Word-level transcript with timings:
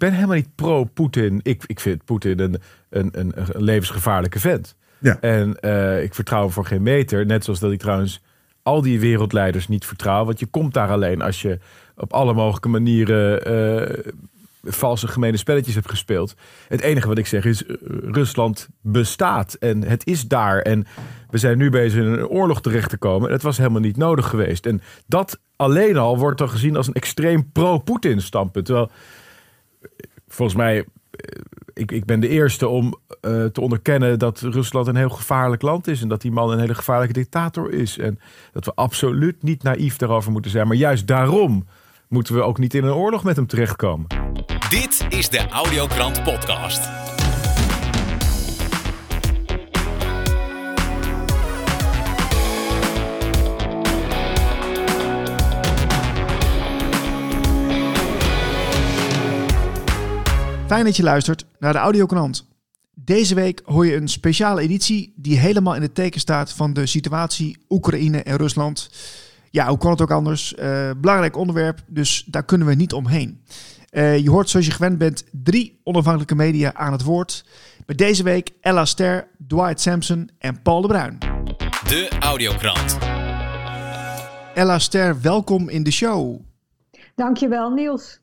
ben 0.00 0.12
helemaal 0.12 0.36
niet 0.36 0.54
pro-Poetin. 0.54 1.40
Ik, 1.42 1.62
ik 1.66 1.80
vind 1.80 2.04
Poetin 2.04 2.40
een, 2.40 2.56
een, 2.90 3.08
een, 3.12 3.32
een 3.34 3.62
levensgevaarlijke 3.62 4.40
vent. 4.40 4.76
Ja. 4.98 5.20
En 5.20 5.56
uh, 5.60 6.02
ik 6.02 6.14
vertrouw 6.14 6.42
hem 6.42 6.50
voor 6.50 6.66
geen 6.66 6.82
meter. 6.82 7.26
Net 7.26 7.44
zoals 7.44 7.60
dat 7.60 7.72
ik 7.72 7.78
trouwens 7.78 8.22
al 8.62 8.82
die 8.82 9.00
wereldleiders 9.00 9.68
niet 9.68 9.86
vertrouw. 9.86 10.24
Want 10.24 10.38
je 10.38 10.46
komt 10.46 10.74
daar 10.74 10.90
alleen 10.90 11.22
als 11.22 11.42
je 11.42 11.58
op 11.96 12.12
alle 12.12 12.34
mogelijke 12.34 12.68
manieren 12.68 13.50
uh, 13.52 14.12
valse 14.62 15.08
gemene 15.08 15.36
spelletjes 15.36 15.74
hebt 15.74 15.90
gespeeld. 15.90 16.34
Het 16.68 16.80
enige 16.80 17.08
wat 17.08 17.18
ik 17.18 17.26
zeg 17.26 17.44
is, 17.44 17.62
uh, 17.62 17.76
Rusland 18.02 18.68
bestaat 18.80 19.54
en 19.54 19.82
het 19.82 20.06
is 20.06 20.28
daar. 20.28 20.58
En 20.58 20.86
we 21.30 21.38
zijn 21.38 21.58
nu 21.58 21.70
bezig 21.70 22.00
in 22.00 22.06
een 22.06 22.26
oorlog 22.26 22.60
terecht 22.60 22.90
te 22.90 22.98
komen. 22.98 23.30
Het 23.30 23.42
was 23.42 23.56
helemaal 23.56 23.80
niet 23.80 23.96
nodig 23.96 24.28
geweest. 24.28 24.66
En 24.66 24.82
dat 25.06 25.40
alleen 25.56 25.96
al 25.96 26.18
wordt 26.18 26.38
dan 26.38 26.50
gezien 26.50 26.76
als 26.76 26.86
een 26.86 26.94
extreem 26.94 27.50
pro-Poetin 27.52 28.20
standpunt. 28.20 28.66
Terwijl, 28.66 28.90
volgens 30.28 30.58
mij, 30.58 30.84
ik, 31.74 31.92
ik 31.92 32.04
ben 32.04 32.20
de 32.20 32.28
eerste 32.28 32.68
om 32.68 32.84
uh, 32.84 33.44
te 33.44 33.60
onderkennen 33.60 34.18
dat 34.18 34.40
Rusland 34.40 34.86
een 34.86 34.96
heel 34.96 35.08
gevaarlijk 35.08 35.62
land 35.62 35.86
is. 35.86 36.02
En 36.02 36.08
dat 36.08 36.20
die 36.20 36.32
man 36.32 36.50
een 36.50 36.58
hele 36.58 36.74
gevaarlijke 36.74 37.14
dictator 37.14 37.72
is. 37.72 37.98
En 37.98 38.20
dat 38.52 38.64
we 38.64 38.74
absoluut 38.74 39.42
niet 39.42 39.62
naïef 39.62 39.96
daarover 39.96 40.32
moeten 40.32 40.50
zijn. 40.50 40.66
Maar 40.66 40.76
juist 40.76 41.06
daarom 41.06 41.66
moeten 42.08 42.34
we 42.34 42.42
ook 42.42 42.58
niet 42.58 42.74
in 42.74 42.84
een 42.84 42.92
oorlog 42.92 43.24
met 43.24 43.36
hem 43.36 43.46
terechtkomen. 43.46 44.06
Dit 44.68 45.06
is 45.08 45.28
de 45.28 45.48
Audiokrant 45.48 46.22
Podcast. 46.22 47.18
Fijn 60.70 60.84
dat 60.84 60.96
je 60.96 61.02
luistert 61.02 61.46
naar 61.58 61.72
de 61.72 61.78
Audiokrant. 61.78 62.48
Deze 62.94 63.34
week 63.34 63.62
hoor 63.64 63.86
je 63.86 63.96
een 63.96 64.08
speciale 64.08 64.60
editie 64.60 65.12
die 65.16 65.38
helemaal 65.38 65.74
in 65.74 65.82
het 65.82 65.94
teken 65.94 66.20
staat 66.20 66.52
van 66.52 66.72
de 66.72 66.86
situatie 66.86 67.64
Oekraïne 67.68 68.22
en 68.22 68.36
Rusland. 68.36 68.90
Ja, 69.50 69.68
hoe 69.68 69.78
kan 69.78 69.90
het 69.90 70.00
ook 70.00 70.10
anders? 70.10 70.54
Uh, 70.58 70.90
belangrijk 70.96 71.36
onderwerp, 71.36 71.82
dus 71.86 72.24
daar 72.26 72.44
kunnen 72.44 72.66
we 72.66 72.74
niet 72.74 72.92
omheen. 72.92 73.44
Uh, 73.90 74.18
je 74.18 74.30
hoort 74.30 74.48
zoals 74.48 74.66
je 74.66 74.72
gewend 74.72 74.98
bent 74.98 75.24
drie 75.32 75.80
onafhankelijke 75.84 76.34
media 76.34 76.74
aan 76.74 76.92
het 76.92 77.02
woord. 77.02 77.44
Met 77.86 77.98
deze 77.98 78.22
week 78.22 78.50
Ella 78.60 78.84
Ster, 78.84 79.28
Dwight 79.46 79.80
Sampson 79.80 80.30
en 80.38 80.62
Paul 80.62 80.80
de 80.80 80.88
Bruin. 80.88 81.18
De 81.88 82.10
Audiokrant. 82.20 82.98
Ella 84.54 84.78
Ster, 84.78 85.20
welkom 85.20 85.68
in 85.68 85.82
de 85.82 85.90
show. 85.90 86.40
Dankjewel 87.14 87.70
Niels. 87.70 88.20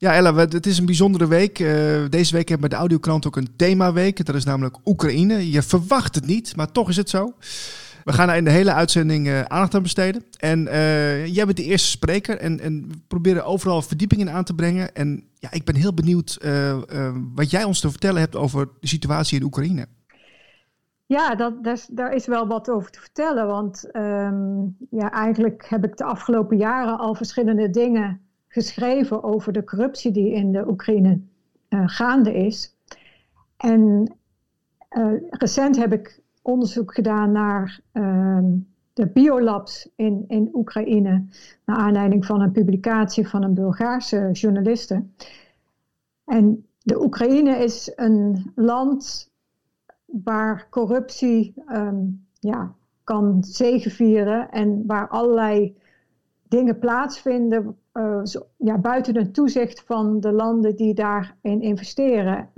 Ja, 0.00 0.14
Ella, 0.14 0.34
het 0.34 0.66
is 0.66 0.78
een 0.78 0.86
bijzondere 0.86 1.28
week. 1.28 1.58
Uh, 1.58 1.68
deze 2.08 2.34
week 2.34 2.48
hebben 2.48 2.68
we 2.68 2.74
de 2.74 2.80
Audiokrant 2.80 3.26
ook 3.26 3.36
een 3.36 3.56
themaweek. 3.56 4.26
Dat 4.26 4.34
is 4.34 4.44
namelijk 4.44 4.76
Oekraïne. 4.84 5.50
Je 5.50 5.62
verwacht 5.62 6.14
het 6.14 6.26
niet, 6.26 6.56
maar 6.56 6.72
toch 6.72 6.88
is 6.88 6.96
het 6.96 7.10
zo. 7.10 7.32
We 8.04 8.12
gaan 8.12 8.26
daar 8.26 8.36
in 8.36 8.44
de 8.44 8.50
hele 8.50 8.72
uitzending 8.72 9.26
uh, 9.26 9.40
aandacht 9.40 9.74
aan 9.74 9.82
besteden. 9.82 10.24
En 10.38 10.66
uh, 10.66 11.26
jij 11.26 11.44
bent 11.44 11.56
de 11.56 11.64
eerste 11.64 11.88
spreker 11.88 12.38
en, 12.38 12.60
en 12.60 12.88
we 12.88 12.94
proberen 13.06 13.44
overal 13.44 13.82
verdieping 13.82 14.20
in 14.20 14.30
aan 14.30 14.44
te 14.44 14.54
brengen. 14.54 14.94
En 14.94 15.24
ja, 15.38 15.50
ik 15.52 15.64
ben 15.64 15.74
heel 15.74 15.94
benieuwd 15.94 16.38
wat 17.34 17.50
jij 17.50 17.64
ons 17.64 17.80
te 17.80 17.90
vertellen 17.90 18.20
hebt 18.20 18.36
over 18.36 18.68
de 18.80 18.88
situatie 18.88 19.38
in 19.38 19.44
Oekraïne. 19.44 19.86
Ja, 21.06 21.34
dat, 21.34 21.64
dat, 21.64 21.88
daar 21.90 22.14
is 22.14 22.26
wel 22.26 22.46
wat 22.46 22.70
over 22.70 22.90
te 22.90 23.00
vertellen. 23.00 23.46
Want 23.46 23.88
um, 23.92 24.76
ja, 24.90 25.10
eigenlijk 25.10 25.66
heb 25.68 25.84
ik 25.84 25.96
de 25.96 26.04
afgelopen 26.04 26.56
jaren 26.56 26.98
al 26.98 27.14
verschillende 27.14 27.70
dingen 27.70 28.20
geschreven 28.52 29.22
over 29.22 29.52
de 29.52 29.64
corruptie 29.64 30.12
die 30.12 30.32
in 30.32 30.52
de 30.52 30.68
Oekraïne 30.68 31.20
uh, 31.68 31.82
gaande 31.88 32.34
is. 32.34 32.76
En 33.56 34.12
uh, 34.90 35.12
recent 35.30 35.76
heb 35.76 35.92
ik 35.92 36.20
onderzoek 36.42 36.94
gedaan 36.94 37.32
naar 37.32 37.80
uh, 37.92 38.38
de 38.92 39.06
biolabs 39.06 39.88
in, 39.96 40.24
in 40.28 40.50
Oekraïne, 40.52 41.24
naar 41.64 41.76
aanleiding 41.76 42.26
van 42.26 42.40
een 42.40 42.52
publicatie 42.52 43.28
van 43.28 43.42
een 43.42 43.54
Bulgaarse 43.54 44.28
journaliste. 44.32 45.04
En 46.24 46.66
de 46.82 47.02
Oekraïne 47.02 47.56
is 47.56 47.92
een 47.96 48.52
land 48.54 49.30
waar 50.04 50.66
corruptie 50.70 51.54
um, 51.68 52.26
ja, 52.32 52.74
kan 53.04 53.44
zegevieren 53.44 54.50
en 54.50 54.86
waar 54.86 55.08
allerlei 55.08 55.76
dingen 56.48 56.78
plaatsvinden 56.78 57.76
uh, 57.92 58.24
zo, 58.24 58.46
ja, 58.56 58.78
buiten 58.78 59.16
het 59.16 59.34
toezicht 59.34 59.82
van 59.86 60.20
de 60.20 60.32
landen 60.32 60.76
die 60.76 60.94
daarin 60.94 61.60
investeren. 61.60 62.50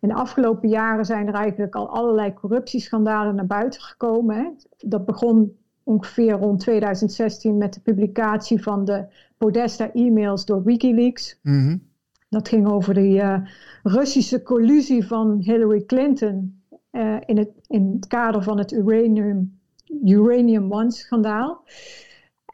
In 0.00 0.08
de 0.08 0.14
afgelopen 0.14 0.68
jaren 0.68 1.04
zijn 1.04 1.26
er 1.26 1.34
eigenlijk 1.34 1.74
al 1.74 1.88
allerlei 1.88 2.34
corruptieschandalen 2.34 3.34
naar 3.34 3.46
buiten 3.46 3.80
gekomen. 3.80 4.36
Hè. 4.36 4.48
Dat 4.78 5.04
begon 5.04 5.56
ongeveer 5.82 6.32
rond 6.32 6.60
2016 6.60 7.58
met 7.58 7.74
de 7.74 7.80
publicatie 7.80 8.62
van 8.62 8.84
de 8.84 9.04
Podesta-e-mails 9.38 10.44
door 10.44 10.62
Wikileaks. 10.62 11.38
Mm-hmm. 11.42 11.88
Dat 12.28 12.48
ging 12.48 12.68
over 12.68 12.94
de 12.94 13.08
uh, 13.08 13.38
Russische 13.82 14.42
collusie 14.42 15.06
van 15.06 15.38
Hillary 15.38 15.84
Clinton 15.84 16.62
uh, 16.92 17.16
in, 17.26 17.38
het, 17.38 17.50
in 17.66 17.92
het 17.94 18.06
kader 18.06 18.42
van 18.42 18.58
het 18.58 18.72
Uranium, 18.72 19.60
Uranium 20.04 20.72
One-schandaal. 20.72 21.64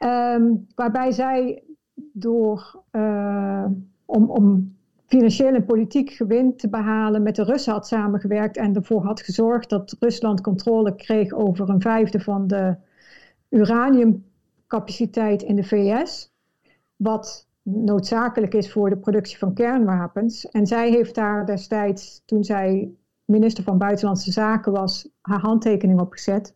Um, 0.03 0.67
waarbij 0.75 1.11
zij 1.11 1.63
door, 2.19 2.83
uh, 2.91 3.65
om, 4.05 4.29
om 4.29 4.75
financieel 5.05 5.53
en 5.53 5.65
politiek 5.65 6.09
gewin 6.09 6.55
te 6.55 6.69
behalen 6.69 7.23
met 7.23 7.35
de 7.35 7.43
Russen 7.43 7.73
had 7.73 7.87
samengewerkt 7.87 8.57
en 8.57 8.75
ervoor 8.75 9.03
had 9.03 9.21
gezorgd 9.21 9.69
dat 9.69 9.95
Rusland 9.99 10.41
controle 10.41 10.95
kreeg 10.95 11.33
over 11.33 11.69
een 11.69 11.81
vijfde 11.81 12.19
van 12.19 12.47
de 12.47 12.75
uraniumcapaciteit 13.49 15.41
in 15.41 15.55
de 15.55 15.63
VS. 15.63 16.33
Wat 16.95 17.47
noodzakelijk 17.63 18.53
is 18.53 18.71
voor 18.71 18.89
de 18.89 18.97
productie 18.97 19.37
van 19.37 19.53
kernwapens. 19.53 20.45
En 20.49 20.67
zij 20.67 20.89
heeft 20.89 21.15
daar 21.15 21.45
destijds, 21.45 22.21
toen 22.25 22.43
zij 22.43 22.91
minister 23.25 23.63
van 23.63 23.77
Buitenlandse 23.77 24.31
Zaken 24.31 24.71
was, 24.71 25.09
haar 25.21 25.39
handtekening 25.39 25.99
op 25.99 26.11
gezet. 26.11 26.55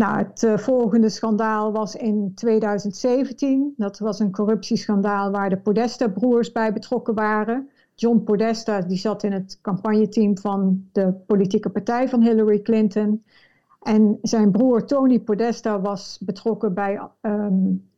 Nou, 0.00 0.16
het 0.18 0.42
uh, 0.42 0.58
volgende 0.58 1.08
schandaal 1.08 1.72
was 1.72 1.94
in 1.96 2.32
2017. 2.34 3.74
Dat 3.76 3.98
was 3.98 4.18
een 4.18 4.30
corruptieschandaal 4.30 5.30
waar 5.30 5.50
de 5.50 5.56
Podesta-broers 5.56 6.52
bij 6.52 6.72
betrokken 6.72 7.14
waren. 7.14 7.68
John 7.94 8.22
Podesta 8.24 8.80
die 8.80 8.98
zat 8.98 9.22
in 9.22 9.32
het 9.32 9.58
campagneteam 9.62 10.38
van 10.38 10.88
de 10.92 11.12
politieke 11.26 11.70
partij 11.70 12.08
van 12.08 12.22
Hillary 12.22 12.62
Clinton. 12.62 13.24
En 13.82 14.18
zijn 14.22 14.50
broer 14.50 14.86
Tony 14.86 15.20
Podesta 15.20 15.80
was 15.80 16.18
betrokken 16.20 16.74
bij 16.74 17.00
um, 17.20 17.88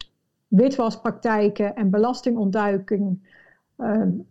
witwaspraktijken 0.49 1.75
en 1.75 1.91
belastingontduiking. 1.91 3.19
Um, 3.77 4.27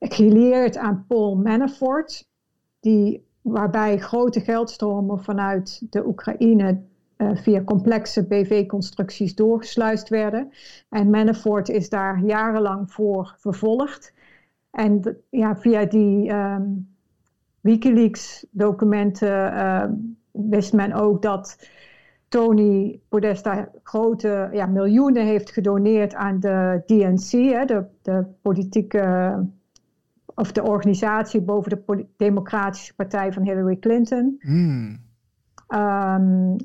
geleerd 0.00 0.76
aan 0.76 1.04
Paul 1.08 1.36
Manafort, 1.36 2.28
die, 2.80 3.26
waarbij 3.42 3.98
grote 3.98 4.40
geldstromen 4.40 5.22
vanuit 5.22 5.86
de 5.90 6.06
Oekraïne 6.06 6.80
uh, 7.16 7.30
via 7.34 7.64
complexe 7.64 8.26
BV-constructies 8.26 9.34
doorgesluist 9.34 10.08
werden. 10.08 10.52
En 10.88 11.10
Manafort 11.10 11.68
is 11.68 11.88
daar 11.88 12.24
jarenlang 12.24 12.92
voor 12.92 13.34
vervolgd. 13.38 14.14
En 14.70 15.16
ja, 15.30 15.56
via 15.56 15.84
die 15.84 16.32
um, 16.32 16.94
Wikileaks-documenten 17.60 19.52
uh, 19.52 19.84
wist 20.30 20.72
men 20.72 20.92
ook 20.92 21.22
dat 21.22 21.68
Tony 22.28 23.00
Podesta 23.08 23.68
grote 23.82 24.48
ja, 24.52 24.66
miljoenen 24.66 25.24
heeft 25.24 25.50
gedoneerd 25.50 26.14
aan 26.14 26.40
de 26.40 26.82
DNC, 26.86 27.30
hè, 27.30 27.64
de, 27.64 27.84
de 28.02 28.24
politieke 28.42 29.34
of 30.34 30.52
de 30.52 30.62
organisatie 30.62 31.40
boven 31.40 31.70
de 31.70 32.06
Democratische 32.16 32.94
Partij 32.94 33.32
van 33.32 33.42
Hillary 33.42 33.76
Clinton. 33.76 34.36
Mm. 34.40 34.98
Um, 35.68 36.56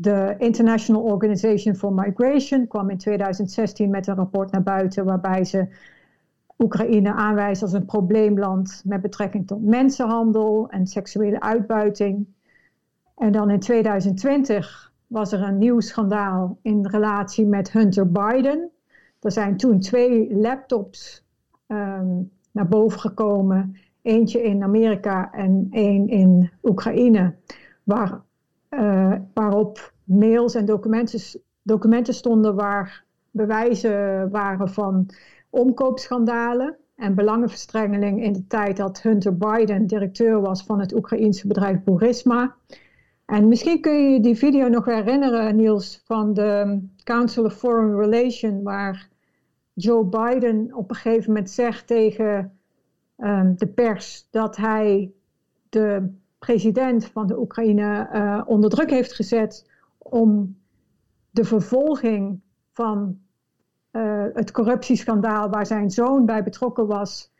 de 0.00 0.34
International 0.38 1.02
Organization 1.02 1.74
for 1.74 1.92
Migration 1.92 2.66
kwam 2.66 2.90
in 2.90 2.98
2016 2.98 3.90
met 3.90 4.06
een 4.06 4.14
rapport 4.14 4.50
naar 4.50 4.62
buiten 4.62 5.04
waarbij 5.04 5.44
ze 5.44 5.68
Oekraïne 6.58 7.12
aanwijst 7.12 7.62
als 7.62 7.72
een 7.72 7.84
probleemland 7.84 8.82
met 8.84 9.00
betrekking 9.00 9.46
tot 9.46 9.62
mensenhandel 9.62 10.68
en 10.68 10.86
seksuele 10.86 11.40
uitbuiting. 11.40 12.26
En 13.16 13.32
dan 13.32 13.50
in 13.50 13.60
2020 13.60 14.92
was 15.06 15.32
er 15.32 15.42
een 15.42 15.58
nieuw 15.58 15.80
schandaal 15.80 16.58
in 16.62 16.86
relatie 16.86 17.46
met 17.46 17.72
Hunter 17.72 18.10
Biden. 18.10 18.70
Er 19.20 19.32
zijn 19.32 19.56
toen 19.56 19.80
twee 19.80 20.36
laptops 20.36 21.26
um, 21.66 22.30
naar 22.50 22.68
boven 22.68 23.00
gekomen. 23.00 23.76
Eentje 24.02 24.42
in 24.42 24.62
Amerika 24.62 25.32
en 25.32 25.66
één 25.70 26.08
in 26.08 26.50
Oekraïne. 26.62 27.34
Waar 27.82 28.20
uh, 28.70 29.14
waarop 29.34 29.92
mails 30.04 30.54
en 30.54 30.64
documenten, 30.64 31.40
documenten 31.62 32.14
stonden 32.14 32.54
waar 32.54 33.04
bewijzen 33.30 34.30
waren 34.30 34.68
van 34.68 35.10
omkoopschandalen. 35.50 36.76
en 36.96 37.14
belangenverstrengeling 37.14 38.22
in 38.22 38.32
de 38.32 38.46
tijd 38.46 38.76
dat 38.76 39.02
Hunter 39.02 39.36
Biden 39.36 39.86
directeur 39.86 40.40
was 40.40 40.62
van 40.62 40.80
het 40.80 40.94
Oekraïense 40.94 41.46
bedrijf 41.46 41.82
Burisma. 41.82 42.54
En 43.24 43.48
misschien 43.48 43.80
kun 43.80 44.12
je 44.12 44.20
die 44.20 44.34
video 44.34 44.68
nog 44.68 44.84
herinneren, 44.84 45.56
Niels, 45.56 46.02
van 46.04 46.34
de 46.34 46.80
Council 47.04 47.44
of 47.44 47.54
Foreign 47.54 47.96
Relations, 47.96 48.62
waar 48.62 49.08
Joe 49.74 50.04
Biden 50.04 50.74
op 50.74 50.90
een 50.90 50.96
gegeven 50.96 51.32
moment 51.32 51.50
zegt 51.50 51.86
tegen 51.86 52.58
um, 53.18 53.54
de 53.56 53.66
pers 53.66 54.26
dat 54.30 54.56
hij 54.56 55.12
de 55.68 56.12
president 56.40 57.06
van 57.06 57.26
de 57.26 57.38
Oekraïne 57.38 58.08
uh, 58.12 58.42
onder 58.46 58.70
druk 58.70 58.90
heeft 58.90 59.12
gezet 59.12 59.70
om 59.98 60.56
de 61.30 61.44
vervolging 61.44 62.40
van 62.72 63.18
uh, 63.92 64.24
het 64.34 64.50
corruptieschandaal 64.50 65.50
waar 65.50 65.66
zijn 65.66 65.90
zoon 65.90 66.26
bij 66.26 66.42
betrokken 66.42 66.86
was, 66.86 67.32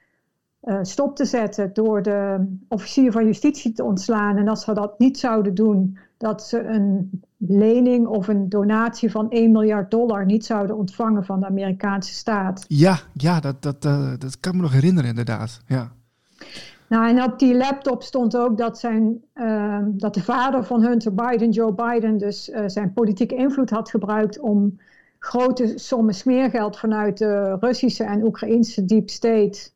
uh, 0.63 0.79
stop 0.83 1.17
te 1.17 1.25
zetten 1.25 1.73
door 1.73 2.03
de 2.03 2.47
officier 2.69 3.13
van 3.13 3.25
justitie 3.25 3.73
te 3.73 3.85
ontslaan. 3.85 4.37
En 4.37 4.49
als 4.49 4.65
ze 4.65 4.75
dat 4.75 4.99
niet 4.99 5.19
zouden 5.19 5.55
doen, 5.55 5.99
dat 6.17 6.43
ze 6.43 6.65
een 6.65 7.11
lening 7.37 8.07
of 8.07 8.29
een 8.29 8.49
donatie 8.49 9.11
van 9.11 9.31
1 9.31 9.53
miljard 9.53 9.91
dollar 9.91 10.25
niet 10.25 10.45
zouden 10.45 10.77
ontvangen 10.77 11.25
van 11.25 11.41
de 11.41 11.47
Amerikaanse 11.47 12.15
staat. 12.15 12.65
Ja, 12.69 12.99
ja 13.13 13.41
dat, 13.41 13.63
dat, 13.63 13.85
uh, 13.85 14.13
dat 14.19 14.41
kan 14.41 14.57
me 14.57 14.63
nog 14.63 14.73
herinneren 14.73 15.11
inderdaad. 15.11 15.61
Ja. 15.67 15.93
Nou, 16.91 17.09
en 17.09 17.23
op 17.23 17.39
die 17.39 17.57
laptop 17.57 18.03
stond 18.03 18.37
ook 18.37 18.59
dat, 18.59 18.79
zijn, 18.79 19.25
uh, 19.35 19.79
dat 19.87 20.15
de 20.15 20.23
vader 20.23 20.65
van 20.65 20.83
Hunter 20.83 21.15
Biden, 21.15 21.51
Joe 21.51 21.73
Biden, 21.73 22.19
dus 22.19 22.49
uh, 22.49 22.63
zijn 22.67 22.93
politieke 22.93 23.35
invloed 23.35 23.71
had 23.71 23.91
gebruikt 23.91 24.39
om 24.39 24.79
grote 25.19 25.79
sommen 25.79 26.15
smeergeld 26.15 26.79
vanuit 26.79 27.19
de 27.19 27.57
Russische 27.61 28.05
en 28.05 28.25
Oekraïnse 28.25 28.85
deep 28.85 29.09
state 29.09 29.71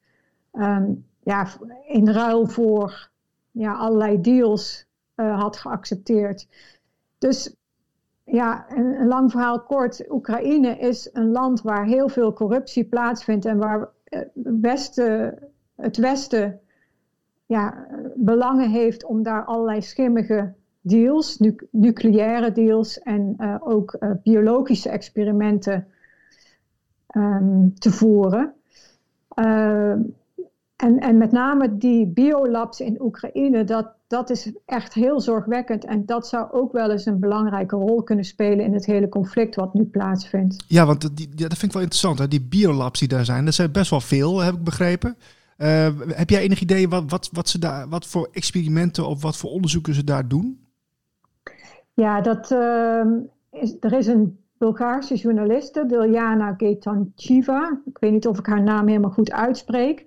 um, 0.53 1.07
ja, 1.23 1.47
in 1.87 2.09
ruil 2.09 2.47
voor 2.47 3.11
ja, 3.51 3.73
allerlei 3.73 4.21
deals 4.21 4.87
uh, 5.17 5.41
had 5.41 5.57
geaccepteerd. 5.57 6.49
Dus 7.19 7.55
ja, 8.25 8.67
een, 8.69 9.07
lang 9.07 9.31
verhaal 9.31 9.61
kort. 9.61 10.11
Oekraïne 10.11 10.79
is 10.79 11.09
een 11.13 11.31
land 11.31 11.63
waar 11.63 11.87
heel 11.87 12.09
veel 12.09 12.33
corruptie 12.33 12.85
plaatsvindt 12.85 13.45
en 13.45 13.59
waar 13.59 13.89
Westen, 14.61 15.39
het 15.77 15.97
Westen 15.97 16.59
ja, 17.47 17.87
belangen 18.15 18.71
heeft 18.71 19.05
om 19.05 19.23
daar 19.23 19.45
allerlei 19.45 19.83
schimmige 19.83 20.53
deals, 20.81 21.39
nu, 21.39 21.57
nucleaire 21.71 22.53
deals 22.53 22.99
en 22.99 23.35
uh, 23.39 23.57
ook 23.61 23.97
uh, 24.01 24.11
biologische 24.23 24.89
experimenten 24.89 25.87
um, 27.17 27.75
te 27.79 27.91
voeren. 27.91 28.53
Uh, 29.39 29.91
en, 30.77 30.99
en 30.99 31.19
met 31.19 31.33
name 31.33 31.77
die 31.79 32.07
biolabs 32.07 32.81
in 32.81 33.03
Oekraïne, 33.03 33.65
dat, 33.65 33.87
dat 34.07 34.31
is 34.31 34.53
echt 34.65 34.95
heel 34.95 35.21
zorgwekkend. 35.21 35.85
En 35.85 36.07
dat 36.07 36.27
zou 36.27 36.53
ook 36.53 36.73
wel 36.73 36.91
eens 36.91 37.07
een 37.07 37.21
belangrijke 37.21 37.77
rol 37.77 38.03
kunnen 38.03 38.25
spelen 38.25 38.65
in 38.65 38.73
het 38.73 38.87
hele 38.87 39.09
conflict 39.09 39.55
wat 39.55 39.75
nu 39.75 39.85
plaatsvindt. 39.85 40.65
Ja, 40.69 40.87
want 40.87 41.01
dat 41.01 41.13
vind 41.39 41.63
ik 41.63 41.73
wel 41.73 41.83
interessant. 41.83 42.19
Hè? 42.19 42.29
Die 42.29 42.43
biolabs 42.43 42.99
die 42.99 43.09
daar 43.09 43.25
zijn, 43.25 43.45
dat 43.45 43.55
zijn 43.55 43.73
best 43.73 43.91
wel 43.91 44.01
veel, 44.01 44.39
heb 44.41 44.55
ik 44.55 44.65
begrepen. 44.65 45.17
Uh, 45.65 45.89
heb 46.09 46.31
jij 46.31 46.41
enig 46.41 46.61
idee 46.61 46.89
wat, 46.89 47.11
wat, 47.11 47.29
wat, 47.33 47.49
ze 47.49 47.59
daar, 47.59 47.89
wat 47.89 48.07
voor 48.07 48.29
experimenten 48.33 49.07
of 49.07 49.23
wat 49.23 49.37
voor 49.37 49.51
onderzoeken 49.51 49.95
ze 49.95 50.05
daar 50.05 50.29
doen? 50.29 50.67
Ja, 51.95 52.21
dat, 52.21 52.51
is, 53.51 53.77
er 53.81 53.93
is 53.93 54.07
een 54.07 54.39
Bulgaarse 54.59 55.15
journaliste, 55.15 55.87
Diljana 55.87 56.55
Getanchiva. 56.57 57.81
Ik 57.85 57.99
weet 57.99 58.13
niet 58.13 58.27
of 58.27 58.39
ik 58.39 58.47
haar 58.47 58.63
naam 58.63 58.87
helemaal 58.87 59.11
goed 59.11 59.33
uitspreek. 59.33 60.07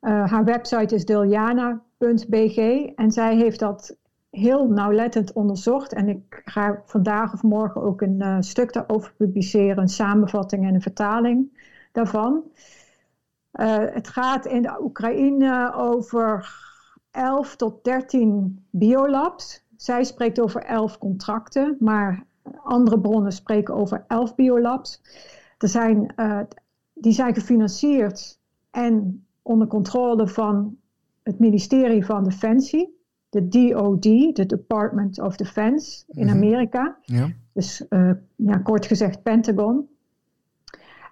Uh, 0.00 0.30
haar 0.30 0.44
website 0.44 0.94
is 0.94 1.04
diljana.bg 1.04 2.56
en 2.94 3.10
zij 3.10 3.36
heeft 3.36 3.58
dat 3.58 3.96
heel 4.30 4.68
nauwlettend 4.68 5.32
onderzocht. 5.32 5.92
En 5.92 6.08
ik 6.08 6.42
ga 6.44 6.82
vandaag 6.84 7.32
of 7.32 7.42
morgen 7.42 7.82
ook 7.82 8.00
een 8.00 8.16
uh, 8.18 8.36
stuk 8.40 8.72
daarover 8.72 9.12
publiceren, 9.16 9.78
een 9.78 9.88
samenvatting 9.88 10.66
en 10.66 10.74
een 10.74 10.82
vertaling 10.82 11.58
daarvan. 11.92 12.42
Uh, 13.58 13.76
het 13.78 14.08
gaat 14.08 14.46
in 14.46 14.62
de 14.62 14.76
Oekraïne 14.82 15.72
over 15.74 16.54
11 17.10 17.56
tot 17.56 17.84
13 17.84 18.64
biolabs. 18.70 19.64
Zij 19.76 20.04
spreekt 20.04 20.40
over 20.40 20.62
11 20.62 20.98
contracten, 20.98 21.76
maar 21.80 22.24
andere 22.62 23.00
bronnen 23.00 23.32
spreken 23.32 23.74
over 23.74 24.04
11 24.06 24.34
biolabs. 24.34 25.02
Er 25.58 25.68
zijn, 25.68 26.12
uh, 26.16 26.40
die 26.94 27.12
zijn 27.12 27.34
gefinancierd 27.34 28.38
en 28.70 29.24
onder 29.42 29.66
controle 29.66 30.28
van 30.28 30.76
het 31.22 31.38
ministerie 31.38 32.04
van 32.04 32.24
Defensie, 32.24 32.96
de 33.28 33.48
DOD, 33.48 34.02
de 34.02 34.46
Department 34.46 35.20
of 35.20 35.36
Defense 35.36 36.04
in 36.08 36.28
Amerika. 36.28 36.96
Ja. 37.02 37.30
Dus 37.52 37.86
uh, 37.90 38.10
ja, 38.36 38.58
kort 38.58 38.86
gezegd 38.86 39.22
Pentagon. 39.22 39.88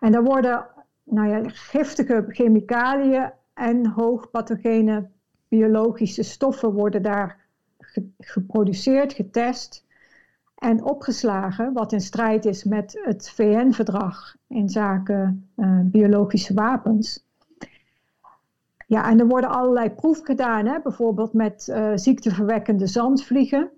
En 0.00 0.12
daar 0.12 0.25
worden 0.25 0.66
nou 1.10 1.28
ja, 1.28 1.40
giftige 1.44 2.24
chemicaliën 2.28 3.30
en 3.54 3.86
hoogpathogene 3.86 5.08
biologische 5.48 6.22
stoffen 6.22 6.72
worden 6.72 7.02
daar 7.02 7.44
geproduceerd, 8.18 9.12
getest 9.12 9.84
en 10.54 10.84
opgeslagen, 10.84 11.72
wat 11.72 11.92
in 11.92 12.00
strijd 12.00 12.44
is 12.44 12.64
met 12.64 13.00
het 13.04 13.30
VN-verdrag 13.30 14.36
in 14.46 14.68
zaken 14.68 15.48
uh, 15.56 15.80
biologische 15.82 16.54
wapens. 16.54 17.24
Ja, 18.86 19.10
en 19.10 19.20
er 19.20 19.26
worden 19.26 19.50
allerlei 19.50 19.90
proeven 19.90 20.24
gedaan, 20.24 20.66
hè? 20.66 20.80
bijvoorbeeld 20.80 21.32
met 21.32 21.66
uh, 21.70 21.92
ziekteverwekkende 21.94 22.86
zandvliegen. 22.86 23.70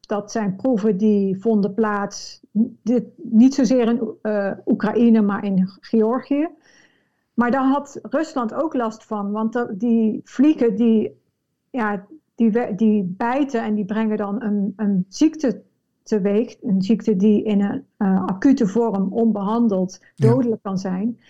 Dat 0.00 0.32
zijn 0.32 0.56
proeven 0.56 0.96
die 0.96 1.40
vonden 1.40 1.74
plaats, 1.74 2.40
dit, 2.82 3.04
niet 3.16 3.54
zozeer 3.54 3.88
in 3.88 4.14
uh, 4.22 4.52
Oekraïne, 4.66 5.20
maar 5.20 5.44
in 5.44 5.68
Georgië. 5.80 6.48
Maar 7.36 7.50
daar 7.50 7.68
had 7.68 7.98
Rusland 8.02 8.54
ook 8.54 8.74
last 8.74 9.04
van, 9.04 9.30
want 9.30 9.66
die 9.80 10.20
vliegen 10.24 10.76
die, 10.76 11.20
ja, 11.70 12.06
die, 12.34 12.74
die 12.74 13.14
bijten 13.16 13.62
en 13.62 13.74
die 13.74 13.84
brengen 13.84 14.16
dan 14.16 14.42
een, 14.42 14.72
een 14.76 15.06
ziekte 15.08 15.62
teweeg. 16.02 16.56
Een 16.62 16.82
ziekte 16.82 17.16
die 17.16 17.42
in 17.42 17.60
een 17.60 17.86
uh, 17.98 18.24
acute 18.24 18.66
vorm 18.66 19.12
onbehandeld 19.12 20.00
dodelijk 20.14 20.60
ja. 20.62 20.70
kan 20.70 20.78
zijn. 20.78 21.20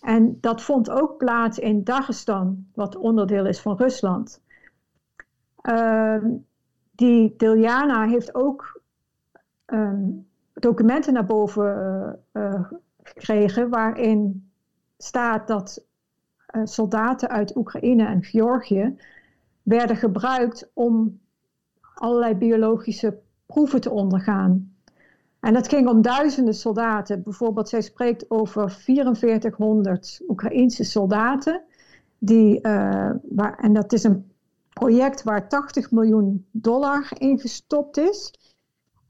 En 0.00 0.38
dat 0.40 0.62
vond 0.62 0.90
ook 0.90 1.16
plaats 1.16 1.58
in 1.58 1.84
Dagestan, 1.84 2.66
wat 2.74 2.96
onderdeel 2.96 3.46
is 3.46 3.60
van 3.60 3.76
Rusland. 3.76 4.42
Uh, 5.62 6.24
die 6.90 7.34
Diljana 7.36 8.08
heeft 8.08 8.34
ook 8.34 8.82
um, 9.66 10.26
documenten 10.54 11.12
naar 11.12 11.26
boven 11.26 12.18
uh, 12.32 12.42
uh, 12.42 12.70
gekregen 13.02 13.68
waarin 13.70 14.52
staat 14.96 15.48
dat 15.48 15.84
uh, 16.56 16.62
soldaten 16.64 17.28
uit 17.28 17.56
Oekraïne 17.56 18.06
en 18.06 18.24
Georgië 18.24 18.96
werden 19.62 19.96
gebruikt 19.96 20.70
om 20.72 21.20
allerlei 21.94 22.34
biologische 22.34 23.18
proeven 23.46 23.80
te 23.80 23.90
ondergaan. 23.90 24.74
En 25.40 25.52
dat 25.52 25.68
ging 25.68 25.88
om 25.88 26.02
duizenden 26.02 26.54
soldaten. 26.54 27.22
Bijvoorbeeld, 27.22 27.68
zij 27.68 27.80
spreekt 27.82 28.30
over 28.30 28.70
4400 28.70 30.20
Oekraïense 30.28 30.84
soldaten. 30.84 31.62
Die, 32.18 32.58
uh, 32.62 33.10
waar, 33.22 33.58
en 33.58 33.72
dat 33.72 33.92
is 33.92 34.04
een 34.04 34.32
project 34.72 35.22
waar 35.22 35.48
80 35.48 35.90
miljoen 35.90 36.46
dollar 36.50 37.10
in 37.18 37.38
gestopt 37.38 37.96
is. 37.96 38.34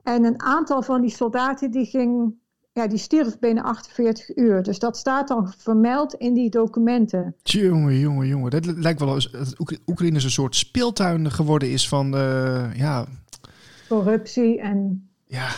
En 0.03 0.25
een 0.25 0.43
aantal 0.43 0.83
van 0.83 1.01
die 1.01 1.11
soldaten 1.11 1.71
die 1.71 1.87
ging, 1.87 2.35
ja, 2.75 2.87
die 2.87 2.99
stierf 2.99 3.39
binnen 3.39 3.65
48 3.65 4.37
uur. 4.37 4.63
Dus 4.63 4.79
dat 4.79 4.97
staat 4.97 5.29
dan 5.29 5.53
vermeld 5.57 6.15
in 6.15 6.35
die 6.35 6.51
documenten. 6.51 7.35
Jongen, 7.43 7.99
jongen, 7.99 8.27
jongen. 8.27 8.51
Dat 8.51 8.67
lijkt 8.67 9.01
wel 9.01 9.09
als 9.09 9.31
Oekraïne 9.87 10.23
een 10.23 10.31
soort 10.31 10.57
speeltuin 10.57 11.31
geworden 11.31 11.71
is 11.71 11.89
van, 11.89 12.15
uh, 12.15 12.77
ja... 12.77 13.07
Corruptie 13.89 14.61
en... 14.61 15.09
Ja, 15.27 15.49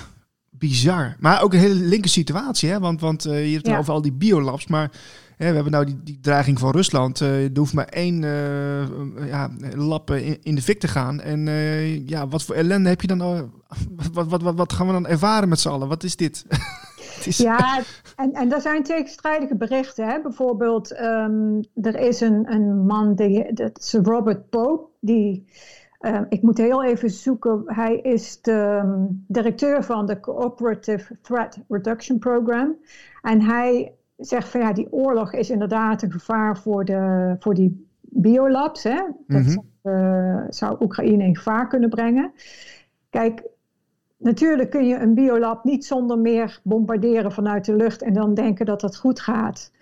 bizar. 0.50 1.16
Maar 1.18 1.42
ook 1.42 1.52
een 1.52 1.58
hele 1.58 1.74
linker 1.74 2.10
situatie, 2.10 2.70
hè? 2.70 2.78
Want, 2.80 3.00
want 3.00 3.26
uh, 3.26 3.46
je 3.46 3.52
hebt 3.52 3.66
het 3.66 3.74
ja. 3.74 3.80
over 3.80 3.92
al 3.92 4.02
die 4.02 4.12
biolabs, 4.12 4.66
maar 4.66 4.90
hè, 5.36 5.48
we 5.48 5.54
hebben 5.54 5.72
nou 5.72 5.84
die, 5.84 6.02
die 6.02 6.20
dreiging 6.20 6.58
van 6.58 6.70
Rusland. 6.70 7.20
Uh, 7.20 7.44
er 7.44 7.58
hoeft 7.58 7.72
maar 7.72 7.88
één 7.88 8.22
uh, 8.22 9.28
ja, 9.28 9.50
lab 9.74 10.10
in, 10.10 10.38
in, 10.42 10.54
de 10.54 10.62
fik 10.62 10.80
te 10.80 10.88
gaan. 10.88 11.20
En 11.20 11.46
ja, 12.06 12.28
wat 12.28 12.42
voor 12.42 12.54
ellende 12.54 12.88
heb 12.88 13.00
je 13.00 13.06
dan? 13.06 13.18
wat, 14.12 14.28
wat, 14.28 14.42
wat, 14.42 14.54
wat 14.54 14.72
gaan 14.72 14.86
we 14.86 14.92
dan 14.92 15.06
ervaren 15.06 15.48
met 15.48 15.60
z'n 15.60 15.68
allen? 15.68 15.88
Wat 15.88 16.04
is 16.04 16.16
dit? 16.16 16.44
is... 17.24 17.36
Ja, 17.38 17.82
en, 18.16 18.32
en 18.32 18.52
er 18.52 18.60
zijn 18.60 18.82
tegenstrijdige 18.82 19.56
berichten. 19.56 20.08
Hè? 20.08 20.20
Bijvoorbeeld, 20.20 21.00
um, 21.00 21.60
er 21.74 21.98
is 21.98 22.20
een, 22.20 22.52
een 22.52 22.86
man, 22.86 23.14
die, 23.14 23.52
dat 23.52 23.78
is 23.78 23.92
Robert 24.02 24.48
Pope, 24.48 24.88
die... 25.00 25.46
Uh, 26.00 26.20
ik 26.28 26.42
moet 26.42 26.58
heel 26.58 26.84
even 26.84 27.10
zoeken. 27.10 27.62
Hij 27.66 27.96
is 27.96 28.40
de 28.42 28.80
um, 28.84 29.24
directeur 29.28 29.84
van 29.84 30.06
de 30.06 30.20
Cooperative 30.20 31.16
Threat 31.22 31.58
Reduction 31.68 32.18
Program. 32.18 32.76
En 33.22 33.40
hij 33.40 33.92
zegt 34.16 34.48
van 34.48 34.60
ja, 34.60 34.72
die 34.72 34.92
oorlog 34.92 35.32
is 35.32 35.50
inderdaad 35.50 36.02
een 36.02 36.10
gevaar 36.12 36.58
voor, 36.58 36.84
de, 36.84 37.36
voor 37.38 37.54
die 37.54 37.88
biolabs. 38.00 38.82
Hè? 38.82 39.02
Dat 39.26 39.42
Mhm. 39.42 39.50
zou, 39.50 39.64
eh, 39.82 40.44
zou 40.48 40.76
Oekraïne 40.80 41.24
in 41.24 41.36
gevaar 41.36 41.68
kunnen 41.68 41.88
brengen. 41.88 42.32
Kijk, 43.10 43.42
natuurlijk 44.16 44.70
kun 44.70 44.86
je 44.86 44.96
een 44.98 45.14
biolab 45.14 45.64
niet 45.64 45.84
zonder 45.84 46.18
meer 46.18 46.60
bombarderen 46.62 47.32
vanuit 47.32 47.64
de 47.64 47.76
lucht 47.76 48.02
en 48.02 48.12
dan 48.12 48.34
denken 48.34 48.66
dat 48.66 48.82
het 48.82 48.96
goed 48.96 49.20
gaat. 49.20 49.72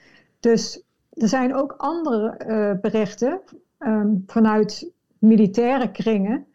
Dus 0.41 0.83
er 1.13 1.29
zijn 1.29 1.55
ook 1.55 1.75
andere 1.77 2.29
eh, 2.29 2.81
berichten 2.81 3.41
ehm, 3.79 4.15
vanuit 4.27 4.93
militaire 5.19 5.91
kringen 5.91 6.47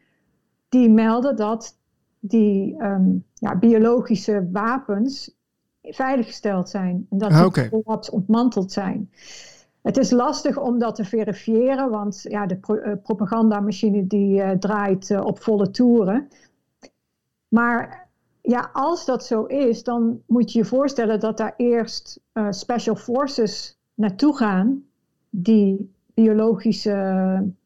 die 0.69 0.89
melden 0.89 1.35
dat 1.35 1.77
die 2.19 2.75
ehm, 2.77 3.09
ja, 3.33 3.55
biologische 3.55 4.49
wapens 4.51 5.37
veiliggesteld 5.81 6.69
zijn 6.69 7.07
en 7.09 7.17
dat 7.17 7.31
Ah, 7.31 7.53
die 7.53 7.69
biolabs 7.69 8.09
ontmanteld 8.09 8.71
zijn. 8.71 9.11
Het 9.81 9.97
is 9.97 10.11
lastig 10.11 10.57
om 10.57 10.79
dat 10.79 10.95
te 10.95 11.05
verifiëren, 11.05 11.89
want 11.89 12.25
ja, 12.29 12.45
de 12.45 12.55
pro- 12.55 12.75
eh, 12.75 12.93
propagandamachine 13.03 14.07
die 14.07 14.41
eh, 14.41 14.57
draait 14.57 15.19
op 15.21 15.39
volle 15.39 15.71
toeren. 15.71 16.27
Maar 17.49 18.07
ja, 18.41 18.69
als 18.73 19.05
dat 19.05 19.25
zo 19.25 19.43
is, 19.43 19.83
dan 19.83 20.21
moet 20.27 20.51
je 20.51 20.59
je 20.59 20.65
voorstellen 20.65 21.19
dat 21.19 21.37
daar 21.37 21.53
eerst 21.57 22.19
eh, 22.31 22.47
special 22.49 22.95
forces 22.95 23.79
naartoe 23.93 24.37
gaan 24.37 24.83
die 25.29 25.93
biologische 26.13 26.91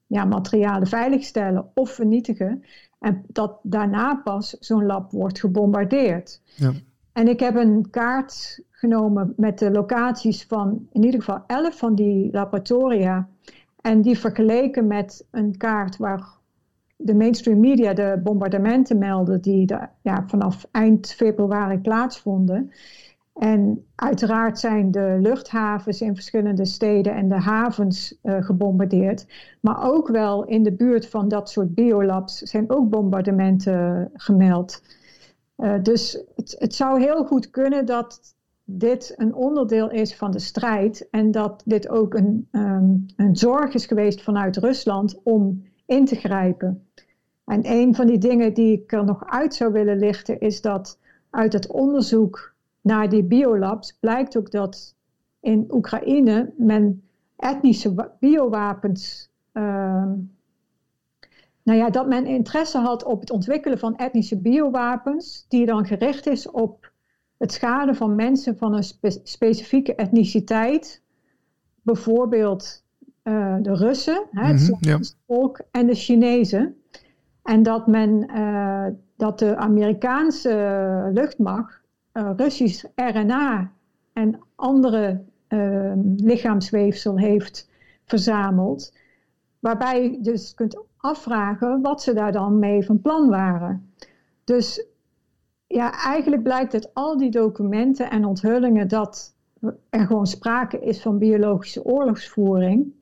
ja, 0.07 0.25
materialen 0.25 0.87
veiligstellen 0.87 1.71
of 1.73 1.89
vernietigen. 1.89 2.63
En 2.99 3.23
dat 3.27 3.59
daarna 3.61 4.15
pas 4.15 4.49
zo'n 4.59 4.85
lab 4.85 5.11
wordt 5.11 5.39
gebombardeerd. 5.39 6.41
Ja. 6.55 6.71
En 7.13 7.27
ik 7.27 7.39
heb 7.39 7.55
een 7.55 7.89
kaart 7.89 8.63
genomen 8.69 9.33
met 9.37 9.59
de 9.59 9.71
locaties 9.71 10.45
van 10.45 10.87
in 10.91 11.03
ieder 11.03 11.19
geval 11.19 11.43
elf 11.47 11.77
van 11.77 11.95
die 11.95 12.31
laboratoria. 12.31 13.27
En 13.81 14.01
die 14.01 14.19
vergeleken 14.19 14.87
met 14.87 15.25
een 15.31 15.57
kaart 15.57 15.97
waar 15.97 16.37
de 17.03 17.15
mainstream 17.15 17.59
media 17.59 17.93
de 17.93 18.19
bombardementen 18.23 18.97
melden 18.97 19.41
die 19.41 19.75
ja, 20.01 20.23
vanaf 20.27 20.67
eind 20.71 21.13
februari 21.13 21.79
plaatsvonden. 21.79 22.71
En 23.33 23.85
uiteraard 23.95 24.59
zijn 24.59 24.91
de 24.91 25.17
luchthavens 25.21 26.01
in 26.01 26.15
verschillende 26.15 26.65
steden 26.65 27.15
en 27.15 27.29
de 27.29 27.39
havens 27.39 28.19
eh, 28.21 28.43
gebombardeerd. 28.43 29.27
Maar 29.61 29.91
ook 29.91 30.07
wel 30.07 30.45
in 30.45 30.63
de 30.63 30.71
buurt 30.73 31.07
van 31.07 31.27
dat 31.27 31.49
soort 31.49 31.73
biolabs 31.73 32.37
zijn 32.37 32.69
ook 32.69 32.89
bombardementen 32.89 34.11
gemeld. 34.13 34.81
Uh, 35.57 35.73
dus 35.81 36.23
het, 36.35 36.55
het, 36.59 36.75
zou 36.75 37.01
heel 37.01 37.25
goed 37.25 37.49
kunnen 37.49 37.85
dat 37.85 38.35
dit 38.63 39.13
een 39.17 39.33
onderdeel 39.33 39.91
is 39.91 40.15
van 40.15 40.31
de 40.31 40.39
strijd 40.39 41.07
en 41.11 41.31
dat 41.31 41.61
dit 41.65 41.89
ook 41.89 42.13
een, 42.13 42.47
um, 42.51 43.05
een 43.15 43.35
zorg 43.35 43.73
is 43.73 43.85
geweest 43.85 44.21
vanuit 44.21 44.57
Rusland 44.57 45.19
om 45.23 45.63
in 45.85 46.05
te 46.05 46.15
grijpen. 46.15 46.87
En 47.45 47.71
een 47.71 47.95
van 47.95 48.07
die 48.07 48.17
dingen 48.17 48.53
die 48.53 48.81
ik 48.81 48.91
er 48.91 49.05
nog 49.05 49.25
uit 49.25 49.55
zou 49.55 49.71
willen 49.71 49.99
lichten 49.99 50.39
is 50.39 50.61
dat 50.61 50.99
uit 51.29 51.53
het 51.53 51.67
onderzoek 51.67 52.53
naar 52.81 53.09
die 53.09 53.23
biolabs 53.23 53.97
blijkt 53.99 54.37
ook 54.37 54.51
dat 54.51 54.95
in 55.39 55.65
Oekraïne 55.69 56.53
men 56.57 57.03
etnische 57.35 58.11
biowapens. 58.19 59.31
Uh, 59.53 60.11
nou 61.63 61.77
ja, 61.77 61.89
dat 61.89 62.07
men 62.07 62.25
interesse 62.25 62.77
had 62.77 63.03
op 63.03 63.19
het 63.19 63.31
ontwikkelen 63.31 63.79
van 63.79 63.95
etnische 63.97 64.37
biowapens, 64.37 65.45
die 65.47 65.65
dan 65.65 65.85
gericht 65.85 66.27
is 66.27 66.51
op 66.51 66.91
het 67.37 67.51
schaden 67.51 67.95
van 67.95 68.15
mensen 68.15 68.57
van 68.57 68.73
een 68.73 68.83
spe 68.83 69.19
specifieke 69.23 69.95
etniciteit. 69.95 71.01
Bijvoorbeeld 71.81 72.82
uh, 73.23 73.55
de 73.61 73.75
Russen, 73.75 74.25
hè, 74.31 74.45
het 74.45 74.69
mm 74.69 74.77
-hmm, 74.79 75.03
ja. 75.27 75.51
en 75.71 75.87
de 75.87 75.95
Chinezen. 75.95 76.75
En 77.43 77.63
dat 77.63 77.87
men 77.87 78.29
uh, 78.35 78.85
dat 79.17 79.39
de 79.39 79.55
Amerikaanse 79.55 81.09
luchtmacht 81.13 81.81
uh, 82.13 82.29
Russisch 82.35 82.85
RNA 82.95 83.71
en 84.13 84.39
andere 84.55 85.21
lichaamsweefsel 86.17 87.17
heeft 87.17 87.69
verzameld. 88.05 88.93
Waarbij 89.59 90.03
je 90.03 90.21
dus 90.21 90.53
kunt 90.53 90.83
afvragen 90.97 91.81
wat 91.81 92.01
ze 92.01 92.13
daar 92.13 92.31
dan 92.31 92.59
mee 92.59 92.85
van 92.85 93.01
plan 93.01 93.29
waren. 93.29 93.93
Dus 94.43 94.85
ja, 95.67 95.91
eigenlijk 95.91 96.43
blijkt 96.43 96.73
uit 96.73 96.93
al 96.93 97.17
die 97.17 97.31
documenten 97.31 98.09
en 98.09 98.25
onthullingen 98.25 98.87
dat 98.87 99.35
er 99.89 100.05
gewoon 100.05 100.27
sprake 100.27 100.79
is 100.79 101.01
van 101.01 101.17
biologische 101.17 101.85
oorlogsvoering. 101.85 102.93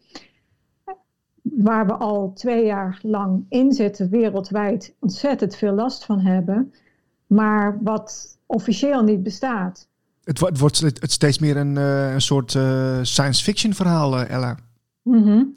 Waar 1.41 1.85
we 1.85 1.93
al 1.93 2.33
twee 2.33 2.65
jaar 2.65 2.99
lang 3.01 3.45
in 3.49 3.71
zitten, 3.71 4.09
wereldwijd 4.09 4.95
ontzettend 4.99 5.55
veel 5.55 5.73
last 5.73 6.05
van 6.05 6.19
hebben. 6.19 6.73
Maar 7.27 7.79
wat 7.83 8.37
officieel 8.45 9.03
niet 9.03 9.23
bestaat. 9.23 9.87
Het, 10.23 10.39
wordt, 10.39 10.59
het 10.59 10.99
wordt 10.99 11.11
steeds 11.11 11.39
meer 11.39 11.57
een, 11.57 11.75
uh, 11.75 12.13
een 12.13 12.21
soort 12.21 12.53
uh, 12.53 12.99
science 13.01 13.43
fiction 13.43 13.73
verhaal, 13.73 14.19
uh, 14.19 14.29
Ella. 14.29 14.57
Mm 15.01 15.23
-hmm. 15.23 15.55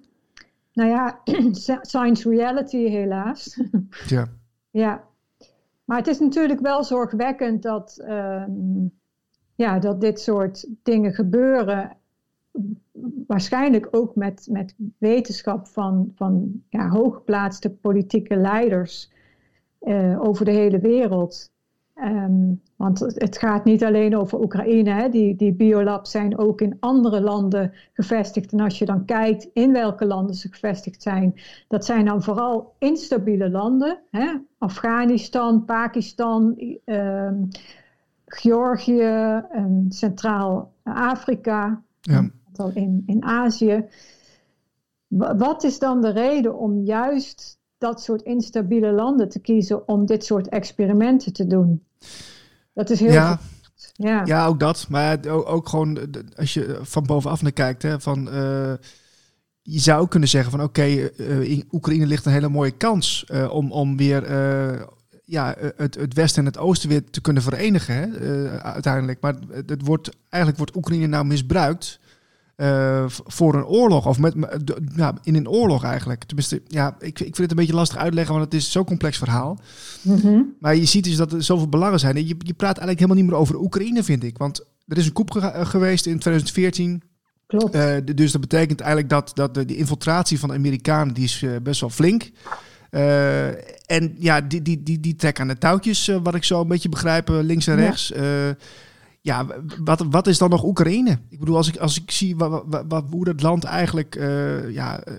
Nou 0.72 0.90
ja, 0.90 1.20
science 1.82 2.28
reality 2.28 2.88
helaas. 2.88 3.60
Ja. 4.06 4.26
ja. 4.70 5.04
Maar 5.84 5.98
het 5.98 6.06
is 6.06 6.18
natuurlijk 6.18 6.60
wel 6.60 6.84
zorgwekkend 6.84 7.62
dat, 7.62 8.04
um, 8.08 8.92
ja, 9.54 9.78
dat 9.78 10.00
dit 10.00 10.20
soort 10.20 10.66
dingen 10.82 11.12
gebeuren. 11.12 11.96
Waarschijnlijk 13.26 13.88
ook 13.90 14.14
met, 14.14 14.48
met 14.50 14.74
wetenschap 14.98 15.66
van, 15.66 16.12
van 16.14 16.62
ja, 16.68 16.88
hooggeplaatste 16.88 17.70
politieke 17.70 18.36
leiders 18.36 19.12
uh, 19.80 20.20
over 20.20 20.44
de 20.44 20.50
hele 20.50 20.78
wereld. 20.78 21.52
Um, 21.94 22.60
want 22.76 22.98
het 22.98 23.38
gaat 23.38 23.64
niet 23.64 23.84
alleen 23.84 24.16
over 24.16 24.40
Oekraïne. 24.40 24.90
Hè. 24.90 25.08
Die, 25.08 25.36
die 25.36 25.52
biolabs 25.52 26.10
zijn 26.10 26.38
ook 26.38 26.60
in 26.60 26.76
andere 26.80 27.20
landen 27.20 27.72
gevestigd. 27.92 28.52
En 28.52 28.60
als 28.60 28.78
je 28.78 28.84
dan 28.84 29.04
kijkt 29.04 29.48
in 29.52 29.72
welke 29.72 30.06
landen 30.06 30.34
ze 30.34 30.48
gevestigd 30.48 31.02
zijn, 31.02 31.34
dat 31.68 31.84
zijn 31.84 32.04
dan 32.04 32.22
vooral 32.22 32.74
instabiele 32.78 33.50
landen. 33.50 33.98
Hè. 34.10 34.32
Afghanistan, 34.58 35.64
Pakistan, 35.64 36.56
um, 36.84 37.48
Georgië, 38.26 39.42
um, 39.56 39.86
Centraal-Afrika, 39.88 41.82
ja. 42.00 42.30
In, 42.74 43.02
in 43.06 43.24
Azië. 43.24 43.84
Wat 45.36 45.64
is 45.64 45.78
dan 45.78 46.00
de 46.00 46.10
reden 46.10 46.58
om 46.58 46.84
juist 46.84 47.58
dat 47.78 48.02
soort 48.02 48.22
instabiele 48.22 48.92
landen 48.92 49.28
te 49.28 49.38
kiezen 49.38 49.88
om 49.88 50.06
dit 50.06 50.24
soort 50.24 50.48
experimenten 50.48 51.32
te 51.32 51.46
doen. 51.46 51.84
Dat 52.72 52.90
is 52.90 53.00
heel 53.00 53.12
ja. 53.12 53.40
Ja. 53.96 54.22
ja, 54.24 54.46
ook 54.46 54.60
dat. 54.60 54.86
Maar 54.88 55.26
ook, 55.28 55.48
ook 55.48 55.68
gewoon 55.68 55.98
als 56.36 56.54
je 56.54 56.78
van 56.82 57.02
bovenaf 57.02 57.42
naar 57.42 57.52
kijkt, 57.52 57.82
hè, 57.82 58.00
van, 58.00 58.28
uh, 58.28 58.72
je 59.62 59.80
zou 59.80 60.00
ook 60.00 60.10
kunnen 60.10 60.28
zeggen 60.28 60.50
van 60.50 60.62
oké, 60.62 60.80
okay, 60.80 61.12
uh, 61.16 61.40
in 61.40 61.68
Oekraïne 61.72 62.06
ligt 62.06 62.26
een 62.26 62.32
hele 62.32 62.48
mooie 62.48 62.76
kans 62.76 63.26
uh, 63.32 63.52
om, 63.52 63.72
om 63.72 63.96
weer 63.96 64.32
ja, 65.24 65.54
het, 65.76 65.94
het 65.94 66.14
Westen 66.14 66.40
en 66.40 66.48
het 66.48 66.58
Oosten 66.58 66.88
weer 66.88 67.10
te 67.10 67.20
kunnen 67.20 67.42
verenigen 67.42 67.94
hè, 67.94 68.48
uiteindelijk. 68.62 69.20
Maar 69.20 69.34
het 69.50 69.86
wordt, 69.86 70.10
eigenlijk 70.28 70.56
wordt 70.56 70.76
Oekraïne 70.76 71.06
nou 71.06 71.24
misbruikt 71.24 72.00
uh, 72.56 73.04
voor 73.08 73.54
een 73.54 73.64
oorlog. 73.64 74.06
Of 74.06 74.18
met, 74.18 74.34
ja, 74.96 75.14
in 75.22 75.34
een 75.34 75.48
oorlog 75.48 75.84
eigenlijk. 75.84 76.24
Tenminste, 76.24 76.62
ja, 76.68 76.96
ik, 76.98 77.20
ik 77.20 77.36
vind 77.36 77.36
het 77.36 77.50
een 77.50 77.56
beetje 77.56 77.74
lastig 77.74 77.98
uitleggen, 77.98 78.34
want 78.34 78.44
het 78.44 78.54
is 78.54 78.72
zo'n 78.72 78.84
complex 78.84 79.18
verhaal. 79.18 79.58
Mm 80.02 80.16
-hmm. 80.16 80.54
Maar 80.60 80.76
je 80.76 80.84
ziet 80.84 81.04
dus 81.04 81.16
dat 81.16 81.32
er 81.32 81.42
zoveel 81.42 81.68
belangen 81.68 81.98
zijn. 81.98 82.16
Je, 82.16 82.36
je 82.38 82.54
praat 82.54 82.78
eigenlijk 82.78 82.98
helemaal 82.98 83.22
niet 83.22 83.30
meer 83.30 83.40
over 83.40 83.60
Oekraïne, 83.60 84.02
vind 84.02 84.24
ik. 84.24 84.38
Want 84.38 84.64
er 84.86 84.98
is 84.98 85.06
een 85.06 85.12
coup 85.12 85.30
ge 85.30 85.52
geweest 85.54 86.06
in 86.06 86.18
2014. 86.18 87.02
Klopt. 87.46 87.74
Uh, 87.74 87.96
dus 88.14 88.32
dat 88.32 88.40
betekent 88.40 88.80
eigenlijk 88.80 89.10
dat, 89.10 89.30
dat 89.34 89.54
de, 89.54 89.64
de 89.64 89.76
infiltratie 89.76 90.38
van 90.38 90.48
de 90.48 90.54
Amerikanen, 90.54 91.14
die 91.14 91.24
is 91.24 91.42
uh, 91.42 91.56
best 91.62 91.80
wel 91.80 91.90
flink. 91.90 92.30
Uh, 92.90 93.46
en 93.90 94.14
ja, 94.18 94.40
die, 94.40 94.62
die, 94.62 94.82
die, 94.82 95.00
die 95.00 95.16
trekken 95.16 95.42
aan 95.42 95.48
de 95.48 95.58
touwtjes, 95.58 96.10
wat 96.22 96.34
ik 96.34 96.44
zo 96.44 96.60
een 96.60 96.68
beetje 96.68 96.88
begrijp, 96.88 97.28
links 97.28 97.66
en 97.66 97.76
rechts. 97.76 98.12
Ja 98.14 98.56
ja, 99.24 99.46
wat, 99.84 100.04
wat 100.10 100.26
is 100.26 100.38
dan 100.38 100.50
nog 100.50 100.64
Oekraïne? 100.64 101.18
Ik 101.28 101.38
bedoel, 101.38 101.56
als 101.56 101.68
ik, 101.68 101.76
als 101.76 102.00
ik 102.00 102.10
zie 102.10 102.36
wat, 102.36 103.04
hoe 103.10 103.24
dat 103.24 103.42
land 103.42 103.64
eigenlijk 103.64 104.16
uh, 104.16 104.70
ja, 104.70 105.08
uh, 105.08 105.14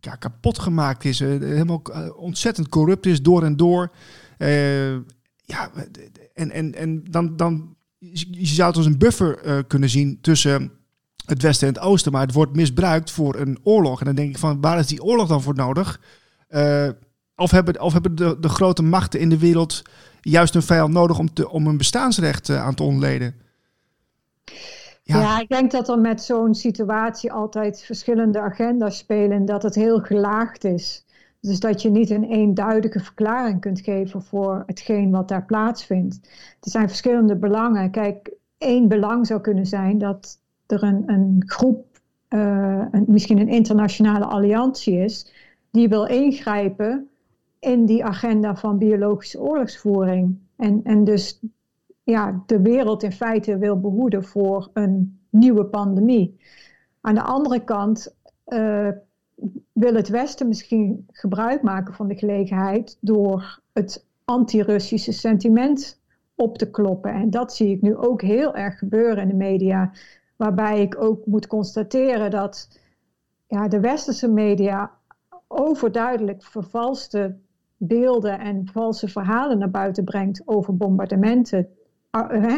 ja, 0.00 0.14
kapot 0.14 0.58
gemaakt 0.58 1.04
is, 1.04 1.20
uh, 1.20 1.28
helemaal 1.28 1.82
ontzettend 2.16 2.68
corrupt 2.68 3.06
is 3.06 3.22
door 3.22 3.42
en 3.42 3.56
door. 3.56 3.92
ja, 5.44 5.70
en, 6.34 6.50
en, 6.50 6.74
en 6.74 7.04
dan, 7.10 7.36
dan 7.36 7.76
je 7.98 8.46
zou 8.46 8.68
het 8.68 8.76
als 8.76 8.86
een 8.86 8.98
buffer 8.98 9.64
kunnen 9.64 9.88
zien 9.88 10.18
tussen 10.20 10.72
het 11.26 11.42
Westen 11.42 11.68
en 11.68 11.74
het 11.74 11.82
Oosten, 11.82 12.12
maar 12.12 12.22
het 12.22 12.34
wordt 12.34 12.56
misbruikt 12.56 13.10
voor 13.10 13.34
een 13.34 13.58
oorlog. 13.62 14.00
En 14.00 14.06
dan 14.06 14.14
denk 14.14 14.30
ik 14.30 14.38
van, 14.38 14.60
waar 14.60 14.78
is 14.78 14.86
die 14.86 15.02
oorlog 15.02 15.28
dan 15.28 15.42
voor 15.42 15.54
nodig? 15.54 16.00
of 17.36 17.50
hebben, 17.50 17.80
of 17.80 17.92
hebben 17.92 18.14
de, 18.14 18.36
de 18.40 18.48
grote 18.48 18.82
machten 18.82 19.20
in 19.20 19.28
de 19.28 19.38
wereld 19.38 19.82
juist 20.24 20.54
een 20.54 20.62
vijand 20.62 20.92
nodig 20.92 21.18
om, 21.18 21.32
te, 21.32 21.50
om 21.50 21.66
een 21.66 21.76
bestaansrecht 21.76 22.48
uh, 22.48 22.64
aan 22.64 22.74
te 22.74 22.82
ontleden? 22.82 23.34
Ja. 25.02 25.40
ik 25.40 25.48
denk 25.48 25.70
dat 25.70 25.88
er 25.88 25.98
met 25.98 26.22
zo'n 26.22 26.54
situatie 26.54 27.32
altijd 27.32 27.82
verschillende 27.82 28.40
agenda's 28.40 28.98
spelen. 28.98 29.44
Dat 29.44 29.62
het 29.62 29.74
heel 29.74 30.00
gelaagd 30.00 30.64
is. 30.64 31.04
Dus 31.40 31.60
dat 31.60 31.82
je 31.82 31.90
niet 31.90 32.10
een 32.10 32.24
eenduidige 32.24 33.00
verklaring 33.00 33.60
kunt 33.60 33.80
geven 33.80 34.22
voor 34.22 34.62
hetgeen 34.66 35.10
wat 35.10 35.28
daar 35.28 35.44
plaatsvindt. 35.44 36.20
Er 36.60 36.70
zijn 36.70 36.88
verschillende 36.88 37.36
belangen. 37.36 37.90
Kijk, 37.90 38.30
één 38.58 38.88
belang 38.88 39.26
zou 39.26 39.40
kunnen 39.40 39.66
zijn 39.66 39.98
dat 39.98 40.38
er 40.66 40.82
een, 40.82 41.02
een 41.06 41.42
groep, 41.46 41.86
uh, 42.28 42.84
een, 42.90 43.04
misschien 43.08 43.38
een 43.38 43.48
internationale 43.48 44.24
alliantie 44.24 44.98
is, 44.98 45.32
die 45.70 45.88
wil 45.88 46.04
ingrijpen 46.04 47.08
in 47.64 47.86
die 47.86 48.04
agenda 48.04 48.56
van 48.56 48.78
biologische 48.78 49.40
oorlogsvoering. 49.40 50.38
En, 50.56 50.80
en 50.84 51.04
dus 51.04 51.40
ja, 52.02 52.42
de 52.46 52.60
wereld 52.60 53.02
in 53.02 53.12
feite 53.12 53.58
wil 53.58 53.80
behoeden 53.80 54.24
voor 54.24 54.70
een 54.72 55.18
nieuwe 55.30 55.64
pandemie. 55.64 56.40
Aan 57.00 57.14
de 57.14 57.22
andere 57.22 57.64
kant 57.64 58.16
uh, 58.46 58.88
wil 59.72 59.94
het 59.94 60.08
Westen 60.08 60.48
misschien 60.48 61.06
gebruik 61.10 61.62
maken 61.62 61.94
van 61.94 62.08
de 62.08 62.14
gelegenheid 62.14 62.98
door 63.00 63.60
het 63.72 64.06
anti-Russische 64.24 65.12
sentiment 65.12 66.00
op 66.34 66.58
te 66.58 66.70
kloppen. 66.70 67.12
En 67.12 67.30
dat 67.30 67.54
zie 67.54 67.70
ik 67.70 67.82
nu 67.82 67.96
ook 67.96 68.22
heel 68.22 68.54
erg 68.54 68.78
gebeuren 68.78 69.22
in 69.22 69.28
de 69.28 69.34
media, 69.34 69.92
waarbij 70.36 70.80
ik 70.80 71.02
ook 71.02 71.26
moet 71.26 71.46
constateren 71.46 72.30
dat 72.30 72.80
ja, 73.46 73.68
de 73.68 73.80
westerse 73.80 74.28
media 74.28 74.90
overduidelijk 75.48 76.42
vervalste 76.42 77.36
beelden 77.86 78.38
en 78.38 78.68
valse 78.72 79.08
verhalen 79.08 79.58
naar 79.58 79.70
buiten 79.70 80.04
brengt 80.04 80.42
over 80.44 80.76
bombardementen. 80.76 81.68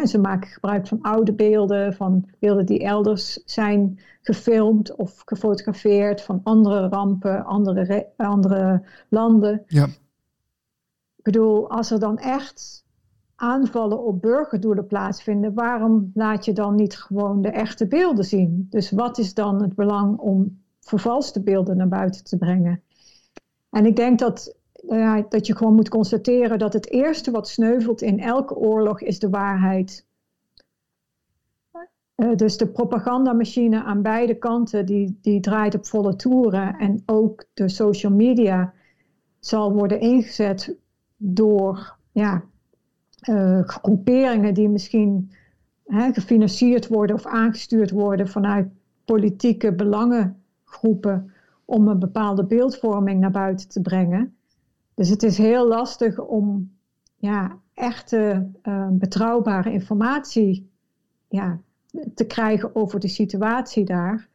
Ze 0.05 0.19
maken 0.19 0.49
gebruik 0.49 0.87
van 0.87 1.03
oude 1.03 1.33
beelden, 1.33 1.95
van 1.95 2.25
beelden 2.39 2.67
die 2.67 2.85
elders 2.85 3.33
zijn 3.45 3.99
gefilmd 4.23 4.95
of 4.95 5.23
gefotografeerd, 5.25 6.23
van 6.23 6.41
andere 6.43 6.89
rampen, 6.89 7.45
andere, 7.45 8.07
andere 8.17 8.83
landen. 9.09 9.63
Ja. 9.67 9.85
Ik 11.17 11.23
bedoel, 11.23 11.71
als 11.71 11.91
er 11.91 12.01
dan 12.01 12.19
echt 12.19 12.85
aanvallen 13.35 14.05
op 14.05 14.21
burgerdoelen 14.21 14.87
plaatsvinden, 14.87 15.55
waarom 15.55 16.11
laat 16.15 16.45
je 16.45 16.53
dan 16.53 16.75
niet 16.75 16.97
gewoon 16.97 17.43
de 17.43 17.51
echte 17.51 17.87
beelden 17.87 18.25
zien? 18.25 18.67
Dus 18.71 18.91
wat 18.91 19.19
is 19.19 19.35
dan 19.35 19.63
het 19.63 19.75
belang 19.75 20.19
om 20.19 20.63
vervalste 20.81 21.43
beelden 21.43 21.77
naar 21.77 21.89
buiten 21.89 22.25
te 22.25 22.37
brengen? 22.37 22.83
En 23.71 23.87
ik 23.87 23.97
denk 23.97 24.19
dat 24.19 24.57
ja, 24.89 25.27
dat 25.29 25.47
je 25.47 25.57
gewoon 25.57 25.75
moet 25.75 25.89
constateren 25.89 26.59
dat 26.59 26.73
het 26.73 26.91
eerste 26.91 27.31
wat 27.31 27.49
sneuvelt 27.49 28.03
in 28.03 28.21
elke 28.21 28.55
oorlog 28.55 29.01
is 29.01 29.19
de 29.19 29.31
waarheid. 29.31 30.07
Uh, 32.17 32.35
dus 32.37 32.57
de 32.57 32.69
propagandamachine 32.69 33.85
aan 33.85 34.03
beide 34.03 34.35
kanten 34.35 34.87
die, 34.87 35.19
die 35.23 35.41
draait 35.41 35.75
op 35.75 35.87
volle 35.87 36.17
toeren. 36.17 36.77
En 36.79 37.03
ook 37.07 37.45
de 37.55 37.69
social 37.69 38.13
media 38.13 38.75
zal 39.39 39.73
worden 39.73 40.01
ingezet 40.01 40.77
door 41.17 41.97
ja, 42.13 42.45
uh, 43.29 43.61
groeperingen 43.63 44.55
die 44.55 44.69
misschien 44.69 45.31
hè, 45.85 46.13
gefinancierd 46.13 46.89
worden 46.89 47.17
of 47.17 47.27
aangestuurd 47.27 47.91
worden 47.91 48.29
vanuit 48.29 48.69
politieke 49.05 49.73
belangengroepen 49.73 51.33
om 51.65 51.89
een 51.89 51.99
bepaalde 51.99 52.45
beeldvorming 52.45 53.21
naar 53.21 53.31
buiten 53.31 53.69
te 53.69 53.81
brengen. 53.81 54.36
Dus 54.97 55.09
het 55.09 55.23
is 55.23 55.39
heel 55.39 55.69
lastig 55.69 56.21
om 56.21 56.73
ja, 57.17 57.59
echte 57.75 58.51
uh, 58.63 58.89
betrouwbare 58.91 59.73
informatie 59.73 60.71
ja, 61.29 61.59
te 62.15 62.25
krijgen 62.25 62.75
over 62.75 63.01
de 63.01 63.09
situatie 63.09 63.85
daar. 63.85 64.29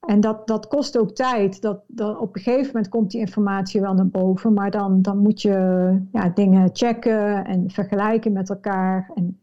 En 0.00 0.20
dat, 0.20 0.46
dat 0.46 0.68
kost 0.68 0.98
ook 0.98 1.14
tijd. 1.14 1.60
Dat, 1.60 1.80
dat, 1.86 2.18
op 2.18 2.36
een 2.36 2.42
gegeven 2.42 2.66
moment 2.66 2.88
komt 2.88 3.10
die 3.10 3.20
informatie 3.20 3.80
wel 3.80 3.94
naar 3.94 4.06
boven, 4.08 4.52
maar 4.52 4.70
dan, 4.70 5.02
dan 5.02 5.18
moet 5.18 5.42
je 5.42 5.98
ja, 6.12 6.28
dingen 6.28 6.70
checken 6.72 7.44
en 7.44 7.70
vergelijken 7.70 8.32
met 8.32 8.50
elkaar. 8.50 9.10
En 9.14 9.40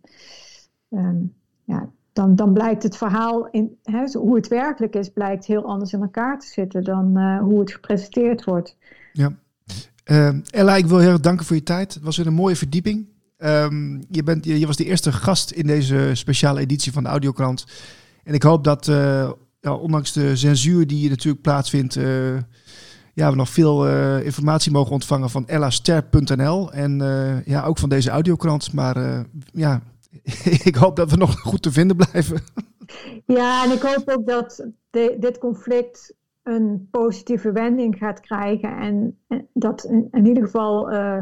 um, 0.90 1.34
ja, 1.64 1.90
dan, 2.14 2.36
dan 2.36 2.54
blijkt 2.54 2.84
het 2.84 2.98
verhaal, 2.98 3.48
in, 3.48 3.78
hè, 3.84 4.06
hoe 4.20 4.36
het 4.36 4.48
werkelijk 4.48 4.96
is, 4.96 5.10
blijkt 5.10 5.46
heel 5.46 5.66
anders 5.66 5.94
in 5.94 6.02
elkaar 6.02 6.40
te 6.40 6.48
zitten 6.48 6.84
dan 6.84 7.18
uh, 7.18 7.40
hoe 7.40 7.60
het 7.60 7.72
gepresenteerd 7.72 8.44
wordt. 8.44 8.78
Ja. 9.14 9.32
Uh, 10.12 10.30
Ella, 10.50 10.76
ik 10.76 10.86
wil 10.86 10.98
heel 10.98 11.12
erg 11.12 11.20
danken 11.20 11.46
voor 11.46 11.56
je 11.56 11.64
tijd. 11.64 11.94
Het 11.94 12.04
was 12.04 12.18
weer 12.18 12.28
een 12.28 12.34
mooie 12.34 12.56
verdieping. 12.56 13.08
Um, 13.38 14.04
je, 14.10 14.24
bent, 14.24 14.46
je, 14.46 14.66
was 14.66 14.76
de 14.76 14.86
eerste 14.86 15.12
gast 15.12 15.52
in 15.52 15.68
deze 15.68 16.10
speciale 16.14 16.60
editie 16.60 16.92
van 16.92 17.04
de 17.04 17.10
Audiokrant. 17.10 17.66
En 18.24 18.34
ik 18.34 18.44
hoop 18.44 18.64
dat, 18.64 18.88
uh, 18.88 19.32
ja, 19.60 19.74
ondanks 19.74 20.14
de 20.14 20.36
censuur 20.36 20.88
die 20.88 21.10
natuurlijk 21.10 21.44
plaatsvindt, 21.44 21.96
uh, 21.96 22.38
ja, 23.14 23.30
we 23.30 23.36
nog 23.36 23.50
veel 23.50 23.88
uh, 23.88 24.26
informatie 24.26 24.72
mogen 24.72 24.92
ontvangen 24.92 25.30
van 25.30 25.48
ellaster.nl. 25.48 26.72
En 26.72 26.98
ja, 27.46 27.64
ook 27.64 27.78
van 27.78 27.90
deze 27.90 28.10
Audiokrant. 28.10 28.74
Maar 28.74 29.26
ja, 29.54 29.82
ik 30.70 30.76
hoop 30.76 30.96
dat 30.96 31.12
we 31.12 31.18
nog 31.18 31.40
goed 31.40 31.62
te 31.62 31.72
vinden 31.72 31.98
blijven. 31.98 32.42
Ja, 33.26 33.64
en 33.64 33.72
ik 33.72 33.82
hoop 33.82 34.10
ook 34.10 34.28
dat 34.28 34.68
dit 35.20 35.38
conflict 35.38 36.14
een 36.44 36.88
positieve 36.92 37.52
wending 37.52 37.98
gaat 37.98 38.20
krijgen. 38.20 38.78
En, 38.78 39.18
dat 39.62 39.84
in, 40.12 40.26
ieder 40.26 40.44
geval 40.44 40.94
uh, 40.94 41.18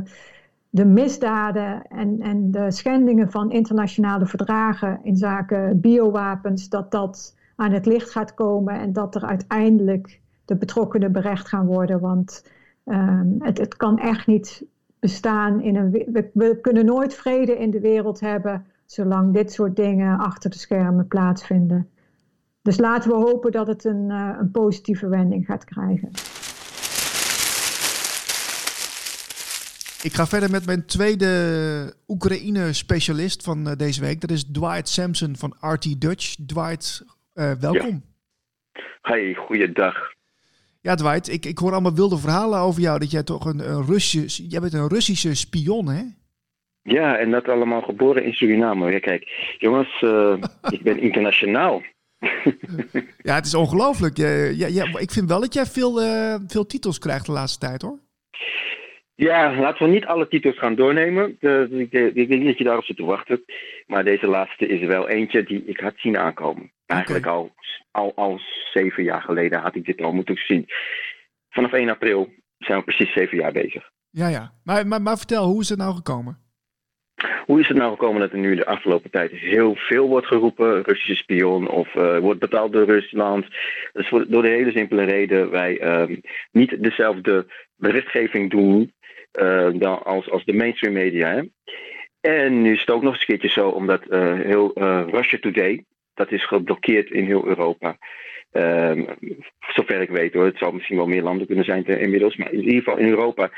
de 0.69 0.85
misdaden 0.85 1.87
en, 1.87 2.21
en 2.21 2.51
de 2.51 2.71
schendingen 2.71 3.31
van 3.31 3.51
internationale 3.51 4.25
verdragen 4.25 4.99
in 5.03 5.17
zaken 5.17 5.79
biowapens, 5.79 6.69
dat 6.69 6.91
dat 6.91 7.35
aan 7.55 7.71
het 7.71 7.85
licht 7.85 8.11
gaat 8.11 8.33
komen 8.33 8.79
en 8.79 8.93
dat 8.93 9.15
er 9.15 9.25
uiteindelijk 9.25 10.21
de 10.45 10.55
betrokkenen 10.55 11.11
berecht 11.11 11.47
gaan 11.47 11.65
worden. 11.65 11.99
Want 11.99 12.45
uh, 12.85 13.21
het, 13.39 13.57
het 13.57 13.77
kan 13.77 13.99
echt 13.99 14.27
niet 14.27 14.65
bestaan 14.99 15.61
in 15.61 15.75
een. 15.75 15.91
We, 15.91 16.29
we 16.33 16.57
kunnen 16.61 16.85
nooit 16.85 17.13
vrede 17.13 17.57
in 17.57 17.71
de 17.71 17.79
wereld 17.79 18.19
hebben 18.19 18.65
zolang 18.85 19.33
dit 19.33 19.51
soort 19.51 19.75
dingen 19.75 20.17
achter 20.17 20.49
de 20.49 20.57
schermen 20.57 21.07
plaatsvinden. 21.07 21.89
Dus 22.61 22.77
laten 22.77 23.09
we 23.09 23.15
hopen 23.15 23.51
dat 23.51 23.67
het 23.67 23.85
een, 23.85 24.09
uh, 24.09 24.35
een 24.39 24.51
positieve 24.51 25.07
wending 25.07 25.45
gaat 25.45 25.63
krijgen. 25.63 26.09
Ik 30.03 30.13
ga 30.13 30.27
verder 30.27 30.49
met 30.49 30.65
mijn 30.65 30.85
tweede 30.85 31.93
Oekraïne-specialist 32.07 33.43
van 33.43 33.67
uh, 33.67 33.73
deze 33.75 34.01
week. 34.01 34.21
Dat 34.21 34.29
is 34.29 34.43
Dwight 34.43 34.89
Sampson 34.89 35.35
van 35.35 35.55
RT 35.59 36.01
Dutch. 36.01 36.35
Dwight, 36.45 37.05
uh, 37.33 37.51
welkom. 37.59 38.03
Ja. 38.73 38.81
Hey, 39.01 39.33
goeiedag. 39.33 40.13
Ja, 40.81 40.95
Dwight, 40.95 41.29
ik, 41.29 41.45
ik 41.45 41.57
hoor 41.57 41.71
allemaal 41.71 41.95
wilde 41.95 42.17
verhalen 42.17 42.59
over 42.59 42.81
jou. 42.81 42.99
Dat 42.99 43.11
jij 43.11 43.23
toch 43.23 43.45
een, 43.45 43.69
een 43.69 43.85
Russische... 43.85 44.47
Jij 44.47 44.59
bent 44.59 44.73
een 44.73 44.87
Russische 44.87 45.35
spion, 45.35 45.87
hè? 45.87 46.03
Ja, 46.81 47.17
en 47.17 47.31
dat 47.31 47.47
allemaal 47.47 47.81
geboren 47.81 48.23
in 48.23 48.33
Suriname. 48.33 48.91
Ja, 48.91 48.99
kijk, 48.99 49.55
jongens, 49.57 50.01
uh, 50.01 50.37
ik 50.75 50.81
ben 50.81 50.99
internationaal. 50.99 51.81
ja, 53.17 53.35
het 53.35 53.45
is 53.45 53.53
ongelooflijk. 53.55 54.17
Ja, 54.17 54.67
ja, 54.67 54.99
ik 54.99 55.11
vind 55.11 55.29
wel 55.29 55.39
dat 55.39 55.53
jij 55.53 55.65
veel, 55.65 56.03
uh, 56.03 56.35
veel 56.47 56.65
titels 56.65 56.99
krijgt 56.99 57.25
de 57.25 57.31
laatste 57.31 57.65
tijd, 57.65 57.81
hoor. 57.81 57.99
Ja, 59.19 59.55
laten 59.55 59.85
we 59.85 59.91
niet 59.91 60.05
alle 60.05 60.27
titels 60.27 60.57
gaan 60.57 60.75
doornemen. 60.75 61.37
ik, 61.79 61.91
denk 61.91 62.29
niet 62.29 62.45
dat 62.45 62.57
je 62.57 62.63
daarop 62.63 62.83
zit 62.83 62.95
te 62.95 63.05
wachten. 63.05 63.43
Maar 63.87 64.03
deze 64.03 64.27
laatste 64.27 64.67
is 64.67 64.85
wel 64.87 65.09
eentje 65.09 65.43
die 65.43 65.63
ik 65.65 65.79
had 65.79 65.93
zien 65.97 66.17
aankomen. 66.17 66.71
Eigenlijk 66.85 67.25
al, 67.25 67.51
al, 67.91 68.11
al 68.15 68.39
zeven 68.73 69.03
jaar 69.03 69.21
geleden 69.21 69.59
had 69.59 69.75
ik 69.75 69.85
dit 69.85 70.01
al 70.01 70.11
moeten 70.11 70.35
zien. 70.35 70.65
Vanaf 71.49 71.71
1 71.71 71.89
april 71.89 72.29
zijn 72.57 72.77
we 72.77 72.83
precies 72.83 73.13
zeven 73.13 73.37
jaar 73.37 73.51
bezig. 73.51 73.89
Ja, 74.09 74.27
ja. 74.27 74.51
Maar, 74.63 74.87
maar, 74.87 75.01
maar 75.01 75.17
vertel, 75.17 75.45
hoe 75.45 75.61
is 75.61 75.69
het 75.69 75.79
nou 75.79 75.95
gekomen? 75.95 76.37
Hoe 77.45 77.59
is 77.59 77.67
het 77.67 77.77
nou 77.77 77.91
gekomen 77.91 78.21
dat 78.21 78.31
er 78.31 78.37
nu 78.37 78.55
de 78.55 78.65
afgelopen 78.65 79.11
tijd 79.11 79.31
heel 79.31 79.75
veel 79.75 80.07
wordt 80.07 80.27
geroepen, 80.27 80.83
Russische 80.83 81.15
spion 81.15 81.69
of 81.69 81.95
uh, 81.95 82.17
wordt 82.17 82.39
betaald 82.39 82.71
door 82.71 82.85
Rusland? 82.85 83.45
Dat 83.93 84.03
is 84.03 84.09
voor, 84.09 84.25
door 84.27 84.41
de 84.41 84.49
hele 84.49 84.71
simpele 84.71 85.03
reden 85.03 85.49
wij 85.49 85.81
uh, 85.81 86.17
niet 86.51 86.83
dezelfde 86.83 87.45
berichtgeving 87.75 88.49
doen 88.49 88.93
dan 89.79 90.03
als, 90.03 90.29
als 90.29 90.45
de 90.45 90.53
mainstream 90.53 90.93
media. 90.93 91.29
Hè? 91.29 91.41
En 92.19 92.61
nu 92.61 92.73
is 92.73 92.79
het 92.79 92.89
ook 92.89 93.01
nog 93.01 93.11
eens 93.11 93.21
een 93.21 93.27
keertje 93.27 93.61
zo, 93.61 93.69
omdat 93.69 94.01
uh, 94.09 94.39
heel 94.39 94.71
Russia 95.09 95.37
Today, 95.39 95.85
dat 96.13 96.31
is 96.31 96.45
geblokkeerd 96.45 97.11
in 97.11 97.25
heel 97.25 97.47
Europa. 97.47 97.97
Um, 98.51 99.07
zover 99.73 100.01
ik 100.01 100.09
weet 100.09 100.33
hoor, 100.33 100.45
het 100.45 100.57
zou 100.57 100.73
misschien 100.73 100.97
wel 100.97 101.07
meer 101.07 101.21
landen 101.21 101.47
kunnen 101.47 101.65
zijn 101.65 101.85
inmiddels, 101.85 102.35
maar 102.35 102.51
in 102.51 102.59
ieder 102.59 102.83
geval 102.83 102.97
in 102.97 103.07
Europa 103.07 103.49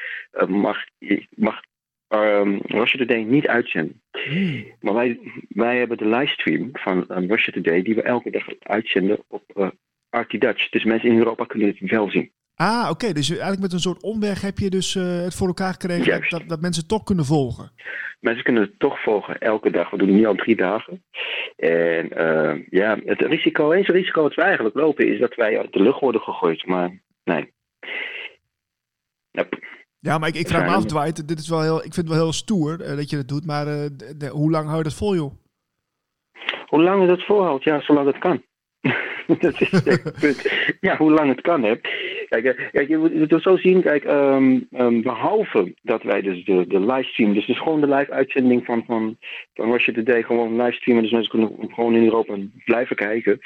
mag, 0.47 0.77
mag 1.29 1.61
um, 2.13 2.59
Russia 2.63 2.99
Today 2.99 3.23
niet 3.23 3.47
uitzenden. 3.47 4.01
Hmm. 4.11 4.65
Maar 4.79 4.93
wij, 4.93 5.19
wij 5.49 5.77
hebben 5.77 5.97
de 5.97 6.07
livestream 6.07 6.69
van 6.73 7.05
um, 7.09 7.29
Russia 7.29 7.53
Today 7.53 7.81
die 7.81 7.95
we 7.95 8.01
elke 8.01 8.29
dag 8.29 8.45
uitzenden 8.59 9.23
op 9.27 9.43
uh, 9.55 9.69
RT 10.09 10.41
Dutch. 10.41 10.69
Dus 10.69 10.83
mensen 10.83 11.09
in 11.09 11.17
Europa 11.17 11.45
kunnen 11.45 11.67
het 11.67 11.89
wel 11.89 12.09
zien. 12.09 12.31
Ah, 12.61 12.89
oké. 12.89 13.13
Dus 13.13 13.29
eigenlijk 13.29 13.61
met 13.61 13.73
een 13.73 13.79
soort 13.79 14.03
omweg 14.03 14.41
heb 14.41 14.57
je 14.57 14.69
dus 14.69 14.95
uh, 14.95 15.03
het 15.23 15.35
voor 15.35 15.47
elkaar 15.47 15.71
gekregen 15.71 16.29
dat, 16.29 16.43
dat, 16.47 16.61
mensen 16.61 16.87
toch 16.87 17.03
kunnen 17.03 17.25
volgen. 17.25 17.71
mensen 18.19 18.43
kunnen 18.43 18.61
het 18.61 18.79
toch 18.79 19.03
volgen 19.03 19.39
elke 19.39 19.71
dag. 19.71 19.89
We 19.89 19.97
doen 19.97 20.07
het 20.07 20.17
nu 20.17 20.25
al 20.25 20.35
drie 20.35 20.55
dagen. 20.55 21.03
En 21.55 22.09
uh, 22.17 22.67
ja, 22.69 22.97
het 23.05 23.21
risico, 23.21 23.71
eens 23.71 23.87
risico 23.87 24.21
dat 24.21 24.35
we 24.35 24.41
eigenlijk 24.41 24.75
lopen 24.75 25.07
is 25.07 25.19
dat 25.19 25.35
wij 25.35 25.57
uit 25.57 25.73
de 25.73 25.81
lucht 25.81 25.99
worden 25.99 26.21
gegooid. 26.21 26.65
Maar 26.65 27.01
nee. 27.23 27.53
Ja, 29.99 30.17
maar 30.17 30.29
ik, 30.29 30.35
ik 30.35 30.47
vraag 30.47 30.65
me 30.65 30.75
af, 30.75 30.85
Dwight, 30.85 31.27
dit 31.27 31.39
is 31.39 31.49
wel 31.49 31.61
heel, 31.61 31.77
ik 31.77 31.93
vind 31.93 31.95
het 31.95 32.07
wel 32.07 32.23
heel 32.23 32.33
stoer 32.33 32.81
uh, 32.81 32.95
dat 32.95 33.09
je 33.09 33.15
dat 33.15 33.27
doet. 33.27 33.45
Maar 33.45 33.65
de, 33.65 34.15
de, 34.17 34.27
hoe 34.27 34.51
lang 34.51 34.65
hou 34.65 34.77
je 34.77 34.83
dat 34.83 34.93
vol, 34.93 35.15
joh? 35.15 35.31
Hoe 36.65 36.83
lang 36.83 37.01
je 37.01 37.07
dat 37.07 37.25
volhoudt? 37.25 37.63
Ja, 37.63 37.81
zolang 37.81 38.07
het 38.07 38.17
kan. 38.17 38.43
dat 39.39 39.61
is 39.61 39.71
het 39.71 40.19
punt. 40.19 40.75
Ja, 40.79 40.97
hoe 40.97 41.11
lang 41.11 41.29
het 41.29 41.41
kan, 41.41 41.63
hè. 41.63 41.75
Kijk, 42.27 42.45
eh, 42.45 42.71
kijk 42.71 42.87
je 42.87 42.97
moet 42.97 43.31
het 43.31 43.41
zo 43.41 43.57
zien, 43.57 43.81
kijk, 43.81 44.03
um, 44.03 44.67
um, 44.71 45.01
behalve 45.01 45.73
dat 45.81 46.03
wij 46.03 46.21
dus 46.21 46.45
de, 46.45 46.67
de 46.67 46.79
livestream, 46.79 47.33
dus, 47.33 47.45
dus 47.45 47.59
gewoon 47.59 47.81
de 47.81 47.87
live 47.87 48.11
uitzending 48.11 48.65
van, 48.65 48.83
van, 48.85 49.17
van 49.53 49.71
Russia 49.71 49.93
Today, 49.93 50.23
gewoon 50.23 50.61
livestreamen, 50.61 51.03
dus 51.03 51.11
mensen 51.11 51.31
kunnen 51.31 51.73
gewoon 51.73 51.95
in 51.95 52.03
Europa 52.03 52.35
blijven 52.65 52.95
kijken. 52.95 53.39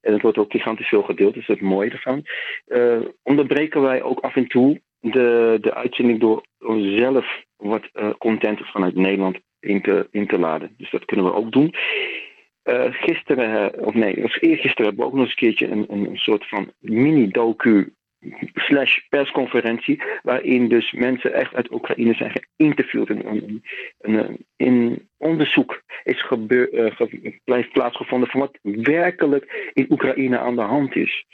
En 0.00 0.12
het 0.12 0.22
wordt 0.22 0.38
ook 0.38 0.50
gigantisch 0.50 0.88
veel 0.88 1.02
gedeeld, 1.02 1.34
dus 1.34 1.46
dat 1.46 1.56
is 1.56 1.62
het 1.62 1.70
mooie 1.70 1.90
ervan. 1.90 2.26
Uh, 2.66 3.00
onderbreken 3.22 3.82
wij 3.82 4.02
ook 4.02 4.20
af 4.20 4.36
en 4.36 4.48
toe 4.48 4.80
de, 5.00 5.58
de 5.60 5.74
uitzending 5.74 6.20
door 6.20 6.42
zelf 6.96 7.44
wat 7.56 7.88
uh, 7.94 8.10
content 8.18 8.60
vanuit 8.62 8.94
Nederland 8.94 9.38
in 9.60 9.82
te, 9.82 10.08
in 10.10 10.26
te 10.26 10.38
laden. 10.38 10.74
Dus 10.76 10.90
dat 10.90 11.04
kunnen 11.04 11.26
we 11.26 11.34
ook 11.34 11.52
doen. 11.52 11.74
Uh, 12.68 12.84
gisteren, 12.90 13.78
of 13.86 13.94
nee, 13.94 14.14
eergisteren 14.40 14.86
hebben 14.86 14.96
we 14.96 15.04
ook 15.04 15.12
nog 15.12 15.20
eens 15.20 15.30
een 15.30 15.36
keertje 15.36 15.68
een, 15.68 15.86
een 15.88 16.16
soort 16.16 16.48
van 16.48 16.72
mini-docu 16.78 17.92
slash 18.54 18.98
persconferentie, 19.08 20.02
waarin 20.22 20.68
dus 20.68 20.92
mensen 20.92 21.32
echt 21.32 21.54
uit 21.54 21.72
Oekraïne 21.72 22.14
zijn 22.14 22.32
geïnterviewd. 22.56 23.08
en 23.08 23.62
een, 24.56 25.08
onderzoek 25.16 25.82
is 26.04 26.22
gebeur, 26.22 26.72
uh, 26.72 26.96
ge, 26.96 27.68
plaatsgevonden 27.72 28.28
van 28.28 28.40
wat 28.40 28.58
werkelijk 28.62 29.70
in 29.72 29.86
Oekraïne 29.90 30.38
aan 30.38 30.56
de 30.56 30.62
hand 30.62 30.96
is. 30.96 31.24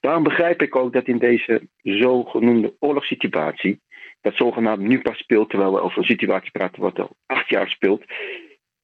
Daarom 0.00 0.22
begrijp 0.22 0.62
ik 0.62 0.76
ook 0.76 0.92
dat 0.92 1.06
in 1.06 1.18
deze 1.18 1.68
zogenoemde 1.82 2.74
oorlogssituatie, 2.78 3.80
dat 4.20 4.36
zogenaamd 4.36 4.80
nu 4.80 5.00
pas 5.00 5.18
speelt, 5.18 5.50
terwijl 5.50 5.72
we 5.72 5.80
over 5.80 5.98
een 5.98 6.04
situatie 6.04 6.50
praten 6.50 6.82
wat 6.82 6.98
al 6.98 7.16
acht 7.26 7.48
jaar 7.48 7.68
speelt, 7.68 8.04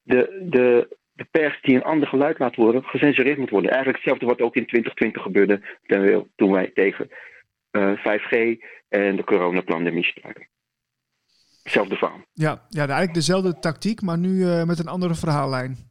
de, 0.01 0.47
de, 0.49 0.97
de 1.19 1.27
pers 1.31 1.61
die 1.61 1.75
een 1.75 1.83
ander 1.83 2.07
geluid 2.07 2.39
laat 2.39 2.55
worden, 2.55 2.83
gecensureerd 2.83 3.37
moet 3.37 3.49
worden. 3.49 3.71
Eigenlijk 3.71 4.03
hetzelfde 4.03 4.25
wat 4.25 4.41
ook 4.41 4.55
in 4.55 4.65
2020 4.65 5.21
gebeurde 5.21 5.61
toen 6.35 6.51
wij 6.51 6.71
tegen 6.73 7.09
uh, 7.71 7.97
5G 7.97 8.35
en 8.89 9.15
de 9.15 9.23
coronapandemie 9.23 10.03
spraken. 10.03 10.47
Hetzelfde 11.63 11.95
verhaal. 11.95 12.21
Ja, 12.33 12.65
ja, 12.69 12.79
eigenlijk 12.79 13.13
dezelfde 13.13 13.59
tactiek, 13.59 14.01
maar 14.01 14.17
nu 14.17 14.29
uh, 14.29 14.63
met 14.63 14.79
een 14.79 14.87
andere 14.87 15.15
verhaallijn. 15.15 15.88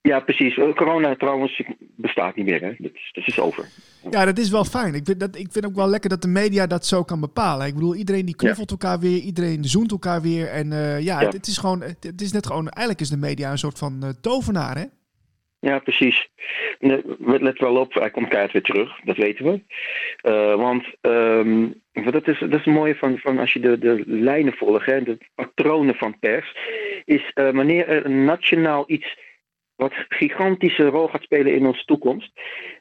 Ja, 0.00 0.20
precies. 0.20 0.54
Corona 0.54 1.16
trouwens 1.16 1.62
bestaat 1.96 2.36
niet 2.36 2.46
meer. 2.46 2.60
Hè? 2.60 2.74
Dat, 2.78 2.90
is, 2.94 3.10
dat 3.12 3.26
is 3.26 3.40
over. 3.40 3.68
Ja, 4.10 4.24
dat 4.24 4.38
is 4.38 4.50
wel 4.50 4.64
fijn. 4.64 4.94
Ik 4.94 5.04
vind, 5.04 5.20
dat, 5.20 5.36
ik 5.36 5.52
vind 5.52 5.66
ook 5.66 5.74
wel 5.74 5.88
lekker 5.88 6.10
dat 6.10 6.22
de 6.22 6.28
media 6.28 6.66
dat 6.66 6.86
zo 6.86 7.02
kan 7.04 7.20
bepalen. 7.20 7.66
Ik 7.66 7.74
bedoel, 7.74 7.94
iedereen 7.94 8.24
die 8.24 8.36
knuffelt 8.36 8.70
ja. 8.70 8.76
elkaar 8.76 9.00
weer, 9.00 9.18
iedereen 9.18 9.64
zoent 9.64 9.90
elkaar 9.90 10.22
weer. 10.22 10.48
En 10.48 10.66
uh, 10.70 11.00
ja, 11.00 11.20
ja. 11.20 11.24
Het, 11.24 11.32
het, 11.32 11.46
is 11.46 11.58
gewoon, 11.58 11.80
het, 11.82 12.04
het, 12.04 12.20
is 12.20 12.32
net 12.32 12.46
gewoon, 12.46 12.68
eigenlijk 12.68 13.00
is 13.00 13.10
de 13.10 13.26
media 13.26 13.50
een 13.50 13.58
soort 13.58 13.78
van 13.78 14.00
uh, 14.04 14.10
tovenaar, 14.20 14.76
hè? 14.76 14.84
Ja, 15.60 15.78
precies. 15.78 16.28
Let 17.18 17.58
wel 17.58 17.76
op, 17.76 17.94
hij 17.94 18.10
komt 18.10 18.28
keihard 18.28 18.52
weer 18.52 18.62
terug, 18.62 19.00
dat 19.04 19.16
weten 19.16 19.44
we. 19.44 19.62
Uh, 20.22 20.54
want 20.54 20.84
um, 21.00 21.82
dat, 21.92 22.28
is, 22.28 22.38
dat 22.38 22.52
is 22.52 22.64
het 22.64 22.74
mooie 22.74 22.94
van, 22.94 23.18
van 23.18 23.38
als 23.38 23.52
je 23.52 23.60
de, 23.60 23.78
de 23.78 24.02
lijnen 24.06 24.52
volgt, 24.52 24.86
hè, 24.86 25.02
de 25.02 25.18
patronen 25.34 25.94
van 25.94 26.18
pers, 26.18 26.56
is 27.04 27.30
wanneer 27.34 27.88
er 27.88 28.10
nationaal 28.10 28.84
iets 28.86 29.16
wat 29.78 29.92
gigantische 30.08 30.86
rol 30.86 31.08
gaat 31.08 31.22
spelen 31.22 31.54
in 31.54 31.66
onze 31.66 31.84
toekomst, 31.84 32.32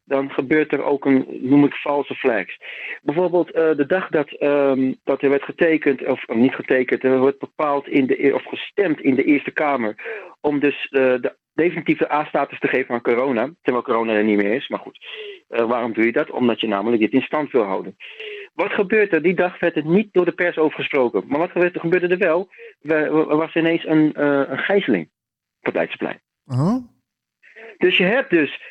dan 0.05 0.31
gebeurt 0.31 0.73
er 0.73 0.83
ook 0.83 1.05
een, 1.05 1.25
noem 1.41 1.65
ik, 1.65 1.73
valse 1.73 2.15
flags. 2.15 2.57
Bijvoorbeeld 3.01 3.47
uh, 3.47 3.75
de 3.75 3.85
dag 3.85 4.09
dat, 4.09 4.41
um, 4.41 4.95
dat 5.03 5.21
er 5.21 5.29
werd 5.29 5.43
getekend, 5.43 6.05
of, 6.05 6.23
of 6.25 6.35
niet 6.35 6.55
getekend, 6.55 7.03
er 7.03 7.19
wordt 7.19 7.39
bepaald 7.39 7.87
in 7.87 8.05
de, 8.05 8.31
of 8.33 8.43
gestemd 8.43 9.01
in 9.01 9.15
de 9.15 9.23
Eerste 9.23 9.51
Kamer 9.51 9.95
om 10.41 10.59
dus 10.59 10.87
uh, 10.91 11.01
de 11.01 11.35
definitieve 11.53 12.11
A-status 12.11 12.59
te 12.59 12.67
geven 12.67 12.93
aan 12.93 13.01
corona, 13.01 13.53
terwijl 13.61 13.83
corona 13.83 14.13
er 14.13 14.23
niet 14.23 14.41
meer 14.41 14.53
is. 14.53 14.67
Maar 14.67 14.79
goed, 14.79 15.05
waarom 15.47 15.93
doe 15.93 16.05
je 16.05 16.11
dat? 16.11 16.29
Omdat 16.29 16.61
je 16.61 16.67
namelijk 16.67 17.01
dit 17.01 17.11
in 17.11 17.21
stand 17.21 17.51
wil 17.51 17.63
houden. 17.63 17.95
Wat 18.53 18.71
gebeurt 18.71 19.13
er? 19.13 19.21
Die 19.21 19.35
dag 19.35 19.59
werd 19.59 19.75
het 19.75 19.85
niet 19.85 20.09
door 20.11 20.25
de 20.25 20.31
pers 20.31 20.57
overgesproken. 20.57 21.23
Maar 21.27 21.39
wat 21.39 21.51
gebeurde, 21.73 22.07
er 22.07 22.17
wel? 22.17 22.49
Er 22.81 23.37
was 23.37 23.55
ineens 23.55 23.85
een, 23.85 24.21
een 24.51 24.57
gijzeling 24.57 25.05
op 25.59 25.65
het 25.65 25.73
Leidseplein. 25.73 26.25
Dus 27.77 27.97
je 27.97 28.03
hebt 28.03 28.29
dus 28.29 28.61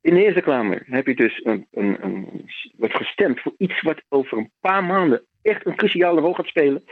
in 0.00 0.14
de 0.14 0.24
Eerste 0.24 0.40
Kamer 0.40 0.82
heb 0.86 1.06
je 1.06 1.14
dus 1.14 1.40
een, 1.44 1.66
een, 1.70 2.04
een, 2.04 2.50
wordt 2.76 2.96
gestemd 2.96 3.40
voor 3.40 3.54
iets 3.58 3.80
wat 3.80 4.02
over 4.08 4.38
een 4.38 4.50
paar 4.60 4.84
maanden 4.84 5.26
echt 5.42 5.66
een 5.66 5.76
cruciale 5.76 6.20
rol 6.20 6.34
gaat 6.34 6.46
spelen. 6.46 6.84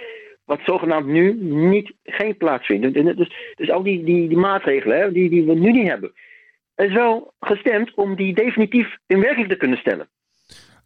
Wat 0.44 0.60
zogenaamd 0.64 1.06
nu 1.06 1.34
niet, 1.44 1.92
geen 2.02 2.36
plaatsvindt. 2.36 2.94
Dus, 2.94 3.54
dus 3.54 3.70
al 3.70 3.82
die, 3.82 4.04
die, 4.04 4.28
die 4.28 4.38
maatregelen 4.38 4.98
hè, 4.98 5.12
die, 5.12 5.30
die 5.30 5.44
we 5.44 5.54
nu 5.54 5.72
niet 5.72 5.88
hebben. 5.88 6.12
Er 6.74 6.86
is 6.86 6.92
wel 6.92 7.34
gestemd 7.40 7.94
om 7.94 8.16
die 8.16 8.34
definitief 8.34 8.96
in 9.06 9.20
werking 9.20 9.48
te 9.48 9.56
kunnen 9.56 9.78
stellen. 9.78 10.08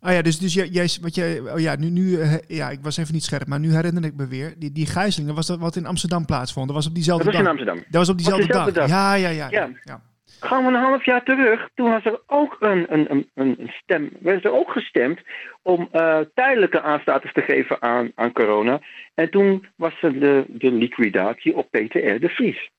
Ah 0.01 0.13
ja, 0.13 0.23
dus, 0.23 0.39
dus 0.39 0.55
jij, 0.55 0.67
jij, 0.67 0.89
wat 1.01 1.15
jij, 1.15 1.41
oh 1.41 1.61
ja, 1.61 1.77
nu, 1.77 1.91
nu, 1.91 2.19
ja, 2.47 2.69
ik 2.69 2.79
was 2.83 2.97
even 2.97 3.15
niet 3.15 3.25
scherp, 3.25 3.47
maar 3.47 3.59
nu 3.59 3.73
herinner 3.73 4.05
ik 4.05 4.15
me 4.17 4.27
weer. 4.27 4.55
Die, 4.59 4.73
die 4.73 4.87
gijzeling, 4.87 5.27
dat 5.27 5.37
was 5.37 5.47
dat 5.47 5.59
wat 5.59 5.77
in 5.77 5.87
Amsterdam 5.87 6.27
plaatsvond. 6.27 6.67
Dat 6.67 6.77
was 6.77 6.87
op 6.87 6.95
diezelfde 6.95 7.25
dat 7.25 7.35
was 7.35 7.43
dag. 7.43 7.53
in 7.53 7.59
Amsterdam. 7.59 7.85
Dat 7.91 8.01
was 8.01 8.09
op 8.09 8.17
diezelfde 8.17 8.47
was 8.47 8.57
dag. 8.57 8.75
dag. 8.75 8.89
Ja, 8.89 9.15
ja, 9.15 9.29
ja. 9.29 9.49
Ja. 9.51 9.71
ja. 9.85 10.01
Gaan 10.41 10.63
we 10.65 10.69
een 10.69 10.83
half 10.83 11.05
jaar 11.05 11.25
terug, 11.25 11.69
toen 11.75 11.91
was 11.91 12.05
er 12.05 12.21
ook 12.27 12.57
een, 12.61 12.87
een, 12.93 13.11
een, 13.11 13.29
een 13.35 13.73
stem, 13.83 14.11
werd 14.21 14.45
er 14.45 14.53
ook 14.53 14.71
gestemd 14.71 15.21
om 15.63 15.89
uh, 15.93 16.19
tijdelijke 16.35 16.81
aanstatus 16.81 17.33
te 17.33 17.41
geven 17.41 17.83
aan, 17.83 18.13
aan 18.15 18.33
corona. 18.33 18.81
En 19.15 19.31
toen 19.31 19.67
was 19.77 20.03
er 20.03 20.21
de, 20.21 20.45
de 20.49 20.73
liquidatie 20.73 21.57
op 21.57 21.71
PTR 21.71 22.19
de 22.19 22.29
Vries. 22.29 22.71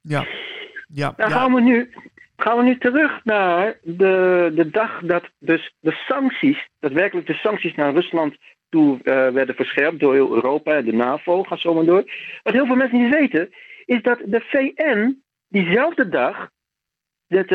Ja. 0.00 0.26
ja 0.86 1.12
Dan 1.16 1.28
ja. 1.28 1.34
gaan 1.36 1.54
we 1.54 1.60
nu 1.60 1.90
gaan 2.40 2.56
we 2.56 2.62
nu 2.62 2.78
terug 2.78 3.24
naar 3.24 3.78
de, 3.82 4.50
de 4.54 4.70
dag 4.70 5.00
dat 5.00 5.30
dus 5.38 5.74
de 5.80 5.92
sancties, 5.92 6.68
daadwerkelijk 6.78 7.26
de 7.26 7.34
sancties 7.34 7.74
naar 7.74 7.94
Rusland 7.94 8.36
toe 8.68 8.94
uh, 8.94 9.02
werden 9.28 9.54
verscherpt 9.54 10.00
door 10.00 10.14
heel 10.14 10.34
Europa 10.34 10.74
en 10.74 10.84
de 10.84 10.92
NAVO, 10.92 11.42
ga 11.42 11.56
zo 11.56 11.74
maar 11.74 11.84
door. 11.84 12.04
Wat 12.42 12.52
heel 12.52 12.66
veel 12.66 12.76
mensen 12.76 13.02
niet 13.02 13.14
weten, 13.14 13.50
is 13.84 14.02
dat 14.02 14.18
de 14.24 14.40
VN 14.40 15.22
diezelfde 15.48 16.08
dag 16.08 16.50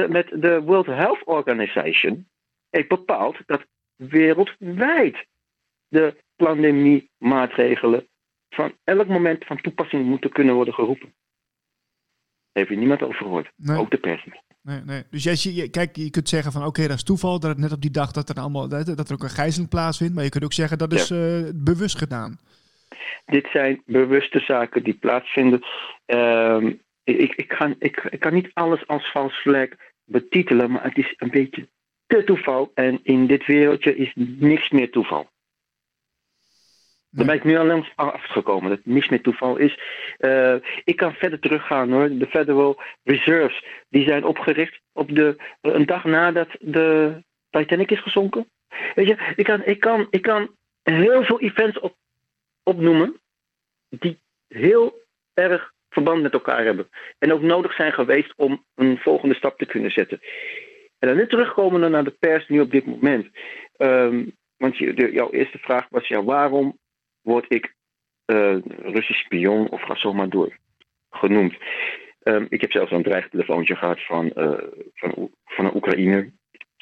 met 0.09 0.27
de 0.33 0.61
World 0.61 0.85
Health 0.85 1.23
Organization 1.25 2.27
heeft 2.69 2.87
bepaald 2.87 3.37
dat 3.45 3.65
wereldwijd 3.95 5.25
de 5.87 6.15
pandemie-maatregelen 6.35 8.07
van 8.49 8.73
elk 8.83 9.07
moment 9.07 9.45
van 9.45 9.61
toepassing 9.61 10.05
moeten 10.05 10.31
kunnen 10.31 10.55
worden 10.55 10.73
geroepen. 10.73 11.13
Daar 12.55 12.63
heeft 12.63 12.69
je 12.69 12.85
niemand 12.85 13.01
over 13.01 13.15
gehoord, 13.15 13.51
Nee. 13.55 13.77
ook 13.77 13.91
de 13.91 13.97
pers 13.97 14.25
niet. 14.25 14.41
Nee, 14.61 14.79
nee. 14.85 15.03
Dus 15.09 15.23
jij, 15.23 15.53
je, 15.53 15.69
kijk, 15.69 15.95
je 15.95 16.09
kunt 16.09 16.29
zeggen 16.29 16.51
van 16.51 16.65
oké, 16.65 16.81
dat 16.87 16.95
is 16.95 17.03
toeval 17.03 17.39
dat 17.39 17.49
het 17.49 17.59
net 17.59 17.71
op 17.71 17.81
die 17.81 17.91
dag 17.91 18.11
dat 18.11 18.29
er 18.29 18.35
allemaal 18.35 18.67
dat, 18.67 18.85
dat 18.85 19.07
er 19.07 19.13
ook 19.13 19.23
een 19.23 19.29
gijzeling 19.29 19.69
plaatsvindt. 19.69 20.13
Maar 20.15 20.23
je 20.23 20.29
kunt 20.29 20.43
ook 20.43 20.53
zeggen 20.53 20.77
dat 20.77 20.93
is 20.93 21.11
eh, 21.11 21.49
bewust 21.55 21.97
gedaan. 21.97 22.39
Dit 23.25 23.47
zijn 23.51 23.81
bewuste 23.85 24.39
zaken 24.39 24.83
die 24.83 24.93
plaatsvinden. 24.93 25.61
Ehm, 26.05 26.73
ik, 27.03 27.35
ik, 27.35 27.47
kan, 27.47 27.75
ik, 27.79 28.07
ik 28.09 28.19
kan 28.19 28.33
niet 28.33 28.49
alles 28.53 28.87
als 28.87 29.11
vals 29.11 29.41
vlek 29.41 29.93
betitelen, 30.05 30.71
maar 30.71 30.83
het 30.83 30.97
is 30.97 31.13
een 31.17 31.29
beetje 31.29 31.67
te 32.07 32.23
toeval. 32.23 32.71
En 32.73 32.99
in 33.03 33.27
dit 33.27 33.45
wereldje 33.45 33.95
is 33.95 34.11
niks 34.15 34.69
meer 34.69 34.91
toeval. 34.91 35.29
Daar 37.15 37.25
ben 37.25 37.35
ik 37.35 37.43
nu 37.43 37.57
al 37.57 37.65
langs 37.65 37.91
afgekomen, 37.95 38.69
dat 38.69 38.79
niks 38.83 39.09
meer 39.09 39.21
toeval 39.21 39.57
is. 39.57 39.79
Uh, 40.19 40.55
ik 40.83 40.95
kan 40.95 41.13
verder 41.13 41.39
teruggaan 41.39 41.91
hoor. 41.91 42.09
De 42.09 42.27
Federal 42.27 42.81
Reserves, 43.03 43.65
die 43.89 44.07
zijn 44.07 44.23
opgericht 44.23 44.79
op 44.93 45.15
de, 45.15 45.35
een 45.61 45.85
dag 45.85 46.03
nadat 46.03 46.47
de 46.59 47.13
Titanic 47.49 47.91
is 47.91 48.01
gezonken. 48.01 48.49
Weet 48.95 49.07
je, 49.07 49.33
ik 49.35 49.45
kan, 49.45 49.65
ik 49.65 49.79
kan, 49.79 50.07
ik 50.09 50.21
kan 50.21 50.55
heel 50.83 51.23
veel 51.23 51.39
events 51.39 51.79
op, 51.79 51.95
opnoemen 52.63 53.19
die 53.89 54.19
heel 54.47 55.03
erg 55.33 55.71
verband 55.89 56.21
met 56.21 56.33
elkaar 56.33 56.63
hebben. 56.63 56.89
En 57.19 57.33
ook 57.33 57.41
nodig 57.41 57.73
zijn 57.73 57.93
geweest 57.93 58.33
om 58.35 58.65
een 58.75 58.97
volgende 58.97 59.35
stap 59.35 59.57
te 59.57 59.65
kunnen 59.65 59.91
zetten. 59.91 60.19
En 60.99 61.07
dan 61.07 61.17
nu 61.17 61.27
terugkomen 61.27 61.91
naar 61.91 62.03
de 62.03 62.15
pers 62.19 62.47
nu 62.47 62.59
op 62.59 62.71
dit 62.71 62.85
moment. 62.85 63.27
Um, 63.77 64.35
want 64.57 64.77
je, 64.77 65.11
jouw 65.11 65.31
eerste 65.31 65.57
vraag 65.57 65.87
was 65.89 66.07
ja, 66.07 66.23
waarom 66.23 66.77
word 67.25 67.45
ik 67.47 67.73
uh, 68.25 68.55
Russisch 68.81 69.23
spion 69.23 69.69
of 69.69 69.81
ga 69.81 69.95
zo 69.95 70.13
maar 70.13 70.29
door 70.29 70.57
genoemd. 71.09 71.55
Um, 72.23 72.45
ik 72.49 72.61
heb 72.61 72.71
zelfs 72.71 72.91
een 72.91 73.03
dreigtelefoontje 73.03 73.75
gehad 73.75 74.05
van, 74.05 74.31
uh, 74.35 74.51
van, 74.93 75.31
van 75.45 75.65
een 75.65 75.75
Oekraïner. 75.75 76.31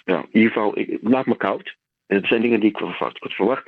Ja, 0.06 0.18
in 0.18 0.28
ieder 0.32 0.52
geval, 0.52 0.80
ik, 0.80 1.00
laat 1.02 1.26
me 1.26 1.38
koud. 1.38 1.76
Het 2.08 2.26
zijn 2.26 2.42
dingen 2.42 2.60
die 2.60 2.70
ik 2.70 2.78
verwacht. 2.78 3.26
Ik 3.26 3.32
verwacht. 3.32 3.64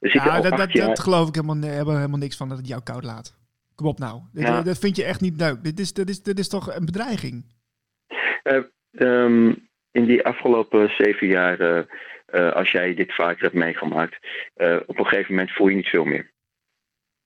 Ja, 0.00 0.40
dat, 0.40 0.56
dat, 0.56 0.72
jaar... 0.72 0.86
dat, 0.86 1.00
geloof 1.00 1.28
ik 1.28 1.34
helemaal, 1.34 1.70
helemaal, 1.70 1.96
helemaal 1.96 2.18
niks 2.18 2.36
van 2.36 2.48
dat 2.48 2.58
het 2.58 2.68
jou 2.68 2.82
koud 2.82 3.04
laat. 3.04 3.38
Kom 3.74 3.86
op 3.86 3.98
nou. 3.98 4.20
Dit-. 4.32 4.64
Dat 4.64 4.78
vind 4.78 4.96
je 4.96 5.04
echt 5.04 5.20
niet 5.20 5.40
leuk. 5.40 5.64
Dit 5.64 5.78
is, 5.78 5.92
dit, 5.92 6.08
is, 6.08 6.22
dit 6.22 6.38
is 6.38 6.48
toch 6.48 6.76
een 6.76 6.84
bedreiging? 6.84 7.44
Eh, 8.42 8.62
ehm, 8.92 9.54
in 9.90 10.04
die 10.04 10.24
afgelopen 10.24 10.90
zeven 10.98 11.26
jaar, 11.26 11.86
eh, 12.32 12.52
als 12.52 12.70
jij 12.70 12.94
dit 12.94 13.14
vaker 13.14 13.42
hebt 13.42 13.54
meegemaakt, 13.54 14.18
eh, 14.54 14.76
op 14.86 14.98
een 14.98 15.06
gegeven 15.06 15.34
moment 15.34 15.52
voel 15.54 15.68
je 15.68 15.76
niet 15.76 15.88
veel 15.88 16.04
meer. 16.04 16.30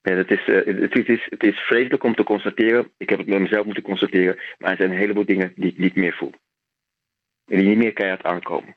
Ja, 0.02 0.14
dat 0.14 0.30
is, 0.30 0.44
eh, 0.46 0.54
het, 0.54 0.94
het 0.94 1.08
is, 1.08 1.26
het 1.30 1.42
is 1.42 1.58
vreselijk 1.58 2.04
om 2.04 2.14
te 2.14 2.22
constateren. 2.24 2.92
Ik 2.96 3.08
heb 3.10 3.18
het 3.18 3.28
met 3.28 3.40
mezelf 3.40 3.64
moeten 3.64 3.82
constateren. 3.82 4.36
Maar 4.58 4.70
er 4.70 4.76
zijn 4.76 4.90
een 4.90 4.96
heleboel 4.98 5.24
dingen 5.24 5.52
die 5.56 5.70
ik 5.70 5.78
niet 5.78 5.94
meer 5.94 6.12
voel. 6.14 6.32
En 7.46 7.58
die 7.58 7.68
niet 7.68 7.78
meer 7.78 7.92
keihard 7.92 8.22
aankomen. 8.22 8.76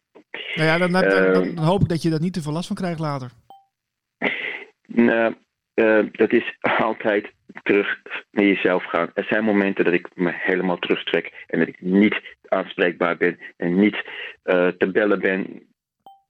Nou 0.56 0.68
ja, 0.68 0.78
dan, 0.78 0.92
dan, 0.92 1.02
dan- 1.34 1.44
Ehm. 1.44 1.58
hoop 1.58 1.82
ik 1.82 1.88
dat 1.90 2.02
je 2.02 2.10
daar 2.10 2.20
niet 2.22 2.34
te 2.34 2.42
veel 2.42 2.52
last 2.52 2.68
van 2.68 2.76
krijgt 2.76 3.00
later. 3.00 3.32
Nou, 4.88 5.36
dat 6.12 6.32
is 6.32 6.58
altijd 6.62 7.32
terug 7.64 8.02
naar 8.32 8.46
jezelf 8.46 8.84
gaan. 8.84 9.12
Er 9.14 9.24
zijn 9.24 9.44
momenten 9.44 9.86
dat 9.86 9.94
ik 9.94 10.08
me 10.16 10.32
helemaal 10.34 10.78
terugtrek 10.78 11.44
en 11.48 11.60
dat 11.60 11.68
ik 11.68 11.82
niet 11.82 12.22
aanspreekbaar 12.48 13.18
ben 13.18 13.40
en 13.58 13.80
niet 13.80 14.04
te 14.78 14.90
bellen 14.94 15.20
ben. 15.20 15.68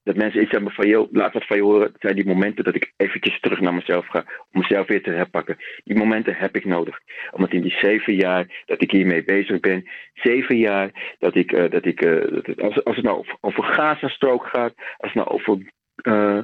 Dat 0.08 0.16
mensen 0.16 0.42
iets 0.42 0.50
hebben 0.50 0.72
van, 0.72 0.88
joh, 0.88 1.12
laat 1.12 1.32
wat 1.32 1.46
van 1.46 1.56
je 1.56 1.62
horen. 1.62 1.92
Zijn 1.98 2.14
die 2.14 2.26
momenten 2.26 2.64
dat 2.64 2.74
ik 2.74 2.92
eventjes 2.96 3.40
terug 3.40 3.60
naar 3.60 3.74
mezelf 3.74 4.06
ga, 4.06 4.24
om 4.52 4.60
mezelf 4.60 4.86
weer 4.86 5.02
te 5.02 5.10
herpakken. 5.10 5.56
Die 5.84 5.96
momenten 5.96 6.34
heb 6.34 6.56
ik 6.56 6.64
nodig. 6.64 7.00
Omdat 7.30 7.52
in 7.52 7.62
die 7.62 7.76
zeven 7.78 8.14
jaar 8.14 8.62
dat 8.66 8.82
ik 8.82 8.90
hiermee 8.90 9.24
bezig 9.24 9.60
ben, 9.60 9.88
zeven 10.14 10.56
jaar 10.56 11.16
dat 11.18 11.34
ik, 11.34 11.52
eh, 11.52 11.70
dat 11.70 11.84
ik 11.84 12.02
eh, 12.02 12.64
als, 12.64 12.84
als 12.84 12.96
het 12.96 13.04
nou 13.04 13.26
over, 13.40 13.64
Gaza-strook 13.64 14.46
gaat, 14.46 14.74
als 14.76 15.12
het 15.12 15.14
nou 15.14 15.28
over 15.28 15.58
eh, 15.94 16.38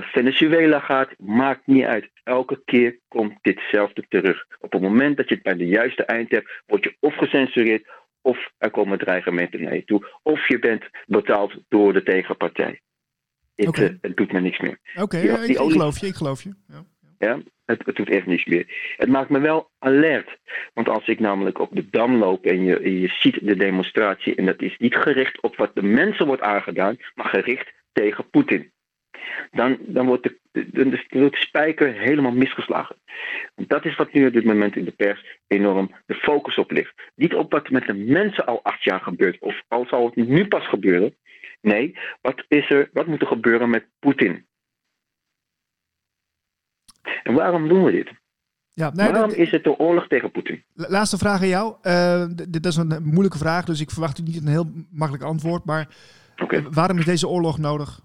Venezuela 0.00 0.78
gaat, 0.78 1.10
maakt 1.18 1.66
niet 1.66 1.84
uit. 1.84 2.10
Elke 2.24 2.62
keer 2.64 2.98
komt 3.08 3.38
ditzelfde 3.42 4.04
terug. 4.08 4.46
Op 4.60 4.72
het 4.72 4.82
moment 4.82 5.16
dat 5.16 5.28
je 5.28 5.34
het 5.34 5.44
bij 5.44 5.56
de 5.56 5.66
juiste 5.66 6.04
eind 6.04 6.30
hebt, 6.30 6.62
word 6.66 6.84
je 6.84 6.96
of 7.00 7.16
gecensureerd, 7.16 7.86
of 8.22 8.50
er 8.58 8.70
komen 8.70 8.98
dreigementen 8.98 9.62
naar 9.62 9.74
je 9.74 9.84
toe, 9.84 10.06
of 10.22 10.48
je 10.48 10.58
bent 10.58 10.84
betaald 11.06 11.54
door 11.68 11.92
de 11.92 12.02
tegenpartij. 12.02 12.80
Het, 13.56 13.78
eh, 13.78 13.88
het 14.00 14.16
doet 14.16 14.32
me 14.32 14.40
niks 14.40 14.60
meer. 14.60 14.78
Oké, 14.94 15.18
ja, 15.18 15.38
ik, 15.38 15.56
geloof 15.56 15.98
je, 15.98 16.06
ik 16.06 16.14
geloof 16.14 16.42
je. 16.42 16.54
Ja. 16.68 16.84
Ja, 17.18 17.40
het, 17.64 17.82
het 17.86 17.96
doet 17.96 18.08
echt 18.08 18.26
niks 18.26 18.44
meer. 18.44 18.94
Het 18.96 19.08
maakt 19.08 19.30
me 19.30 19.38
wel 19.38 19.70
alert. 19.78 20.38
Want 20.74 20.88
als 20.88 21.06
ik 21.06 21.20
namelijk 21.20 21.58
op 21.58 21.70
de 21.72 21.90
dam 21.90 22.16
loop 22.16 22.44
en 22.44 22.64
je, 22.64 22.78
en 22.78 23.00
je 23.00 23.08
ziet 23.08 23.38
de 23.42 23.56
demonstratie, 23.56 24.34
en 24.34 24.46
dat 24.46 24.62
is 24.62 24.76
niet 24.78 24.94
gericht 24.94 25.40
op 25.40 25.56
wat 25.56 25.74
de 25.74 25.82
mensen 25.82 26.26
wordt 26.26 26.42
aangedaan, 26.42 26.96
maar 27.14 27.26
gericht 27.28 27.72
tegen 27.92 28.30
Poetin. 28.30 28.70
Dan, 29.50 29.78
dan 29.80 30.06
wordt 30.06 30.22
de, 30.22 30.38
de, 30.70 30.88
de, 31.08 31.28
spijker 31.32 31.92
helemaal 31.92 32.32
misgeslagen. 32.32 32.96
Dat 33.54 33.84
is 33.84 33.96
wat 33.96 34.12
nu 34.12 34.26
op 34.26 34.32
dit 34.32 34.44
moment 34.44 34.76
in 34.76 34.84
de 34.84 34.90
pers 34.90 35.38
enorm 35.46 35.94
de 36.06 36.14
focus 36.14 36.56
op 36.56 36.70
ligt. 36.70 36.94
Niet 37.14 37.34
op 37.34 37.52
wat 37.52 37.70
met 37.70 37.86
de 37.86 37.94
mensen 37.94 38.46
al 38.46 38.60
acht 38.62 38.84
jaar 38.84 39.00
gebeurt, 39.00 39.38
of 39.40 39.62
al 39.68 39.86
zal 39.86 40.06
het 40.06 40.28
nu 40.28 40.46
pas 40.46 40.68
gebeuren. 40.68 41.14
Nee, 41.60 41.98
wat, 42.20 42.44
is 42.48 42.70
er, 42.70 42.90
wat 42.92 43.06
moet 43.06 43.20
er 43.20 43.26
gebeuren 43.26 43.70
met 43.70 43.86
Poetin? 43.98 44.46
En 47.22 47.34
waarom 47.34 47.68
doen 47.68 47.84
we 47.84 47.90
dit? 47.92 48.10
Ja, 48.72 48.90
nee, 48.94 49.10
waarom 49.10 49.30
is 49.30 49.50
het 49.50 49.64
de 49.64 49.78
oorlog 49.78 50.06
tegen 50.08 50.30
Poetin? 50.30 50.64
La- 50.74 50.88
Laatste 50.88 51.18
vraag 51.18 51.40
aan 51.40 51.48
jou. 51.48 51.74
Eh, 51.82 52.24
d- 52.24 52.52
dit 52.52 52.66
is 52.66 52.76
een 52.76 53.02
moeilijke 53.04 53.38
vraag, 53.38 53.64
dus 53.64 53.80
ik 53.80 53.90
verwacht 53.90 54.22
niet 54.22 54.40
een 54.40 54.48
heel 54.48 54.70
makkelijk 54.90 55.24
antwoord. 55.24 55.64
Maar 55.64 55.88
Oké. 56.42 56.62
waarom 56.70 56.98
is 56.98 57.04
deze 57.04 57.28
oorlog 57.28 57.58
nodig? 57.58 58.00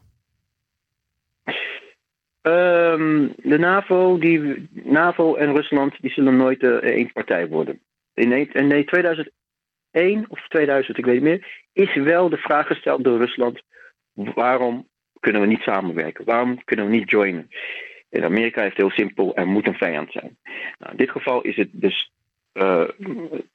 Ehm, 2.42 3.28
de 3.44 3.58
NAVO, 3.60 4.18
die, 4.18 4.70
NAVO 4.72 5.36
en 5.36 5.56
Rusland 5.56 6.02
die 6.02 6.12
zullen 6.12 6.38
nooit 6.38 6.64
eh, 6.64 6.70
één 6.76 7.12
partij 7.12 7.48
worden. 7.48 7.80
In, 8.14 8.30
nee, 8.30 8.50
in 8.54 8.68
nee, 8.68 8.84
2001 9.92 10.26
of 10.30 10.48
2000, 10.48 10.98
ik 10.98 11.06
weet 11.06 11.14
niet 11.14 11.24
meer, 11.24 11.64
is 11.74 11.94
wel 11.96 12.30
de 12.30 12.38
vraag 12.38 12.68
gesteld 12.68 13.04
door 13.04 13.18
Rusland: 13.18 13.62
waarom 14.14 14.88
kunnen 15.20 15.42
we 15.42 15.48
niet 15.48 15.62
samenwerken? 15.62 16.26
Waarom 16.26 16.64
kunnen 16.64 16.86
we 16.86 16.92
niet 16.92 17.10
joinen? 17.10 17.50
En 18.10 18.24
Amerika 18.24 18.62
heeft 18.62 18.78
heel 18.78 18.90
simpel: 18.90 19.36
er 19.36 19.48
moet 19.48 19.68
een 19.68 19.74
vijand 19.78 20.12
zijn. 20.12 20.38
Nou, 20.80 20.92
in 20.92 20.98
dit 20.98 21.10
geval 21.10 21.42
is 21.42 21.56
het 21.56 21.70
dus. 21.72 22.12
eh, 22.52 22.88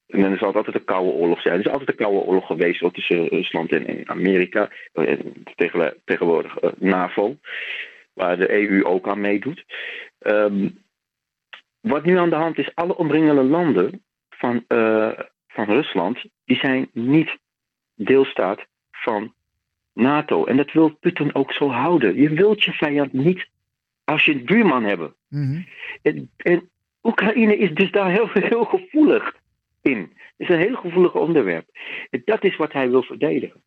en 0.06 0.20
dan 0.20 0.36
zal 0.36 0.46
het 0.48 0.56
altijd 0.56 0.74
een 0.76 0.84
koude 0.84 1.10
oorlog 1.10 1.40
zijn. 1.40 1.54
Er 1.54 1.60
is 1.60 1.68
altijd 1.72 1.88
een 1.88 1.96
koude 2.04 2.18
oorlog 2.18 2.46
geweest 2.46 2.94
tussen 2.94 3.26
Rusland 3.28 3.72
en, 3.72 4.08
Amerika. 4.08 4.70
eh, 4.92 5.08
En 5.10 5.44
tegen, 5.54 5.96
tegenwoordig 6.04 6.58
eh, 6.58 6.70
NAVO 6.78 7.36
waar 8.12 8.36
de 8.36 8.52
EU 8.52 8.84
ook 8.84 9.08
aan 9.08 9.20
meedoet. 9.20 9.64
Ehm, 10.18 10.68
wat 11.80 12.04
nu 12.04 12.18
aan 12.18 12.30
de 12.30 12.36
hand 12.36 12.58
is, 12.58 12.74
alle 12.74 12.96
omringende 12.96 13.42
landen 13.42 14.04
van, 14.30 14.64
van 15.56 15.64
Rusland, 15.64 16.24
die 16.44 16.56
zijn 16.56 16.88
niet 16.92 17.38
deelstaat 17.94 18.66
van 18.90 19.34
NATO. 19.92 20.44
En 20.44 20.56
dat 20.56 20.72
wil 20.72 20.88
Putin 20.88 21.34
ook 21.34 21.52
zo 21.52 21.70
houden. 21.70 22.14
Je 22.16 22.28
wilt 22.28 22.64
je 22.64 22.72
vijand 22.72 23.12
niet 23.12 23.48
als 24.04 24.24
je 24.24 24.32
een 24.32 24.44
buurman 24.44 24.84
hebben. 24.84 25.14
Mhm. 25.28 25.62
En, 26.02 26.30
en 26.36 26.68
Oekraïne 27.02 27.56
is 27.56 27.74
dus 27.74 27.90
daar 27.90 28.10
heel, 28.10 28.28
heel 28.32 28.64
gevoelig 28.64 29.36
in. 29.82 29.98
Het 30.36 30.48
is 30.48 30.48
een 30.48 30.60
heel 30.60 30.76
gevoelig 30.76 31.14
onderwerp. 31.14 31.68
En 32.10 32.22
dat 32.24 32.44
is 32.44 32.56
wat 32.56 32.72
hij 32.72 32.90
wil 32.90 33.02
verdedigen. 33.02 33.62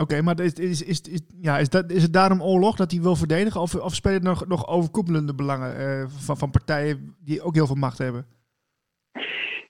Oké, 0.00 0.22
maar 0.22 0.40
is, 0.40 0.52
is, 0.52 0.82
is, 0.82 1.00
is, 1.00 1.20
ja, 1.40 1.58
is, 1.58 1.68
dat, 1.68 1.90
is 1.90 2.02
het 2.02 2.12
daarom 2.12 2.42
oorlog 2.42 2.76
dat 2.76 2.90
hij 2.90 3.00
wil 3.00 3.16
verdedigen? 3.16 3.60
Of, 3.60 3.74
of 3.74 3.94
spelen 3.94 4.16
er 4.16 4.22
nog, 4.22 4.46
nog 4.46 4.68
overkoepelende 4.68 5.34
belangen 5.34 5.76
eh, 5.76 6.08
van, 6.08 6.36
van 6.36 6.50
partijen 6.50 7.16
die 7.18 7.42
ook 7.42 7.54
heel 7.54 7.66
veel 7.66 7.74
macht 7.74 7.98
hebben? 7.98 8.26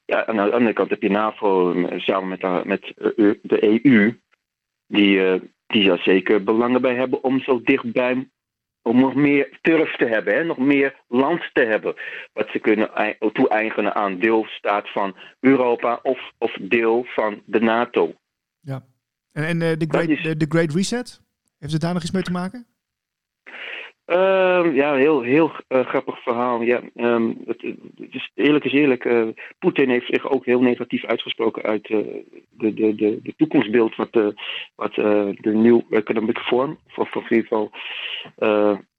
Ja, 0.09 0.27
aan 0.27 0.37
de 0.37 0.43
andere 0.53 0.73
kant 0.73 0.91
heb 0.91 1.03
je 1.03 1.11
NAVO 1.11 1.75
samen 1.97 2.29
met, 2.29 2.41
de- 2.41 2.63
met 2.65 2.83
eh, 2.97 3.31
de 3.43 3.65
EU, 3.85 4.21
die, 4.87 5.25
eh, 5.27 5.41
die 5.67 5.89
daar 5.89 5.99
zeker 5.99 6.45
belangen 6.45 6.81
bij 6.81 6.95
hebben 6.95 7.23
om 7.23 7.41
zo 7.41 7.61
dichtbij, 7.63 8.29
om 8.83 9.01
nog 9.01 9.15
meer 9.15 9.59
turf 9.61 9.97
te 9.97 10.05
hebben, 10.05 10.35
hè, 10.35 10.45
nog 10.45 10.59
meer 10.59 11.01
land 11.09 11.51
te 11.53 11.65
hebben, 11.65 11.95
wat 12.33 12.49
ze 12.51 12.59
kunnen 12.59 12.95
ei- 12.95 13.17
toe-eigenen 13.33 13.95
aan 13.95 14.19
deelstaat 14.19 14.89
van 14.93 15.17
Europa 15.41 15.99
of, 16.03 16.33
of 16.39 16.53
deel 16.61 17.05
van 17.09 17.43
de 17.47 17.61
NATO. 17.61 18.15
Ja. 18.61 18.85
En, 19.33 19.45
en 19.45 19.63
eh, 19.63 19.77
de, 19.77 19.87
great, 19.89 20.09
is- 20.09 20.23
de, 20.23 20.37
de 20.37 20.47
Great 20.49 20.73
Reset? 20.75 21.21
Heeft 21.59 21.73
het 21.73 21.81
daar 21.83 21.93
nog 21.95 22.03
iets 22.03 22.13
mee 22.13 22.23
te 22.23 22.31
maken? 22.33 22.67
Ehm, 24.09 24.75
ja, 24.75 24.95
heel, 24.95 25.23
heel 25.23 25.53
eh, 25.67 25.87
grappig 25.87 26.23
verhaal. 26.23 26.63
Ja, 26.63 26.81
ehm, 26.97 27.33
het, 27.47 27.63
het 27.97 28.15
is, 28.15 28.31
eerlijk 28.35 28.65
is 28.65 28.73
eerlijk, 28.73 29.05
eh, 29.05 29.27
Poetin 29.59 29.89
heeft 29.89 30.07
zich 30.07 30.31
ook 30.31 30.45
heel 30.45 30.61
negatief 30.61 31.05
uitgesproken 31.05 31.63
uit 31.63 31.91
eh, 31.91 31.99
de, 32.51 32.75
de, 32.75 32.95
de, 32.95 33.21
de 33.23 33.35
toekomstbeeld 33.37 33.97
wat, 33.97 34.13
de 34.13 34.35
wat 34.75 34.95
de 34.95 35.53
New 35.55 35.81
Economic 35.91 36.39
Forum, 36.39 36.79
of, 36.97 37.17
of 37.17 37.31
in 37.31 37.37
ieder 37.37 37.47
geval 37.47 37.71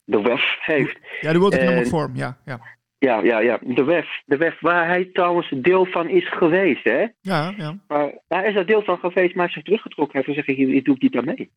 de 0.04 0.22
WEF 0.22 0.58
heeft. 0.60 0.98
Ja, 1.22 1.32
de 1.32 1.40
World 1.40 1.58
Economic 1.58 1.88
Forum, 1.88 2.16
ja. 2.16 2.38
Ja, 2.46 2.60
Ja, 2.98 3.24
ja, 3.24 3.40
ja, 3.40 3.60
de 3.62 3.84
WEF. 3.84 4.22
De 4.26 4.38
WEF 4.38 4.60
waar 4.60 4.88
hij 4.88 5.10
trouwens 5.14 5.54
deel 5.56 5.86
van 5.86 6.10
is 6.10 6.30
geweest, 6.30 6.84
hè. 6.84 7.06
ja, 7.22 7.54
ja. 7.58 7.80
Maar 7.88 8.14
hij 8.28 8.50
is 8.50 8.56
er 8.56 8.66
deel 8.66 8.82
van 8.82 8.98
geweest, 8.98 9.36
maar 9.36 9.46
hij 9.46 9.54
zich 9.54 9.64
teruggetrokken. 9.64 10.18
Hij 10.18 10.24
heeft 10.26 10.46
gezegd, 10.46 10.70
hier 10.70 10.84
doe 10.84 10.96
ik 10.96 11.02
niet 11.02 11.18
aan 11.18 11.26
mee. 11.26 11.50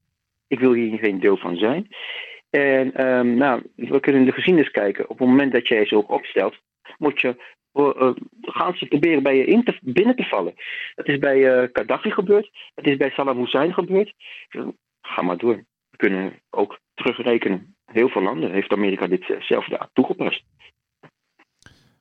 Ik 0.46 0.60
wil 0.60 0.72
hier 0.72 0.98
geen 0.98 1.20
deel 1.20 1.36
van 1.36 1.56
zijn. 1.56 1.88
En 2.52 2.94
ehm, 2.94 3.34
nou, 3.34 3.62
we 3.76 4.00
kunnen 4.00 4.20
in 4.20 4.26
de 4.26 4.32
geschiedenis 4.32 4.70
kijken. 4.70 5.08
Op 5.08 5.18
het 5.18 5.28
moment 5.28 5.52
dat 5.52 5.68
jij 5.68 5.78
je 5.78 5.86
zo 5.86 5.98
opstelt, 5.98 6.58
moet 6.98 7.20
je, 7.20 7.36
eh, 7.72 8.10
gaan 8.40 8.74
ze 8.74 8.86
proberen 8.86 9.22
bij 9.22 9.36
je 9.36 9.44
in 9.44 9.64
te, 9.64 9.78
binnen 9.82 10.16
te 10.16 10.24
vallen. 10.24 10.54
Dat 10.94 11.08
is 11.08 11.18
bij 11.18 11.62
eh 11.62 11.68
Gaddafi 11.72 12.10
gebeurd. 12.10 12.50
Dat 12.74 12.86
is 12.86 12.96
bij 12.96 13.10
Saddam 13.10 13.38
Hussein 13.38 13.72
gebeurd. 13.72 14.14
Ga 15.00 15.22
maar 15.22 15.36
door. 15.36 15.56
We 15.90 15.96
kunnen 15.96 16.32
ook 16.50 16.78
terugrekenen. 16.94 17.76
Heel 17.84 18.08
veel 18.08 18.22
landen 18.22 18.52
heeft 18.52 18.72
Amerika 18.72 19.06
dit 19.06 19.30
eh, 19.30 19.40
zelf 19.40 19.72
aan 19.72 19.90
toegepast. 19.92 20.44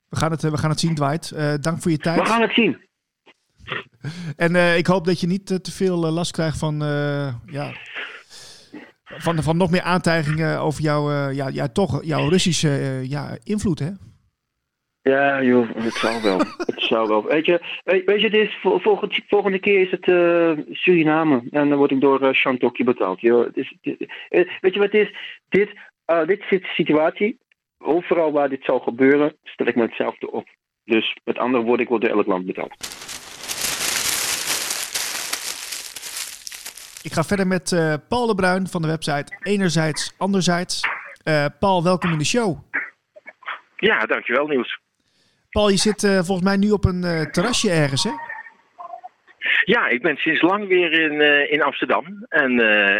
We 0.10 0.18
gaan 0.18 0.32
het, 0.32 0.42
we 0.42 0.58
gaan 0.58 0.70
het 0.70 0.80
zien, 0.80 0.96
Dwight. 0.96 1.64
Dank 1.64 1.82
voor 1.82 1.92
je 1.92 1.98
tijd. 1.98 2.20
We 2.20 2.26
gaan 2.26 2.42
het 2.42 2.54
zien. 2.54 2.90
En 4.36 4.78
ik 4.78 4.88
hoop 4.88 5.06
dat 5.06 5.20
je 5.20 5.28
niet 5.28 5.46
te 5.46 5.72
veel 5.72 5.98
last 5.98 6.32
krijgt 6.32 6.58
van, 6.58 6.76
ja, 7.46 7.74
van, 9.18 9.44
van 9.44 9.58
nog 9.58 9.72
meer 9.72 9.82
aantijgingen 9.82 10.60
over 10.60 10.82
jouw, 10.82 11.10
eh, 11.12 11.36
ja, 11.36 11.48
ja, 11.48 11.68
toch, 11.68 12.04
jouw 12.04 12.30
Russische 12.30 12.70
eh, 12.70 13.10
ja, 13.10 13.38
invloed. 13.44 13.80
Hè? 13.80 13.90
Ja, 15.04 15.44
joh, 15.44 15.70
het 15.76 15.94
zou 15.94 16.22
wel. 16.22 16.38
het 16.74 16.82
zou 16.82 17.08
wel. 17.08 17.24
Weet 17.24 17.46
je, 17.46 17.62
weet, 17.84 18.22
je 18.22 18.28
het 18.28 18.34
is, 18.34 18.58
vol- 18.62 18.80
volgende, 18.80 19.22
volgende 19.28 19.60
keer 19.60 19.82
is 19.82 19.92
het 19.92 20.08
eh, 20.08 20.52
Suriname. 20.72 21.44
En 21.52 21.70
dan 21.70 21.78
word 21.78 21.92
ik 21.92 22.02
door 22.02 22.22
uh, 22.24 22.86
betaald. 22.86 23.22
Joh. 23.22 23.46
Het 23.46 23.58
is, 23.58 23.76
weet 24.62 24.74
je 24.74 24.80
wat 24.80 24.92
het 24.92 25.08
is? 25.08 25.16
Dit, 25.50 25.70
eh, 26.06 26.26
dit 26.26 26.44
de 26.50 26.60
situatie. 26.64 27.40
Overal 27.78 28.32
waar 28.32 28.50
dit 28.50 28.64
zou 28.64 28.82
gebeuren, 28.82 29.36
stel 29.44 29.68
ik 29.68 29.76
me 29.76 29.82
hetzelfde 29.82 30.32
op. 30.32 30.48
Dus 30.84 31.18
met 31.24 31.38
andere 31.38 31.64
woorden, 31.64 31.84
ik 31.84 31.90
word 31.90 32.02
door 32.02 32.12
elk 32.12 32.28
land 32.28 32.46
betaald. 32.46 32.76
Ik 37.04 37.14
ga 37.14 37.24
verder 37.24 37.48
met 37.48 37.72
eh, 37.72 37.94
Paul 38.10 38.28
de 38.28 38.36
Bruin 38.36 38.68
van 38.68 38.82
de 38.82 38.88
website 38.88 39.38
Enerzijds, 39.44 40.14
Anderzijds. 40.18 40.82
Eh, 41.24 41.46
Paul, 41.60 41.84
welkom 41.84 42.12
in 42.12 42.18
de 42.18 42.26
show. 42.26 42.58
Ja, 43.76 44.06
dankjewel 44.06 44.48
Niels. 44.48 44.80
Paul, 45.50 45.70
je 45.70 45.78
zit 45.78 46.04
uh, 46.04 46.12
volgens 46.12 46.42
mij 46.42 46.58
nu 46.58 46.72
op 46.72 46.86
een 46.86 47.28
terrasje 47.32 47.72
ergens, 47.72 48.04
hè? 48.04 48.12
Ja, 49.64 49.88
ik 49.88 50.02
ben 50.02 50.16
sinds 50.18 50.42
lang 50.42 50.68
weer 50.68 50.92
in, 50.92 51.22
in 51.52 51.62
Amsterdam. 51.62 52.26
En 52.30 52.52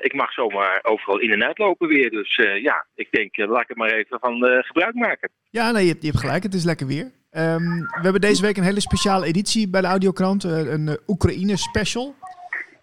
ik 0.04 0.14
mag 0.14 0.34
zomaar 0.34 0.80
overal 0.82 1.20
in 1.20 1.32
en 1.32 1.44
uit 1.44 1.58
lopen 1.58 1.88
weer. 1.88 2.10
Dus 2.10 2.36
ja, 2.62 2.86
ik 2.96 3.08
denk, 3.12 3.38
laat 3.38 3.62
ik 3.62 3.70
er 3.70 3.78
maar 3.78 3.92
even 3.92 4.20
van 4.20 4.64
gebruik 4.64 4.94
maken. 4.94 5.30
Ja, 5.50 5.72
nee, 5.72 5.86
je, 5.86 5.96
je, 6.00 6.08
hebt 6.08 6.20
gelijk. 6.20 6.44
Het 6.44 6.54
is 6.54 6.64
lekker 6.64 6.88
weer. 6.88 7.12
Um, 7.32 7.80
we 7.80 8.02
hebben 8.02 8.22
deze 8.22 8.42
week 8.42 8.58
een 8.58 8.64
hele 8.64 8.82
speciale 8.82 9.26
editie 9.26 9.70
bij 9.70 9.82
de 9.82 9.88
Audiokrant. 9.88 10.44
een 10.44 11.00
Oekraïne 11.08 11.58
special. 11.58 12.16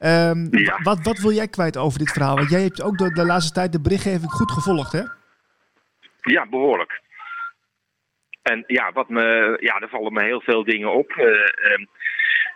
Um, 0.00 0.48
ja. 0.50 0.80
wat, 0.82 1.02
wat 1.02 1.18
wil 1.18 1.32
jij 1.32 1.48
kwijt 1.48 1.76
over 1.76 1.98
dit 1.98 2.12
verhaal? 2.12 2.36
Want 2.36 2.50
jij 2.50 2.62
hebt 2.62 2.82
ook 2.82 2.98
de, 2.98 3.12
de 3.12 3.24
laatste 3.24 3.52
tijd 3.52 3.72
de 3.72 3.80
berichtgeving 3.80 4.30
goed 4.30 4.50
gevolgd, 4.50 4.92
hè? 4.92 5.02
Ja, 6.20 6.46
behoorlijk. 6.46 7.00
En 8.42 8.64
ja, 8.66 8.92
wat 8.92 9.08
me, 9.08 9.56
ja, 9.60 9.80
er 9.80 9.88
vallen 9.88 10.12
me 10.12 10.22
heel 10.22 10.40
veel 10.40 10.64
dingen 10.64 10.92
op. 10.92 11.10
Uh, 11.16 11.26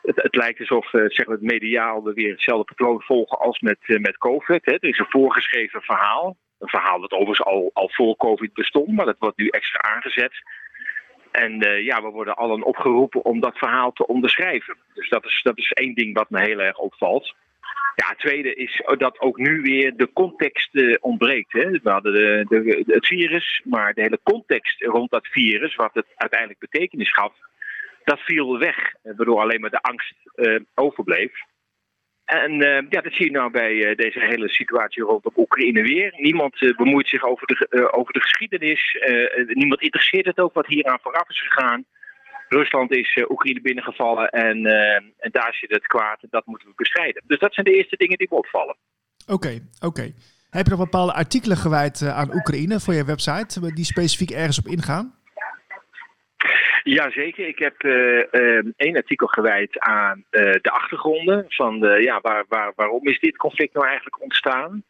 het, 0.02 0.22
het, 0.22 0.34
lijkt 0.34 0.60
alsof 0.60 0.92
uh, 0.92 1.04
zeg 1.06 1.26
maar 1.26 1.36
het 1.36 1.44
mediaal 1.44 2.02
weer 2.02 2.30
hetzelfde 2.30 2.74
patroon 2.74 3.02
volgen 3.02 3.38
als 3.38 3.60
met, 3.60 3.78
uh, 3.86 3.98
met 3.98 4.18
COVID. 4.18 4.64
Hè. 4.64 4.72
Er 4.72 4.88
is 4.88 4.98
een 4.98 5.06
voorgeschreven 5.08 5.82
verhaal. 5.82 6.36
Een 6.58 6.68
verhaal 6.68 7.00
dat 7.00 7.12
overigens 7.12 7.46
al, 7.46 7.70
al 7.72 7.90
voor 7.92 8.16
COVID 8.16 8.52
bestond, 8.52 8.92
maar 8.92 9.06
dat 9.06 9.18
wordt 9.18 9.36
nu 9.36 9.48
extra 9.48 9.80
aangezet. 9.80 10.32
En 11.32 11.58
ja, 11.84 12.02
we 12.02 12.08
worden 12.08 12.36
allen 12.36 12.62
opgeroepen 12.62 13.24
om 13.24 13.40
dat 13.40 13.58
verhaal 13.58 13.92
te 13.92 14.06
onderschrijven. 14.06 14.76
Dus 14.94 15.08
dat 15.08 15.24
is, 15.24 15.40
dat 15.42 15.58
is 15.58 15.72
één 15.72 15.94
ding 15.94 16.14
wat 16.14 16.30
me 16.30 16.40
heel 16.40 16.60
erg 16.60 16.78
opvalt. 16.78 17.34
Ja, 17.94 18.08
het 18.08 18.18
tweede 18.18 18.54
is 18.54 18.82
dat 18.98 19.20
ook 19.20 19.36
nu 19.36 19.60
weer 19.60 19.96
de 19.96 20.12
context 20.12 20.74
uh, 20.74 20.96
ontbreekt. 21.00 21.52
Hè. 21.52 21.70
We 21.70 21.90
hadden 21.90 22.12
de, 22.12 22.82
het 22.86 23.06
virus, 23.06 23.60
maar 23.64 23.94
de 23.94 24.02
hele 24.02 24.20
context 24.22 24.82
rond 24.82 25.10
dat 25.10 25.26
virus, 25.26 25.74
wat 25.74 25.94
het 25.94 26.06
uiteindelijk 26.16 26.60
betekenis 26.60 27.12
gaf, 27.12 27.32
dat 28.04 28.20
viel 28.20 28.58
weg. 28.58 28.94
Waardoor 29.02 29.40
alleen 29.40 29.60
maar 29.60 29.70
de 29.70 29.82
angst 29.82 30.14
uh, 30.36 30.60
overbleef. 30.74 31.32
En 32.40 32.52
uh, 32.52 32.80
ja, 32.88 33.00
dat 33.00 33.12
zie 33.12 33.24
je 33.24 33.30
nou 33.30 33.50
bij 33.50 33.94
deze 33.94 34.20
hele 34.20 34.48
situatie 34.48 35.02
rondom 35.02 35.32
Oekraïne 35.36 35.82
weer. 35.82 36.12
Niemand 36.16 36.74
bemoeit 36.76 37.08
zich 37.08 37.24
over 37.24 37.46
de, 37.46 37.92
over 37.92 38.12
de 38.12 38.20
geschiedenis. 38.20 38.96
niemand 39.46 39.82
interesseert 39.82 40.26
het 40.26 40.38
ook 40.38 40.54
wat 40.54 40.66
hier 40.66 40.84
aan 40.84 40.98
vooraf 41.02 41.28
is 41.28 41.42
gegaan. 41.42 41.84
Rusland 42.52 42.90
is 42.94 43.24
Oekraïne 43.28 43.60
binnengevallen 43.60 44.28
en, 44.28 44.58
uh, 44.66 44.94
en 44.94 45.30
daar 45.30 45.54
zit 45.54 45.70
het 45.70 45.86
kwaad 45.86 46.22
en 46.22 46.28
dat 46.30 46.46
moeten 46.46 46.68
we 46.68 46.74
bestrijden. 46.76 47.22
Dus 47.26 47.38
dat 47.38 47.54
zijn 47.54 47.66
de 47.66 47.76
eerste 47.76 47.96
dingen 47.96 48.18
die 48.18 48.26
me 48.30 48.36
opvallen. 48.36 48.76
Oké, 49.26 49.68
oké. 49.80 50.12
Heb 50.50 50.64
je 50.64 50.70
nog 50.70 50.78
bepaalde 50.78 51.12
artikelen 51.12 51.56
gewijd 51.56 52.02
aan 52.02 52.34
Oekraïne 52.34 52.80
voor 52.80 52.94
je 52.94 53.04
website 53.04 53.72
die 53.74 53.84
specifiek 53.84 54.30
ergens 54.30 54.58
op 54.58 54.66
ingaan? 54.66 55.21
Jazeker, 56.82 57.46
ik 57.46 57.58
heb 57.58 57.80
één 58.76 58.96
artikel 58.96 59.26
gewijd 59.26 59.78
aan 59.78 60.24
de 60.30 60.70
achtergronden 60.70 61.44
van 61.48 61.80
de, 61.80 62.02
ja, 62.02 62.20
waar, 62.20 62.44
waar, 62.48 62.72
waarom 62.76 63.06
is 63.06 63.20
dit 63.20 63.36
conflict 63.36 63.74
nou 63.74 63.86
eigenlijk 63.86 64.22
ontstaan. 64.22 64.84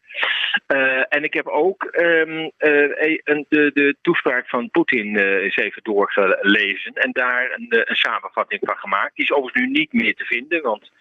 Uh, 0.67 1.03
en 1.09 1.23
ik 1.23 1.33
heb 1.33 1.47
ook 1.47 1.93
um, 1.99 2.39
uh, 2.39 3.17
een, 3.23 3.45
de, 3.49 3.71
de 3.73 3.95
toespraak 4.01 4.49
van 4.49 4.69
Poetin 4.69 5.17
eens 5.17 5.55
even 5.55 5.83
doorgelezen 5.83 6.93
en 6.93 7.11
daar 7.11 7.51
een, 7.55 7.65
een, 7.69 7.95
samenvatting 7.95 8.61
van 8.63 8.77
gemaakt. 8.77 9.15
Die 9.15 9.25
is 9.25 9.31
overigens 9.31 9.63
nu 9.63 9.69
niet 9.69 9.93
meer 9.93 10.15
te 10.15 10.25
vinden, 10.25 10.61
want 10.61 10.91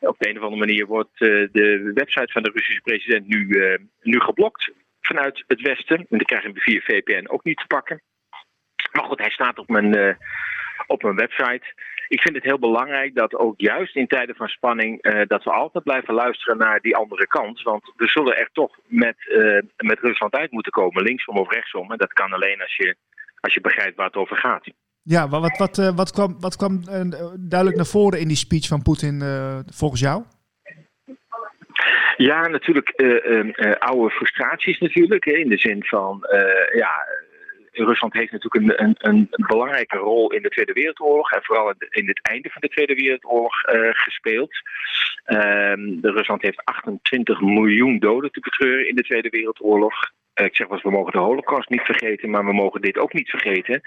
op 0.00 0.18
de 0.18 0.28
een 0.28 0.36
of 0.36 0.42
andere 0.42 0.66
manier 0.66 0.86
wordt 0.86 1.18
de 1.18 1.90
website 1.94 2.32
van 2.32 2.42
de 2.42 2.50
Russische 2.54 2.80
president 2.80 3.26
nu, 3.26 3.48
nu 4.02 4.20
geblokt 4.20 4.72
vanuit 5.00 5.44
het 5.46 5.60
Westen. 5.60 5.96
En 5.96 6.06
dan 6.08 6.24
krijg 6.24 6.42
je 6.42 6.48
hem 6.48 6.60
via 6.60 6.80
VPN 6.80 7.28
ook 7.28 7.44
niet 7.44 7.58
te 7.58 7.66
pakken. 7.66 8.02
Maar 8.96 9.04
goed, 9.04 9.18
hij 9.18 9.30
staat 9.30 9.58
op 9.58 9.68
mijn, 9.68 10.18
op 10.86 11.02
mijn 11.02 11.16
website 11.16 11.64
ik 12.08 12.20
vind 12.20 12.34
het 12.34 12.44
heel 12.44 12.58
belangrijk 12.58 13.14
dat 13.14 13.34
ook 13.34 13.60
juist 13.60 13.96
in 13.96 14.06
tijden 14.06 14.36
van 14.36 14.48
spanning 14.48 15.04
uh, 15.04 15.20
dat 15.26 15.44
we 15.44 15.50
altijd 15.50 15.84
blijven 15.84 16.14
luisteren 16.14 16.58
naar 16.58 16.80
die 16.80 16.96
andere 16.96 17.26
kant. 17.26 17.62
Want 17.62 17.92
we 17.96 18.08
zullen 18.08 18.36
er 18.36 18.48
toch 18.52 18.78
met, 18.86 19.16
uh, 19.28 19.62
met 19.76 20.00
Rusland 20.00 20.34
uit 20.34 20.50
moeten 20.50 20.72
komen, 20.72 21.02
linksom 21.02 21.36
of 21.36 21.52
rechtsom. 21.52 21.92
En 21.92 21.98
dat 21.98 22.12
kan 22.12 22.32
alleen 22.32 22.60
als 22.60 22.76
je, 22.76 22.96
als 23.40 23.54
je 23.54 23.60
begrijpt 23.60 23.96
waar 23.96 24.06
het 24.06 24.16
over 24.16 24.36
gaat. 24.36 24.66
Ja, 25.02 25.28
wat, 25.28 25.58
wat, 25.58 25.78
uh, 25.78 25.96
wat 25.96 26.12
kwam, 26.12 26.40
wat 26.40 26.56
kwam 26.56 26.84
duidelijk 27.38 27.76
naar 27.76 27.86
voren 27.86 28.20
in 28.20 28.28
die 28.28 28.36
speech 28.36 28.66
van 28.66 28.82
Poetin 28.82 29.22
volgens 29.66 30.00
jou? 30.00 30.22
Ja, 32.16 32.48
natuurlijk 32.48 32.92
oude 33.78 34.10
frustraties 34.10 34.78
natuurlijk. 34.78 35.24
Hè, 35.24 35.32
in 35.32 35.48
de 35.48 35.58
zin 35.58 35.84
van, 35.84 36.26
ja, 36.74 37.06
Rusland 37.84 38.12
heeft 38.12 38.32
natuurlijk 38.32 38.80
een, 38.80 38.84
een, 38.84 38.96
een, 38.98 39.28
belangrijke 39.46 39.96
rol 39.96 40.32
in 40.32 40.42
de 40.42 40.48
Tweede 40.48 40.72
Wereldoorlog 40.72 41.32
en 41.32 41.42
vooral 41.42 41.74
in 41.90 42.08
het 42.08 42.20
einde 42.22 42.50
van 42.50 42.60
de 42.60 42.68
Tweede 42.68 42.94
Wereldoorlog 42.94 43.68
uh, 43.68 43.88
gespeeld. 43.92 44.50
Um, 45.26 46.00
de 46.00 46.10
Rusland 46.10 46.42
heeft 46.42 46.64
28 46.64 47.40
miljoen 47.40 47.98
doden 47.98 48.30
te 48.30 48.40
betreuren 48.40 48.88
in 48.88 48.94
de 48.94 49.02
Tweede 49.02 49.28
Wereldoorlog. 49.28 49.94
Eh, 50.36 50.44
ik 50.44 50.56
zeg 50.56 50.68
wel 50.68 50.80
we 50.82 50.90
mogen 50.90 51.12
de 51.12 51.18
holocaust 51.18 51.68
niet 51.68 51.80
vergeten, 51.80 52.30
maar 52.30 52.44
we 52.44 52.52
mogen 52.52 52.80
dit 52.80 52.98
ook 52.98 53.12
niet 53.12 53.30
vergeten. 53.30 53.80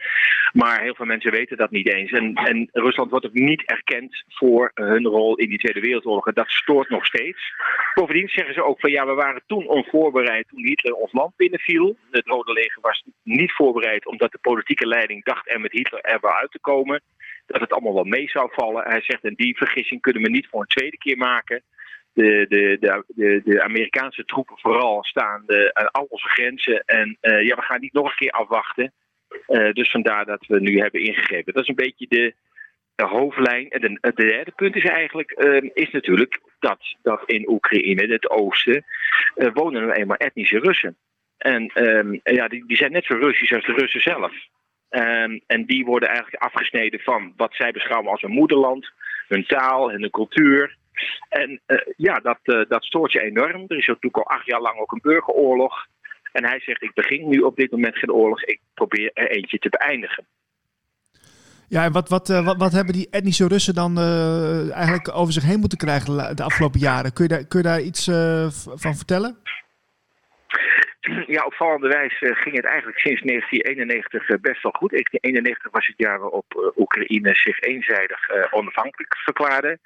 Maar 0.54 0.82
heel 0.82 0.96
veel 0.96 1.06
mensen 1.06 1.32
weten 1.32 1.58
dat 1.58 1.72
niet 1.72 1.94
eens. 1.94 2.12
En, 2.12 2.34
en 2.34 2.70
Rusland 2.72 3.12
wordt 3.12 3.26
ook 3.26 3.34
niet 3.34 3.64
erkend 3.66 4.24
voor 4.28 4.72
hun 4.74 5.06
rol 5.06 5.36
in 5.36 5.50
die 5.50 5.58
Tweede 5.58 5.80
Wereldoorlog. 5.80 6.34
Dat 6.34 6.50
stoort 6.50 6.90
nog 6.90 7.06
steeds. 7.06 7.54
Bovendien 7.94 8.30
zeggen 8.30 8.54
ze 8.54 8.64
ook 8.64 8.80
van 8.80 8.92
ja, 8.92 9.06
we 9.06 9.14
waren 9.14 9.42
toen 9.48 9.68
onvoorbereid 9.68 10.48
toen 10.48 10.66
Hitler 10.66 10.94
ons 10.94 11.14
land 11.14 11.36
binnenviel. 11.36 11.98
Het 12.12 12.28
Rode 12.28 12.54
Leger 12.54 12.82
was 12.82 13.04
niet 13.24 13.52
voorbereid 13.52 14.06
omdat 14.06 14.32
de 14.32 14.40
politieke 14.42 14.88
leiding 14.88 15.24
dacht 15.24 15.50
er 15.50 15.60
met 15.60 15.72
Hitler 15.72 16.02
er 16.02 16.20
wel 16.22 16.34
uit 16.34 16.52
te 16.52 16.60
komen. 16.60 17.02
Dat 17.46 17.62
het 17.62 17.74
allemaal 17.74 17.94
wel 17.94 18.04
mee 18.04 18.30
zou 18.30 18.50
vallen. 18.52 18.84
Hij 18.84 19.02
zegt 19.02 19.24
en 19.24 19.34
die 19.36 19.58
vergissing 19.58 20.02
kunnen 20.02 20.22
we 20.22 20.30
niet 20.30 20.48
voor 20.48 20.62
een 20.62 20.68
tweede 20.68 20.98
keer 20.98 21.18
maken 21.18 21.64
de, 22.14 22.46
de, 22.50 22.78
de, 23.08 23.42
de, 23.46 23.64
Amerikaanse 23.64 24.26
troepen 24.26 24.60
vooral 24.60 25.04
staan 25.04 25.44
aan 25.74 25.92
al 25.92 26.06
onze 26.10 26.28
grenzen. 26.28 26.84
En 26.86 27.18
uh, 27.22 27.44
ja, 27.44 27.56
we 27.56 27.62
gaan 27.62 27.80
niet 27.80 27.94
nog 27.94 28.10
een 28.10 28.16
keer 28.16 28.32
afwachten. 28.32 28.94
Uh, 29.48 29.72
dus 29.72 29.92
vandaar 29.92 30.26
dat 30.26 30.46
we 30.48 30.60
nu 30.60 30.80
hebben 30.80 31.02
ingegrepen. 31.02 31.54
Dat 31.54 31.64
is 31.64 31.70
een 31.70 31.76
beetje 31.76 32.06
de, 32.08 32.34
de 32.96 33.06
hoofdlijn. 33.06 33.70
En 33.70 33.98
het 34.02 34.16
derde 34.16 34.52
punt 34.52 34.76
is 34.76 34.86
eigenlijk 34.86 35.34
uh, 35.38 35.70
is 35.74 35.92
natuurlijk 35.92 36.40
dat, 36.60 36.80
dat 37.02 37.24
in 37.26 37.50
Oekraïne, 37.50 38.12
het 38.12 38.30
oosten, 38.30 38.86
wonen 39.54 39.82
nou 39.82 39.94
eenmaal 39.94 40.18
etnische 40.18 40.60
Russen. 40.60 40.98
En 41.38 41.72
um, 41.88 42.20
ja, 42.24 42.48
die, 42.48 42.66
die 42.68 42.78
zijn 42.78 42.92
net 42.92 43.06
zo 43.06 43.16
Russisch 43.16 43.54
als 43.54 43.66
de 43.66 43.74
Russen 43.74 44.02
zelf. 44.02 44.34
Um, 44.90 45.42
en 45.48 45.66
die 45.66 45.86
worden 45.86 46.10
eigenlijk 46.10 46.44
afgesneden 46.44 47.00
van 47.00 47.34
wat 47.38 47.54
zij 47.54 47.72
beschouwen 47.72 48.12
als 48.12 48.22
hun 48.22 48.32
moederland, 48.32 48.92
hun 49.28 49.46
taal 49.46 49.92
en 49.92 50.02
hun 50.02 50.10
cultuur. 50.10 50.78
En 51.30 51.62
uh, 51.68 51.78
ja, 51.98 52.20
dat, 52.20 52.40
uh, 52.44 52.62
dat 52.68 52.84
stoort 52.84 53.12
je 53.12 53.22
enorm. 53.22 53.66
Er 53.68 53.78
is 53.78 53.88
natuurlijk 53.88 54.18
al 54.18 54.36
acht 54.36 54.46
jaar 54.46 54.62
lang 54.62 54.80
ook 54.80 54.92
een 54.92 55.00
burgeroorlog. 55.02 55.86
En 56.32 56.46
hij 56.46 56.60
zegt, 56.60 56.82
ik 56.82 56.94
begin 56.94 57.30
nu 57.30 57.40
op 57.40 57.56
dit 57.56 57.72
moment 57.72 57.98
geen 57.98 58.12
oorlog. 58.12 58.44
Ik 58.44 58.60
probeer 58.74 59.12
er 59.14 59.32
eentje 59.32 59.60
te 59.60 59.70
beëindigen. 59.70 60.26
Ja, 61.68 61.84
en 61.84 61.92
wat, 61.92 62.10
wat, 62.10 62.28
wat, 62.28 62.58
wat, 62.58 62.72
hebben 62.72 62.94
die 62.94 63.08
etnische 63.12 63.48
Russen 63.48 63.74
dan 63.74 63.98
eigenlijk 64.74 65.16
over 65.16 65.34
zich 65.34 65.44
heen 65.44 65.60
moeten 65.60 65.78
krijgen 65.78 66.36
de 66.36 66.44
afgelopen 66.44 66.80
jaren? 66.80 67.14
Kun 67.14 67.24
je 67.24 67.30
daar, 67.30 67.46
kun 67.48 67.60
je 67.60 67.68
daar 67.68 67.82
iets 67.82 68.06
van 68.76 68.96
vertellen? 68.96 69.38
Ja, 71.28 71.44
opvallende 71.46 71.88
wijze 71.88 72.36
ging 72.36 72.56
het 72.56 72.66
eigenlijk 72.66 73.00
sinds 73.00 73.22
1991 73.22 74.40
best 74.40 74.64
wel 74.64 74.72
goed. 74.72 74.92
1991 74.92 75.72
was 75.72 75.88
het 75.88 75.98
jaar 75.98 76.20
waarop 76.20 76.74
Oekraïne 76.78 77.36
zich 77.36 77.60
eenzijdig 77.60 78.52
onafhankelijk 78.52 79.18
verklaarde. 79.18 79.80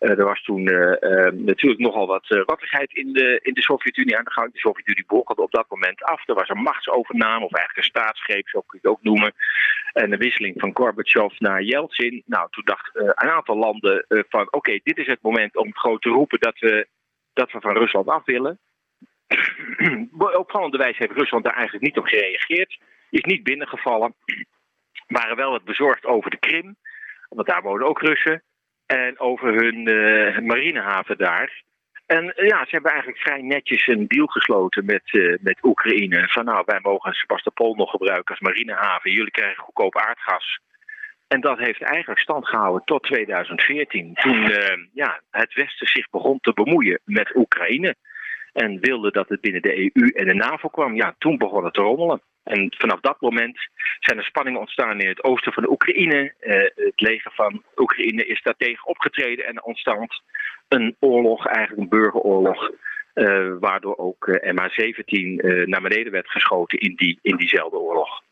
Uh, 0.00 0.18
er 0.18 0.24
was 0.24 0.42
toen 0.42 0.68
uh, 0.68 0.94
uh, 1.00 1.32
natuurlijk 1.32 1.80
nogal 1.80 2.06
wat 2.06 2.26
wattigheid 2.46 2.92
in 2.92 3.12
de, 3.12 3.40
in 3.42 3.54
de 3.54 3.62
Sovjet-Unie 3.62 4.16
aan 4.16 4.24
de 4.24 4.30
gang. 4.30 4.52
De 4.52 4.58
Sovjet-Unie 4.58 5.04
bokkelde 5.06 5.42
op 5.42 5.50
dat 5.50 5.66
moment 5.68 6.02
af. 6.02 6.28
Er 6.28 6.34
was 6.34 6.48
een 6.48 6.62
machtsovername, 6.62 7.44
of 7.44 7.54
eigenlijk 7.54 7.76
een 7.76 8.00
staatsgreep, 8.00 8.48
zo 8.48 8.60
kun 8.60 8.78
je 8.82 8.88
het 8.88 8.96
ook 8.96 9.02
noemen. 9.02 9.32
En 9.92 10.12
een 10.12 10.18
wisseling 10.18 10.54
van 10.60 10.70
Gorbachev 10.74 11.38
naar 11.38 11.62
Yeltsin. 11.62 12.22
Nou, 12.26 12.50
toen 12.50 12.64
dacht 12.64 12.90
een 12.92 13.30
aantal 13.30 13.56
landen 13.56 14.04
van 14.08 14.48
oké, 14.50 14.80
dit 14.82 14.98
is 14.98 15.06
het 15.06 15.22
moment 15.22 15.56
om 15.56 15.74
groot 15.74 16.02
te 16.02 16.08
roepen 16.08 16.40
dat 16.40 16.58
we, 16.58 16.86
dat 17.32 17.52
we 17.52 17.60
van 17.60 17.76
Rusland 17.76 18.08
af 18.08 18.24
willen. 18.24 18.58
op 20.18 20.34
opvallende 20.36 20.78
wijze 20.78 20.96
heeft 20.98 21.18
Rusland 21.18 21.44
daar 21.44 21.54
eigenlijk 21.54 21.84
niet 21.84 21.98
op 21.98 22.04
gereageerd. 22.04 22.78
Is 23.10 23.22
niet 23.22 23.42
binnengevallen. 23.42 24.14
Waren 25.06 25.36
wel 25.36 25.50
wat 25.50 25.64
bezorgd 25.64 26.04
over 26.04 26.30
de 26.30 26.38
Krim. 26.38 26.76
Want 27.28 27.48
daar 27.48 27.62
wonen 27.62 27.86
ook 27.86 28.00
Russen 28.00 28.42
en 28.88 29.18
over 29.20 29.54
hun 29.54 29.88
uh, 29.88 30.38
marinehaven 30.38 31.18
daar. 31.18 31.62
En 32.06 32.24
uh, 32.24 32.48
ja, 32.48 32.64
ze 32.64 32.70
hebben 32.70 32.90
eigenlijk 32.90 33.20
vrij 33.20 33.42
netjes 33.42 33.86
een 33.86 34.06
deal 34.06 34.26
gesloten 34.26 34.84
met, 34.84 35.02
uh, 35.12 35.36
met 35.40 35.58
Oekraïne. 35.62 36.28
Van 36.28 36.44
nou, 36.44 36.62
wij 36.66 36.78
mogen 36.82 37.12
Sebastopol 37.12 37.74
nog 37.74 37.90
gebruiken 37.90 38.34
als 38.34 38.40
marinehaven. 38.40 39.10
Jullie 39.10 39.30
krijgen 39.30 39.62
goedkoop 39.62 39.96
aardgas. 39.96 40.60
En 41.28 41.40
dat 41.40 41.58
heeft 41.58 41.82
eigenlijk 41.82 42.20
stand 42.20 42.48
gehouden 42.48 42.84
tot 42.84 43.02
2014. 43.02 44.14
Toen 44.14 44.52
ja, 44.92 45.20
het 45.30 45.54
Westen 45.54 45.86
zich 45.86 46.10
begon 46.10 46.38
te 46.40 46.52
bemoeien 46.52 47.00
met 47.04 47.36
Oekraïne. 47.36 47.94
En 48.52 48.80
wilde 48.80 49.10
dat 49.10 49.28
het 49.28 49.40
binnen 49.40 49.62
de 49.62 49.78
EU 49.78 50.08
en 50.08 50.26
de 50.26 50.34
NAVO 50.34 50.68
kwam. 50.68 50.94
Ja, 50.94 51.14
toen 51.18 51.38
begon 51.38 51.64
het 51.64 51.74
te 51.74 51.82
rommelen. 51.82 52.22
En 52.48 52.74
vanaf 52.78 53.00
dat 53.00 53.20
moment 53.20 53.58
zijn 54.00 54.18
er 54.18 54.24
spanningen 54.24 54.60
ontstaan 54.60 55.00
in 55.00 55.08
het 55.08 55.24
oosten 55.24 55.52
van 55.52 55.62
de 55.62 55.70
Oekraïne. 55.70 56.34
het 56.74 57.00
leger 57.00 57.32
van 57.34 57.62
Oekraïne 57.76 58.26
is 58.26 58.42
daartegen 58.42 58.86
opgetreden 58.86 59.46
en 59.46 59.56
er 59.56 59.62
ontstond 59.62 60.22
een 60.68 60.96
oorlog, 61.00 61.46
eigenlijk 61.46 61.82
een 61.82 61.98
burgeroorlog. 61.98 62.70
waardoor 63.60 63.96
ook 63.96 64.40
MH17 64.42 65.64
naar 65.64 65.82
beneden 65.82 66.12
werd 66.12 66.30
geschoten 66.30 66.78
in, 66.78 66.94
die, 66.96 67.18
in 67.22 67.36
diezelfde 67.36 67.78
oorlog. 67.78 68.22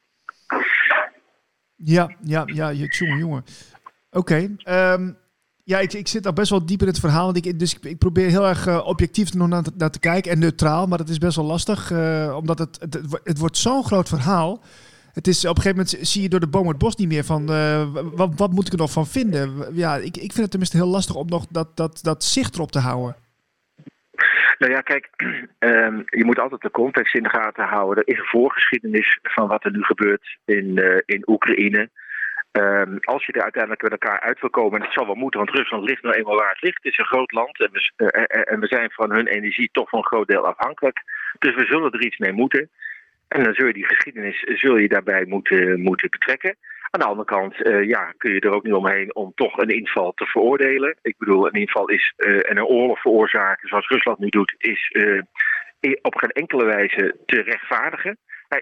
Ja, 1.77 2.17
ja, 2.21 2.43
ja, 2.47 2.73
jongen, 2.73 3.19
jongen. 3.19 3.45
Oké. 4.11 4.57
Ehm, 4.65 5.13
ja, 5.67 5.79
ik, 5.79 5.93
ik 5.93 6.09
zit 6.09 6.27
al 6.27 6.33
best 6.33 6.51
wel 6.51 6.67
diep 6.67 6.81
in 6.81 6.87
het 6.87 7.01
verhaal. 7.01 7.37
Ik, 7.37 7.59
dus 7.59 7.79
ik, 7.81 7.99
probeer 7.99 8.29
heel 8.29 8.47
erg 8.47 8.67
uh, 8.67 8.87
objectief 8.87 9.35
naar, 9.35 9.49
naar, 9.49 9.91
te 9.91 10.01
kijken 10.01 10.31
en 10.33 10.39
neutraal. 10.39 10.87
Maar 10.87 10.99
dat 10.99 11.09
is 11.09 11.19
best 11.19 11.37
wel 11.37 11.45
lastig, 11.45 11.91
uh, 11.91 12.35
omdat 12.37 12.59
het, 12.59 12.79
het, 13.25 13.39
wordt 13.39 13.57
zo'n 13.57 13.85
groot 13.85 14.09
verhaal. 14.09 14.63
Het 15.13 15.27
is, 15.27 15.45
op 15.45 15.57
een 15.57 15.63
gegeven 15.63 15.85
moment 15.85 16.09
zie 16.09 16.23
je 16.23 16.29
door 16.29 16.41
de 16.41 16.49
boom 16.49 16.69
het 16.69 16.79
bos 16.79 16.97
niet 16.97 17.09
meer 17.09 17.25
van 17.25 17.51
uh, 17.51 17.87
wat, 17.93 18.33
wat 18.37 18.53
moet 18.53 18.67
ik 18.67 18.73
er 18.73 18.79
nog 18.79 18.93
van 18.93 19.07
vinden. 19.07 19.75
Ja, 19.75 19.97
ik, 19.97 20.17
ik 20.17 20.33
vind 20.33 20.37
het 20.37 20.51
tenminste 20.51 20.77
heel 20.77 20.87
lastig 20.87 21.15
om 21.15 21.29
nog 21.29 21.47
dat, 21.47 21.77
dat, 21.77 21.99
dat 22.03 22.25
zicht 22.25 22.55
erop 22.55 22.73
te 22.73 22.79
houden. 22.79 23.17
Nou 24.59 24.73
ja, 24.73 24.81
kijk, 24.81 25.09
um, 25.59 26.05
je 26.21 26.25
moet 26.25 26.39
altijd 26.39 26.61
de 26.61 26.71
context 26.71 27.15
in 27.15 27.23
de 27.23 27.29
gaten 27.29 27.65
houden. 27.65 28.05
Er 28.05 28.13
is 28.13 28.19
een 28.19 28.25
voorgeschiedenis 28.39 29.19
van 29.23 29.49
wat 29.49 29.65
er 29.65 29.73
nu 29.73 29.83
gebeurt 29.83 30.39
in, 30.45 31.03
in 31.07 31.23
Oekraïne. 31.27 31.91
Um, 32.57 32.99
als 33.01 33.27
je 33.27 33.33
er 33.33 33.43
uiteindelijk 33.43 33.83
met 33.83 33.91
elkaar 33.91 34.21
uit 34.21 34.41
wil 34.41 34.51
komen, 34.51 34.79
en 34.79 34.85
dat 34.85 34.93
zal 34.93 35.07
wel 35.07 35.15
moeten, 35.15 35.41
want 35.41 35.57
Rusland 35.57 35.89
ligt 35.89 36.03
nou 36.03 36.15
eenmaal 36.15 36.37
waar 36.37 36.51
het 36.51 36.63
ligt. 36.63 36.77
Het 36.77 36.93
is 36.93 36.99
een 36.99 37.05
groot 37.05 37.33
land 37.33 37.61
en 37.61 37.71
we, 37.73 37.91
uh, 37.97 38.53
en 38.53 38.61
we 38.61 38.67
zijn 38.67 38.91
van 38.91 39.13
hun 39.13 39.27
energie 39.27 39.69
toch 39.73 39.89
voor 39.89 39.99
een 39.99 40.05
groot 40.05 40.29
deel 40.29 40.47
afhankelijk. 40.47 41.03
Dus 41.39 41.55
we 41.55 41.67
zullen 41.67 41.93
er 41.93 42.05
iets 42.05 42.19
mee 42.19 42.33
moeten. 42.33 42.71
En 43.29 43.43
dan 43.43 43.55
zul 43.55 43.67
je 43.67 43.73
die 43.73 43.87
geschiedenis 43.87 44.41
zul 44.41 44.77
je 44.77 44.89
daarbij 44.89 45.25
moeten, 45.25 45.81
moeten 45.81 46.11
betrekken. 46.11 46.57
Aan 46.91 47.01
de 47.01 47.07
andere 47.07 47.29
kant 47.29 47.55
ja, 47.87 48.15
kun 48.17 48.33
je 48.33 48.41
er 48.41 48.55
ook 48.55 48.65
niet 48.65 48.73
omheen 48.73 49.15
om 49.15 49.33
toch 49.35 49.59
een 49.59 49.69
inval 49.69 50.13
te 50.13 50.27
veroordelen. 50.27 50.97
Ik 51.03 51.15
bedoel, 51.19 51.47
een 51.47 51.61
inval 51.61 51.89
is 51.89 52.13
en 52.17 52.57
een 52.57 52.65
oorlog 52.65 53.01
veroorzaken, 53.01 53.69
zoals 53.69 53.89
Rusland 53.89 54.19
nu 54.19 54.29
doet, 54.29 54.55
is 54.59 54.95
op 56.03 56.15
geen 56.17 56.31
enkele 56.31 56.65
wijze 56.65 57.17
te 57.27 57.41
rechtvaardigen. 57.41 58.19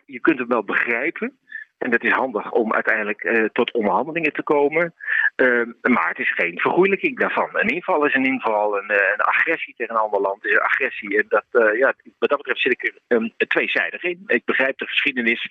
Je 0.06 0.20
kunt 0.20 0.38
hem 0.38 0.48
wel 0.48 0.64
begrijpen. 0.64 1.38
En 1.84 1.90
dat 1.90 2.02
is 2.02 2.10
handig 2.10 2.50
om 2.50 2.72
uiteindelijk 2.72 3.24
uh, 3.24 3.44
tot 3.52 3.72
onderhandelingen 3.72 4.32
te 4.32 4.42
komen. 4.42 4.94
Uh, 5.36 5.66
maar 5.82 6.08
het 6.08 6.18
is 6.18 6.34
geen 6.34 6.58
vergoeilijking 6.58 7.18
daarvan. 7.18 7.48
Een 7.52 7.68
inval 7.68 8.04
is 8.04 8.14
een 8.14 8.24
inval. 8.24 8.76
Een, 8.76 8.90
een 8.90 9.20
agressie 9.20 9.74
tegen 9.76 9.94
een 9.94 10.00
ander 10.00 10.20
land 10.20 10.44
is 10.44 10.52
een 10.52 10.60
agressie. 10.60 11.18
En 11.18 11.24
dat, 11.28 11.44
uh, 11.52 11.78
ja, 11.78 11.94
wat 12.18 12.28
dat 12.28 12.38
betreft 12.38 12.60
zit 12.60 12.72
ik 12.72 12.82
er 12.82 13.16
um, 13.16 13.32
tweezijdig 13.36 14.02
in. 14.02 14.22
Ik 14.26 14.44
begrijp 14.44 14.78
de 14.78 14.86
geschiedenis. 14.86 15.50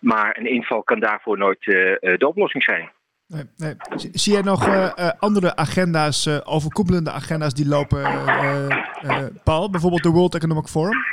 Maar 0.00 0.36
een 0.38 0.46
inval 0.46 0.82
kan 0.82 1.00
daarvoor 1.00 1.38
nooit 1.38 1.64
de 1.64 2.26
oplossing 2.28 2.62
zijn. 2.62 2.90
Nee, 3.26 3.44
nee. 3.56 3.74
Zie 4.12 4.32
jij 4.32 4.42
nog 4.42 4.68
andere 5.18 5.56
agenda's, 5.56 6.44
overkoepelende 6.44 7.10
agenda's 7.10 7.54
die 7.54 7.68
lopen, 7.68 8.02
Paul? 9.44 9.70
Bijvoorbeeld 9.70 10.02
de 10.02 10.10
World 10.10 10.34
Economic 10.34 10.66
Forum? 10.66 11.04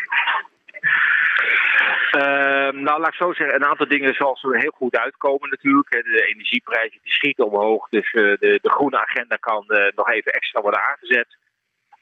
Uh, 2.71 2.81
nou, 2.81 2.99
laat 2.99 3.07
ik 3.07 3.13
zo 3.13 3.33
zeggen, 3.33 3.55
een 3.55 3.65
aantal 3.65 3.87
dingen 3.87 4.13
zal 4.13 4.37
er 4.41 4.59
heel 4.59 4.73
goed 4.75 4.97
uitkomen 4.97 5.49
natuurlijk. 5.49 5.89
De 5.89 6.25
energieprijzen 6.27 6.99
die 7.03 7.11
schieten 7.11 7.45
omhoog, 7.45 7.89
dus 7.89 8.13
uh, 8.13 8.21
de, 8.21 8.59
de, 8.61 8.69
groene 8.69 8.99
agenda 8.99 9.35
kan 9.35 9.63
uh, 9.67 9.85
nog 9.95 10.09
even 10.09 10.33
extra 10.33 10.61
worden 10.61 10.81
aangezet. 10.81 11.37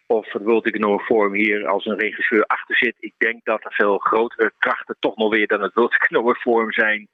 Of 0.07 0.31
het 0.31 0.43
World 0.43 0.65
Economic 0.65 1.05
Forum 1.05 1.33
hier 1.33 1.67
als 1.67 1.85
een 1.85 1.99
regisseur 1.99 2.43
achter 2.45 2.75
zit. 2.75 2.95
Ik 2.99 3.13
denk 3.17 3.45
dat 3.45 3.63
er 3.63 3.73
veel 3.73 3.97
grotere 3.97 4.51
krachten 4.57 4.95
toch 4.99 5.15
nog 5.15 5.29
weer 5.35 5.47
dan 5.47 5.61
het 5.61 5.73
World 5.73 5.93
Economic 6.01 6.35
Forum 6.35 6.71
zijn. 6.71 7.07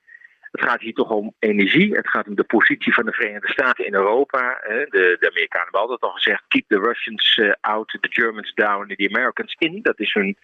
Het 0.55 0.69
gaat 0.69 0.81
hier 0.81 0.93
toch 0.93 1.09
om 1.09 1.33
energie. 1.39 1.95
Het 1.95 2.09
gaat 2.09 2.27
om 2.27 2.35
de 2.35 2.43
positie 2.43 2.93
van 2.93 3.05
de 3.05 3.11
Verenigde 3.11 3.51
Staten 3.51 3.85
in 3.85 3.93
Europa. 3.93 4.59
De, 4.67 5.17
de 5.19 5.29
Amerikanen 5.29 5.63
hebben 5.63 5.81
altijd 5.81 6.01
al 6.01 6.11
gezegd: 6.11 6.43
keep 6.47 6.63
the 6.67 6.79
Russians 6.79 7.41
out, 7.61 7.97
the 8.01 8.07
Germans 8.09 8.53
down, 8.53 8.93
the 8.95 9.09
Americans 9.13 9.55
in. 9.57 9.79
Dat 9.81 9.99
is 9.99 10.13
hun 10.13 10.37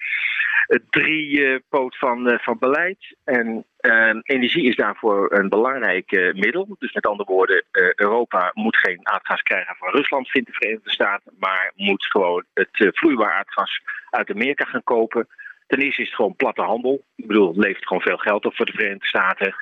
driepoot 0.89 1.97
van, 1.97 2.39
van 2.41 2.57
beleid. 2.59 3.15
En 3.23 3.65
uh, 3.81 4.13
energie 4.23 4.63
is 4.63 4.75
daarvoor 4.75 5.31
een 5.33 5.49
belangrijk 5.49 6.11
uh, 6.11 6.33
middel. 6.33 6.75
Dus 6.79 6.93
met 6.93 7.07
andere 7.07 7.31
woorden, 7.31 7.63
Europa 7.95 8.51
moet 8.53 8.77
geen 8.77 9.07
aardgas 9.07 9.41
krijgen 9.41 9.75
van 9.75 9.89
Rusland, 9.89 10.29
vindt 10.29 10.47
de 10.47 10.53
Verenigde 10.53 10.91
Staten, 10.91 11.33
maar 11.39 11.71
moet 11.75 12.05
gewoon 12.05 12.43
het 12.53 12.89
vloeibaar 12.93 13.33
aardgas 13.33 13.81
uit 14.09 14.29
Amerika 14.29 14.65
gaan 14.65 14.83
kopen. 14.83 15.27
Ten 15.67 15.79
eerste 15.79 16.01
is 16.01 16.07
het 16.07 16.15
gewoon 16.15 16.35
platte 16.35 16.61
handel. 16.61 17.03
Ik 17.15 17.27
bedoel, 17.27 17.47
het 17.47 17.57
levert 17.57 17.87
gewoon 17.87 18.03
veel 18.03 18.17
geld 18.17 18.45
op 18.45 18.55
voor 18.55 18.65
de 18.65 18.71
Verenigde 18.71 19.07
Staten. 19.07 19.55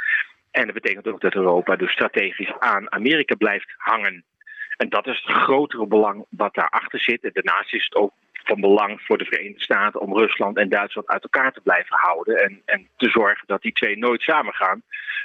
En 0.51 0.65
dat 0.65 0.73
betekent 0.73 1.07
ook 1.07 1.21
dat 1.21 1.33
Europa 1.33 1.75
dus 1.75 1.91
strategisch 1.91 2.53
aan 2.59 2.91
Amerika 2.91 3.35
blijft 3.35 3.73
hangen. 3.77 4.23
En 4.77 4.89
dat 4.89 5.07
is 5.07 5.23
het 5.25 5.35
grotere 5.35 5.87
belang 5.87 6.25
wat 6.29 6.53
daarachter 6.53 6.99
zit. 6.99 7.23
En 7.23 7.29
daarnaast 7.33 7.73
is 7.73 7.83
het 7.83 7.95
ook 7.95 8.13
van 8.43 8.61
belang 8.61 9.01
voor 9.01 9.17
de 9.17 9.25
Verenigde 9.25 9.63
Staten 9.63 10.01
om 10.01 10.17
Rusland 10.17 10.57
en 10.57 10.69
Duitsland 10.69 11.07
uit 11.07 11.23
elkaar 11.23 11.51
te 11.51 11.61
blijven 11.61 11.97
houden. 11.97 12.35
En, 12.43 12.61
en 12.65 12.87
te 12.97 13.09
zorgen 13.09 13.47
dat 13.47 13.61
die 13.61 13.71
twee 13.71 13.97
nooit 13.97 14.21
samengaan. 14.21 14.81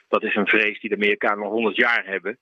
Dat 0.09 0.22
is 0.22 0.35
een 0.35 0.47
vrees 0.47 0.81
die 0.81 0.91
de 0.91 0.97
Amerikanen 0.97 1.45
al 1.45 1.51
honderd 1.51 1.77
jaar 1.77 2.03
hebben. 2.07 2.39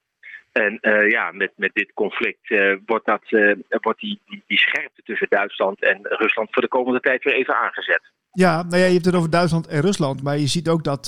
En 0.51 0.77
uh, 0.81 1.09
ja, 1.09 1.31
met, 1.31 1.51
met 1.55 1.73
dit 1.73 1.93
conflict 1.93 2.49
uh, 2.49 2.75
wordt, 2.85 3.05
dat, 3.05 3.21
uh, 3.29 3.55
wordt 3.69 3.99
die, 3.99 4.19
die, 4.25 4.43
die, 4.47 4.57
scherpte 4.57 5.01
tussen 5.03 5.27
Duitsland 5.29 5.83
en 5.83 5.99
Rusland 6.01 6.47
voor 6.51 6.61
de 6.61 6.67
komende 6.67 6.99
tijd 6.99 7.23
weer 7.23 7.33
even 7.33 7.55
aangezet. 7.55 8.01
Ja, 8.31 8.63
nou 8.63 8.77
ja, 8.77 8.85
je 8.85 8.93
hebt 8.93 9.05
het 9.05 9.15
over 9.15 9.29
Duitsland 9.29 9.67
en 9.67 9.81
Rusland, 9.81 10.23
maar 10.23 10.37
je 10.37 10.47
ziet 10.47 10.69
ook 10.69 10.83
dat 10.83 11.07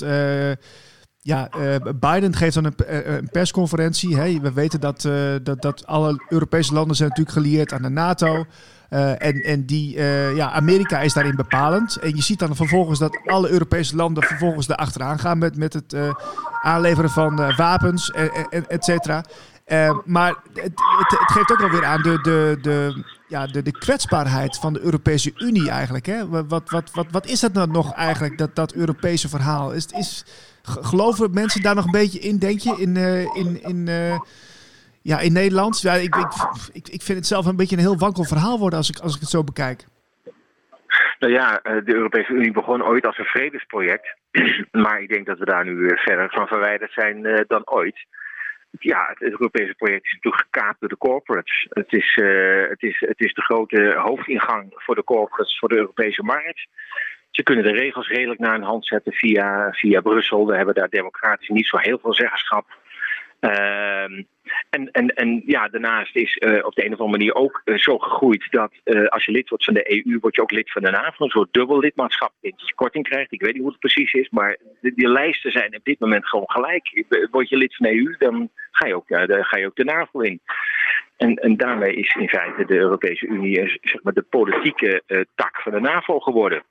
ja, 1.26 1.48
uh, 1.58 1.74
Biden 2.00 2.36
geeft 2.36 2.54
dan 2.54 2.64
een, 2.64 2.74
een 3.16 3.28
persconferentie. 3.30 4.40
We 4.40 4.52
weten 4.52 4.80
dat, 4.80 5.08
dat, 5.42 5.62
dat 5.62 5.86
alle 5.86 6.22
Europese 6.28 6.74
landen 6.74 6.96
zijn 6.96 7.08
natuurlijk 7.08 7.36
gelieerd 7.36 7.72
aan 7.72 7.82
de 7.82 7.88
NATO. 7.88 8.44
En, 8.88 9.42
en 9.42 9.66
die, 9.66 10.00
ja, 10.34 10.50
Amerika 10.50 11.00
is 11.00 11.12
daarin 11.12 11.36
bepalend. 11.36 11.96
En 11.96 12.16
je 12.16 12.22
ziet 12.22 12.38
dan 12.38 12.56
vervolgens 12.56 12.98
dat 12.98 13.20
alle 13.24 13.50
Europese 13.50 13.96
landen 13.96 14.22
vervolgens 14.22 14.68
erachteraan 14.68 15.18
gaan 15.18 15.38
met, 15.38 15.56
met 15.56 15.72
het 15.72 15.96
aanleveren 16.62 17.10
van 17.10 17.56
wapens, 17.56 18.10
et 18.68 18.84
cetera. 18.84 19.24
maar 20.04 20.34
het, 20.54 20.62
het, 20.64 21.18
het, 21.18 21.32
geeft 21.32 21.52
ook 21.52 21.58
wel 21.58 21.70
weer 21.70 21.84
aan 21.84 22.02
de, 22.02 22.18
de, 22.22 22.58
de, 22.62 23.04
ja, 23.28 23.46
de, 23.46 23.62
de 23.62 23.78
kwetsbaarheid 23.78 24.56
van 24.56 24.72
de 24.72 24.80
Europese 24.80 25.32
Unie 25.36 25.70
eigenlijk. 25.70 26.06
Hè? 26.06 26.28
Wat, 26.28 26.70
wat, 26.70 26.90
wat, 26.92 27.06
wat 27.10 27.26
is 27.26 27.40
dat 27.40 27.52
nou 27.52 27.70
nog 27.70 27.92
eigenlijk, 27.92 28.38
dat, 28.38 28.54
dat 28.54 28.72
Europese 28.72 29.28
verhaal? 29.28 29.72
Is, 29.72 29.86
is, 29.86 30.24
Geloven 30.66 31.30
mensen 31.30 31.62
daar 31.62 31.74
nog 31.74 31.84
een 31.84 31.90
beetje 31.90 32.18
in, 32.18 32.38
denk 32.38 32.60
je, 32.60 32.76
in, 32.78 32.96
uh, 32.96 33.36
in, 33.36 33.62
in, 33.62 33.86
uh, 33.88 34.18
ja, 35.02 35.20
in 35.20 35.32
Nederland? 35.32 35.80
Ja, 35.80 35.92
ik, 35.92 36.16
ik, 36.16 36.32
ik, 36.72 36.88
ik 36.88 37.02
vind 37.02 37.18
het 37.18 37.26
zelf 37.26 37.46
een 37.46 37.56
beetje 37.56 37.76
een 37.76 37.82
heel 37.82 37.98
wankel 37.98 38.24
verhaal 38.24 38.58
worden 38.58 38.78
als 38.78 38.90
ik, 38.90 38.98
als 38.98 39.14
ik 39.14 39.20
het 39.20 39.28
zo 39.28 39.44
bekijk. 39.44 39.84
Nou 41.18 41.32
ja, 41.32 41.60
de 41.62 41.94
Europese 41.94 42.32
Unie 42.32 42.52
begon 42.52 42.84
ooit 42.84 43.06
als 43.06 43.18
een 43.18 43.24
vredesproject. 43.24 44.16
Maar 44.84 45.00
ik 45.00 45.08
denk 45.08 45.26
dat 45.26 45.38
we 45.38 45.44
daar 45.44 45.64
nu 45.64 45.90
verder 45.94 46.30
van 46.30 46.46
verwijderd 46.46 46.92
zijn 46.92 47.44
dan 47.46 47.62
ooit. 47.64 48.06
Ja, 48.78 49.06
het 49.08 49.30
Europese 49.30 49.74
project 49.74 50.04
is 50.04 50.12
natuurlijk 50.12 50.42
gekaapt 50.42 50.80
door 50.80 50.88
de 50.88 50.96
corporates. 50.96 51.66
Het 51.70 51.92
is, 51.92 52.18
het, 52.68 52.82
is, 52.82 53.00
het 53.00 53.20
is 53.20 53.34
de 53.34 53.42
grote 53.42 53.94
hoofdingang 53.98 54.72
voor 54.74 54.94
de 54.94 55.04
corporates 55.04 55.58
voor 55.58 55.68
de 55.68 55.76
Europese 55.76 56.22
markt. 56.22 56.66
Ze 57.36 57.42
kunnen 57.42 57.64
de 57.64 57.72
regels 57.72 58.08
redelijk 58.08 58.40
naar 58.40 58.52
hun 58.52 58.62
hand 58.62 58.86
zetten 58.86 59.12
via, 59.12 59.72
via 59.72 60.00
Brussel. 60.00 60.46
We 60.46 60.56
hebben 60.56 60.74
daar 60.74 60.88
democratisch 60.88 61.48
niet 61.48 61.66
zo 61.66 61.76
heel 61.76 61.98
veel 61.98 62.14
zeggenschap. 62.14 62.66
Uh, 63.40 64.02
en, 64.70 64.90
en, 64.92 65.08
en 65.08 65.42
ja, 65.46 65.68
daarnaast 65.68 66.16
is 66.16 66.36
uh, 66.36 66.64
op 66.64 66.74
de 66.74 66.84
een 66.84 66.92
of 66.92 66.98
andere 67.00 67.18
manier 67.18 67.34
ook 67.34 67.62
uh, 67.64 67.78
zo 67.78 67.98
gegroeid 67.98 68.46
dat 68.50 68.72
uh, 68.84 69.06
als 69.06 69.24
je 69.24 69.32
lid 69.32 69.48
wordt 69.48 69.64
van 69.64 69.74
de 69.74 69.90
EU, 69.90 70.18
word 70.20 70.34
je 70.34 70.42
ook 70.42 70.50
lid 70.50 70.72
van 70.72 70.82
de 70.82 70.90
NAVO. 70.90 71.24
Een 71.24 71.30
soort 71.30 71.52
dubbel 71.52 71.78
lidmaatschap 71.78 72.32
je 72.40 72.72
korting 72.74 73.08
krijgt. 73.08 73.32
Ik 73.32 73.40
weet 73.40 73.52
niet 73.52 73.62
hoe 73.62 73.70
het 73.70 73.80
precies 73.80 74.12
is, 74.12 74.28
maar 74.30 74.56
de, 74.80 74.92
die 74.94 75.08
lijsten 75.08 75.50
zijn 75.50 75.76
op 75.76 75.84
dit 75.84 76.00
moment 76.00 76.28
gewoon 76.28 76.50
gelijk. 76.50 77.04
Word 77.30 77.48
je 77.48 77.56
lid 77.56 77.76
van 77.76 77.86
de 77.86 77.96
EU, 77.96 78.16
dan 78.18 78.50
ga 78.70 78.86
je 78.86 78.94
ook, 78.94 79.08
de, 79.08 79.44
ga 79.44 79.56
je 79.56 79.66
ook 79.66 79.76
de 79.76 79.84
NAVO 79.84 80.20
in. 80.20 80.40
En, 81.16 81.34
en 81.34 81.56
daarmee 81.56 81.94
is 81.94 82.14
in 82.14 82.28
feite 82.28 82.64
de 82.64 82.76
Europese 82.76 83.26
Unie 83.26 83.78
zeg 83.82 84.02
maar, 84.02 84.12
de 84.12 84.26
politieke 84.30 85.02
tak 85.34 85.60
van 85.60 85.72
de 85.72 85.80
NAVO 85.80 86.18
geworden. 86.18 86.62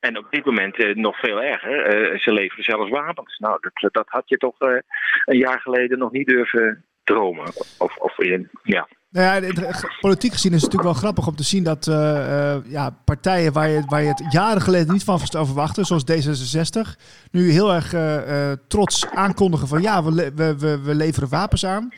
En 0.00 0.18
op 0.18 0.26
dit 0.30 0.44
moment 0.44 0.78
uh, 0.78 0.94
nog 0.94 1.18
veel 1.18 1.42
erger. 1.42 2.10
Uh, 2.12 2.18
ze 2.18 2.32
leveren 2.32 2.64
zelfs 2.64 2.90
wapens. 2.90 3.38
Nou, 3.38 3.58
dat, 3.60 3.92
dat 3.92 4.08
had 4.08 4.28
je 4.28 4.36
toch 4.36 4.62
uh, 4.62 4.78
een 5.24 5.38
jaar 5.38 5.60
geleden 5.60 5.98
nog 5.98 6.12
niet 6.12 6.26
durven 6.26 6.84
dromen. 7.04 7.46
Of, 7.78 7.96
of 7.96 8.18
in, 8.18 8.50
ja. 8.62 8.88
Nou 9.18 9.42
ja, 9.42 9.52
politiek 10.00 10.32
gezien 10.32 10.52
is 10.52 10.62
het 10.62 10.72
natuurlijk 10.72 10.92
wel 10.92 11.02
grappig 11.02 11.26
om 11.26 11.36
te 11.36 11.42
zien 11.42 11.64
dat 11.64 11.86
uh, 11.86 12.56
ja, 12.64 12.90
partijen 13.04 13.52
waar 13.52 13.68
je, 13.68 13.82
waar 13.86 14.02
je 14.02 14.08
het 14.08 14.22
jaren 14.30 14.62
geleden 14.62 14.92
niet 14.92 15.04
van 15.04 15.20
verwachtte, 15.20 15.84
zoals 15.84 16.04
D66, 16.12 17.00
nu 17.30 17.50
heel 17.50 17.74
erg 17.74 17.94
uh, 17.94 18.52
trots 18.68 19.06
aankondigen 19.14 19.68
van 19.68 19.82
ja, 19.82 20.04
we, 20.04 20.32
we, 20.34 20.78
we 20.82 20.94
leveren 20.94 21.28
wapens 21.28 21.66
aan. 21.66 21.88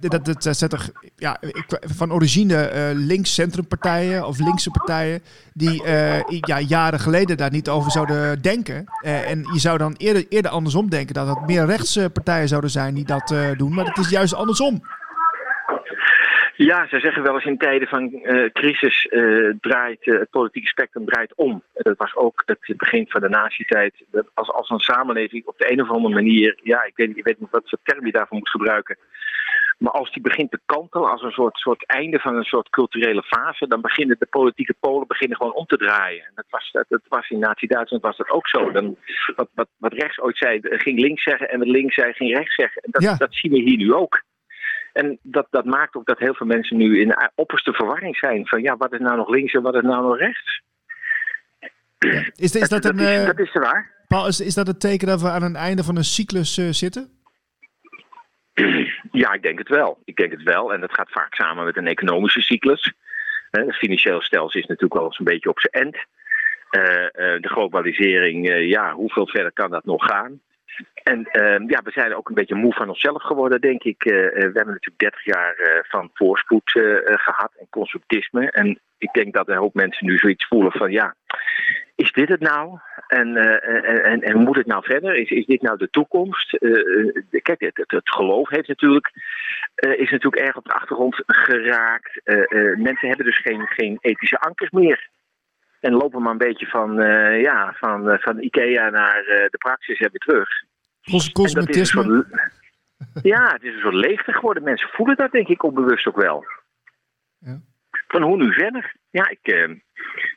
dat, 0.00 0.24
dat 0.24 0.56
zet 0.56 0.72
er 0.72 0.90
ja, 1.16 1.40
van 1.80 2.12
origine 2.12 2.92
links-centrumpartijen 2.94 4.26
of 4.26 4.38
linkse 4.38 4.70
partijen 4.70 5.22
die 5.52 5.82
ja, 6.40 6.60
jaren 6.60 7.00
geleden 7.00 7.36
daar 7.36 7.50
niet 7.50 7.68
over 7.68 7.90
zouden 7.90 8.42
denken. 8.42 8.84
en 9.02 9.48
je 9.52 9.60
zou 9.60 9.78
dan 9.78 9.94
eerder, 9.96 10.26
eerder 10.28 10.50
andersom 10.50 10.90
denken 10.90 11.14
dat 11.14 11.28
het 11.28 11.46
meer 11.46 11.66
rechtse 11.66 12.10
partijen 12.12 12.48
zouden 12.48 12.70
zijn 12.70 12.94
die 12.94 13.04
dat 13.04 13.34
doen, 13.56 13.74
maar 13.74 13.86
het 13.86 13.98
is 13.98 14.08
juist 14.08 14.34
andersom. 14.34 14.82
Ja, 16.58 16.86
ze 16.88 17.00
zeggen 17.00 17.22
wel 17.22 17.34
eens 17.34 17.44
in 17.44 17.58
tijden 17.58 17.88
van 17.88 18.10
uh, 18.12 18.50
crisis 18.52 19.06
uh, 19.10 19.54
draait 19.60 20.06
uh, 20.06 20.18
het 20.18 20.30
politieke 20.30 20.68
spectrum 20.68 21.06
draait 21.06 21.34
om. 21.34 21.62
Dat 21.74 21.96
was 21.96 22.14
ook 22.16 22.42
het 22.46 22.76
begin 22.76 23.06
van 23.08 23.20
de 23.20 23.28
nazi-tijd. 23.28 23.94
Als, 24.34 24.50
als 24.50 24.70
een 24.70 24.78
samenleving 24.78 25.46
op 25.46 25.58
de 25.58 25.72
een 25.72 25.82
of 25.82 25.90
andere 25.90 26.14
manier, 26.14 26.58
ja, 26.62 26.84
ik 26.84 26.96
weet, 26.96 27.16
ik 27.16 27.24
weet 27.24 27.40
niet 27.40 27.50
wat 27.50 27.68
voor 27.68 27.78
term 27.82 28.06
je 28.06 28.12
daarvoor 28.12 28.38
moet 28.38 28.48
gebruiken. 28.50 28.98
Maar 29.78 29.92
als 29.92 30.12
die 30.12 30.22
begint 30.22 30.50
te 30.50 30.60
kantelen 30.66 31.10
als 31.10 31.22
een 31.22 31.30
soort, 31.30 31.56
soort 31.56 31.86
einde 31.86 32.18
van 32.18 32.36
een 32.36 32.44
soort 32.44 32.68
culturele 32.68 33.22
fase, 33.22 33.66
dan 33.68 33.80
beginnen 33.80 34.16
de 34.18 34.26
politieke 34.26 34.74
polen 34.80 35.06
beginnen 35.06 35.36
gewoon 35.36 35.54
om 35.54 35.66
te 35.66 35.76
draaien. 35.76 36.30
Dat 36.34 36.44
was, 36.50 36.70
dat, 36.72 36.84
dat 36.88 37.02
was 37.08 37.30
in 37.30 37.38
Nazi-Duitsland 37.38 38.02
was 38.02 38.16
dat 38.16 38.30
ook 38.30 38.48
zo. 38.48 38.70
Dan, 38.70 38.96
wat, 39.36 39.48
wat, 39.54 39.68
wat 39.76 39.92
rechts 39.92 40.20
ooit 40.20 40.36
zei, 40.36 40.60
ging 40.62 41.00
links 41.00 41.22
zeggen 41.22 41.50
en 41.50 41.58
wat 41.58 41.68
links 41.68 41.94
zei, 41.94 42.12
ging 42.12 42.36
rechts 42.36 42.54
zeggen. 42.54 42.82
En 42.82 42.90
dat, 42.90 43.02
Ja. 43.02 43.16
dat 43.16 43.34
zien 43.34 43.52
we 43.52 43.58
hier 43.58 43.76
nu 43.76 43.94
ook. 43.94 44.22
En 44.92 45.18
dat, 45.22 45.46
dat 45.50 45.64
maakt 45.64 45.94
ook 45.94 46.06
dat 46.06 46.18
heel 46.18 46.34
veel 46.34 46.46
mensen 46.46 46.76
nu 46.76 47.00
in 47.00 47.30
opperste 47.34 47.72
verwarring 47.72 48.16
zijn. 48.16 48.46
Van 48.46 48.62
ja, 48.62 48.76
wat 48.76 48.92
is 48.92 48.98
nou 48.98 49.16
nog 49.16 49.28
links 49.28 49.52
en 49.52 49.62
wat 49.62 49.74
is 49.74 49.82
nou 49.82 50.02
nog 50.02 50.18
rechts? 50.18 50.62
Is, 52.34 52.54
is 52.54 52.68
dat, 52.68 52.84
een, 52.84 52.98
is, 52.98 53.18
eh, 53.18 53.26
dat 53.26 53.38
is 53.38 53.52
waar. 53.52 53.90
Paul, 54.08 54.26
is, 54.26 54.40
is 54.40 54.54
dat 54.54 54.66
het 54.66 54.80
teken 54.80 55.06
dat 55.06 55.22
we 55.22 55.30
aan 55.30 55.42
een 55.42 55.56
einde 55.56 55.84
van 55.84 55.96
een 55.96 56.04
cyclus 56.04 56.58
eh, 56.58 56.68
zitten? 56.70 57.08
Ja, 59.12 59.32
ik 59.32 59.42
denk 59.42 59.58
het 59.58 59.68
wel. 59.68 59.98
Ik 60.04 60.16
denk 60.16 60.30
het 60.30 60.42
wel. 60.42 60.72
En 60.72 60.80
dat 60.80 60.94
gaat 60.94 61.10
vaak 61.10 61.34
samen 61.34 61.64
met 61.64 61.76
een 61.76 61.86
economische 61.86 62.40
cyclus. 62.40 62.92
Het 63.50 63.76
financiële 63.76 64.22
stelsel 64.22 64.60
is 64.60 64.66
natuurlijk 64.66 64.94
wel 64.94 65.04
eens 65.04 65.18
een 65.18 65.24
beetje 65.24 65.48
op 65.48 65.60
zijn 65.60 65.84
end. 65.84 65.96
Eh, 66.70 66.82
de 67.40 67.48
globalisering, 67.48 68.48
ja, 68.68 68.92
hoeveel 68.92 69.28
verder 69.28 69.52
kan 69.52 69.70
dat 69.70 69.84
nog 69.84 70.04
gaan? 70.04 70.40
En 71.02 71.24
eh, 71.24 71.66
ja, 71.66 71.80
we 71.84 71.90
zijn 71.90 72.14
ook 72.14 72.28
een 72.28 72.34
beetje 72.34 72.54
moe 72.54 72.72
van 72.72 72.88
onszelf 72.88 73.22
geworden, 73.22 73.60
denk 73.60 73.82
ik. 73.82 74.04
Eh, 74.04 74.26
eh, 74.26 74.32
we 74.32 74.40
hebben 74.40 74.74
natuurlijk 74.74 74.98
30 74.98 75.24
jaar 75.24 75.54
eh, 75.54 75.84
van 75.88 76.10
voorspoed 76.14 76.74
eh, 76.74 76.96
eh, 76.96 77.18
gehad 77.18 77.52
en 77.58 77.66
consumptisme. 77.70 78.50
En 78.50 78.80
ik 78.98 79.12
denk 79.12 79.34
dat 79.34 79.48
een 79.48 79.56
hoop 79.56 79.74
mensen 79.74 80.06
nu 80.06 80.18
zoiets 80.18 80.46
voelen 80.46 80.72
van 80.72 80.90
ja, 80.90 81.14
is 81.94 82.12
dit 82.12 82.28
het 82.28 82.40
nou? 82.40 82.78
En, 83.06 83.36
en, 83.36 84.04
en, 84.04 84.20
en 84.20 84.38
moet 84.38 84.56
het 84.56 84.66
nou 84.66 84.84
verder? 84.84 85.14
Is, 85.14 85.30
is 85.30 85.46
dit 85.46 85.62
nou 85.62 85.78
de 85.78 85.90
toekomst? 85.90 86.50
Kijk, 87.30 87.60
het, 87.60 87.76
het, 87.76 87.90
het 87.90 88.10
geloof 88.10 88.48
heeft 88.48 88.68
natuurlijk, 88.68 89.10
is 89.74 90.10
natuurlijk 90.10 90.42
erg 90.42 90.56
op 90.56 90.64
de 90.64 90.72
achtergrond 90.72 91.22
geraakt. 91.26 92.20
Mensen 92.76 93.08
hebben 93.08 93.26
dus 93.26 93.40
geen, 93.40 93.66
geen 93.66 93.98
ethische 94.00 94.38
ankers 94.38 94.70
meer. 94.70 95.08
En 95.80 95.92
lopen 95.92 96.22
maar 96.22 96.32
een 96.32 96.38
beetje 96.38 96.66
van, 96.66 97.00
eh, 97.00 97.40
ja, 97.42 97.74
van, 97.76 98.10
eh, 98.10 98.18
van 98.18 98.42
Ikea 98.42 98.90
naar 98.90 99.18
eh, 99.24 99.48
de 99.50 99.58
praxis 99.58 99.98
en 99.98 100.10
weer 100.10 100.20
terug. 100.20 100.48
Soort- 101.86 102.26
ja, 103.32 103.52
het 103.52 103.62
is 103.62 103.74
een 103.74 103.80
soort 103.80 103.94
leegte 103.94 104.32
geworden. 104.32 104.62
Mensen 104.62 104.88
voelen 104.88 105.16
dat 105.16 105.32
denk 105.32 105.48
ik 105.48 105.62
onbewust 105.62 106.06
ook 106.06 106.16
wel. 106.16 106.44
Ja. 107.38 107.60
Van 108.08 108.22
hoe 108.22 108.36
nu 108.36 108.52
verder? 108.52 108.94
Ja, 109.10 109.28
ik, 109.28 109.38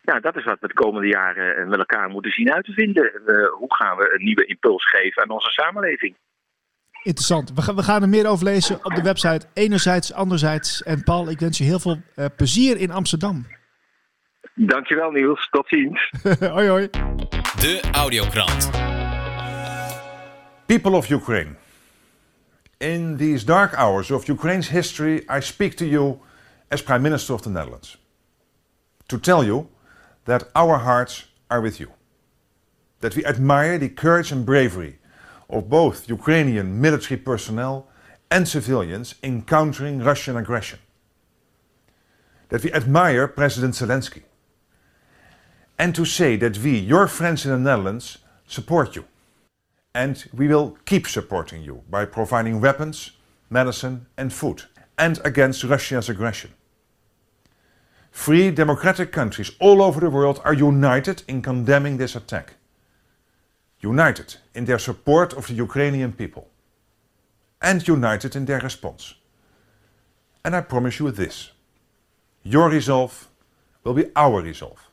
ja, 0.01 0.19
dat 0.19 0.35
is 0.35 0.43
wat 0.43 0.59
we 0.59 0.67
de 0.67 0.73
komende 0.73 1.07
jaren 1.07 1.69
met 1.69 1.79
elkaar 1.79 2.09
moeten 2.09 2.31
zien 2.31 2.53
uit 2.53 2.65
te 2.65 2.71
vinden. 2.73 3.11
Hoe 3.57 3.75
gaan 3.75 3.97
we 3.97 4.13
een 4.13 4.23
nieuwe 4.25 4.45
impuls 4.45 4.89
geven 4.89 5.23
aan 5.23 5.29
onze 5.29 5.49
samenleving? 5.49 6.15
Interessant. 7.03 7.53
We, 7.53 7.61
gaan 7.61 7.75
we 7.75 7.83
gaan 7.83 8.01
er 8.01 8.09
meer 8.09 8.27
over 8.27 8.45
lezen 8.45 8.85
op 8.85 8.95
de 8.95 9.01
website. 9.01 9.47
Enerzijds, 9.53 10.13
anderzijds. 10.13 10.83
En 10.83 11.03
Paul, 11.03 11.29
ik 11.29 11.39
wens 11.39 11.57
je 11.57 11.63
heel 11.63 11.79
veel 11.79 12.01
plezier 12.35 12.77
in 12.77 12.91
Amsterdam. 12.91 13.45
Dankjewel 14.55 15.11
Niels, 15.11 15.47
tot 15.51 15.67
ziens. 15.67 16.09
hoi 16.55 16.67
hoi. 16.67 16.89
De 17.59 17.81
Audiokrant. 17.91 18.69
People 20.65 20.95
of 20.95 21.09
Ukraine. 21.09 21.55
In 22.79 23.17
these 23.17 23.43
dark 23.43 23.73
hours 23.73 24.11
of 24.11 24.27
Ukraine's 24.27 24.69
history, 24.69 25.23
I 25.29 25.39
speak 25.41 25.75
to 25.77 25.85
you 25.85 26.19
as 26.69 26.81
Prime 26.81 27.01
Minister 27.01 27.33
of 27.33 27.41
the 27.41 27.49
Netherlands 27.49 27.97
to 29.07 29.19
tell 29.19 29.43
you 29.43 29.67
that 30.25 30.43
our 30.55 30.77
hearts 30.77 31.25
are 31.49 31.61
with 31.61 31.79
you. 31.79 31.91
That 33.01 33.15
we 33.15 33.25
admire 33.25 33.77
the 33.77 33.89
courage 33.89 34.31
and 34.31 34.45
bravery 34.45 34.99
of 35.49 35.69
both 35.69 36.09
Ukrainian 36.09 36.79
military 36.79 37.19
personnel 37.19 37.87
and 38.29 38.47
civilians 38.47 39.15
in 39.21 39.41
countering 39.41 39.99
Russian 39.99 40.37
aggression. 40.37 40.79
That 42.49 42.63
we 42.63 42.71
admire 42.73 43.27
President 43.27 43.73
Zelensky. 43.73 44.23
And 45.81 45.95
to 45.95 46.05
say 46.05 46.35
that 46.35 46.59
we, 46.59 46.77
your 46.77 47.07
friends 47.07 47.43
in 47.43 47.51
the 47.51 47.57
Netherlands, 47.57 48.19
support 48.45 48.95
you. 48.95 49.05
And 49.95 50.23
we 50.31 50.47
will 50.47 50.77
keep 50.85 51.07
supporting 51.07 51.63
you 51.63 51.81
by 51.89 52.05
providing 52.05 52.61
weapons, 52.61 53.13
medicine, 53.49 54.05
and 54.15 54.31
food, 54.31 54.61
and 54.99 55.19
against 55.25 55.63
Russia's 55.63 56.07
aggression. 56.07 56.51
Free 58.11 58.51
democratic 58.51 59.11
countries 59.11 59.49
all 59.59 59.81
over 59.81 59.99
the 59.99 60.11
world 60.11 60.39
are 60.45 60.53
united 60.53 61.23
in 61.27 61.41
condemning 61.41 61.97
this 61.97 62.15
attack. 62.15 62.53
United 63.79 64.35
in 64.53 64.65
their 64.65 64.77
support 64.77 65.33
of 65.33 65.47
the 65.47 65.55
Ukrainian 65.55 66.13
people. 66.13 66.47
And 67.59 67.87
united 67.87 68.35
in 68.35 68.45
their 68.45 68.59
response. 68.59 69.15
And 70.45 70.55
I 70.55 70.61
promise 70.61 70.99
you 70.99 71.09
this 71.09 71.53
your 72.43 72.69
resolve 72.69 73.27
will 73.83 73.95
be 73.95 74.11
our 74.15 74.41
resolve. 74.43 74.90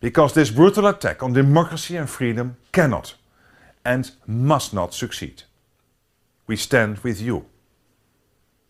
Because 0.00 0.32
this 0.32 0.50
brutal 0.50 0.86
attack 0.86 1.22
on 1.22 1.34
democracy 1.34 1.94
and 1.96 2.08
freedom 2.08 2.56
cannot 2.72 3.14
and 3.84 4.10
must 4.26 4.72
not 4.72 4.94
succeed. 4.94 5.42
We 6.46 6.56
stand 6.56 6.98
with 7.00 7.20
you. 7.20 7.44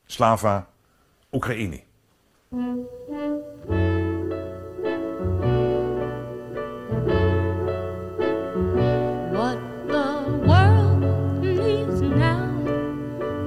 Slava 0.09 0.66
Ukraini. 1.33 1.83
What 9.39 9.61
the 9.87 10.11
world 10.49 11.43
needs 11.43 12.03
now 12.03 12.51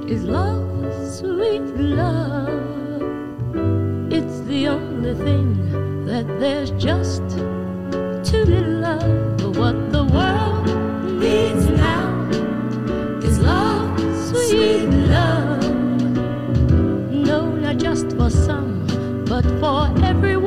is 0.07 0.23
love, 0.23 0.93
sweet 1.13 1.67
love. 1.75 3.01
It's 4.09 4.39
the 4.47 4.69
only 4.69 5.15
thing 5.15 6.05
that 6.05 6.25
there's 6.39 6.71
just 6.71 7.32
for 18.23 18.29
some, 18.29 18.85
but 19.25 19.43
for 19.59 19.89
everyone. 20.05 20.45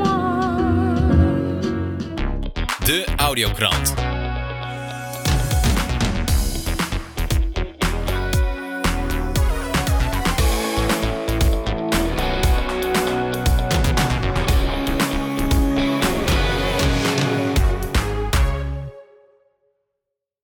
De 2.87 3.05
Audiokrant. 3.19 4.16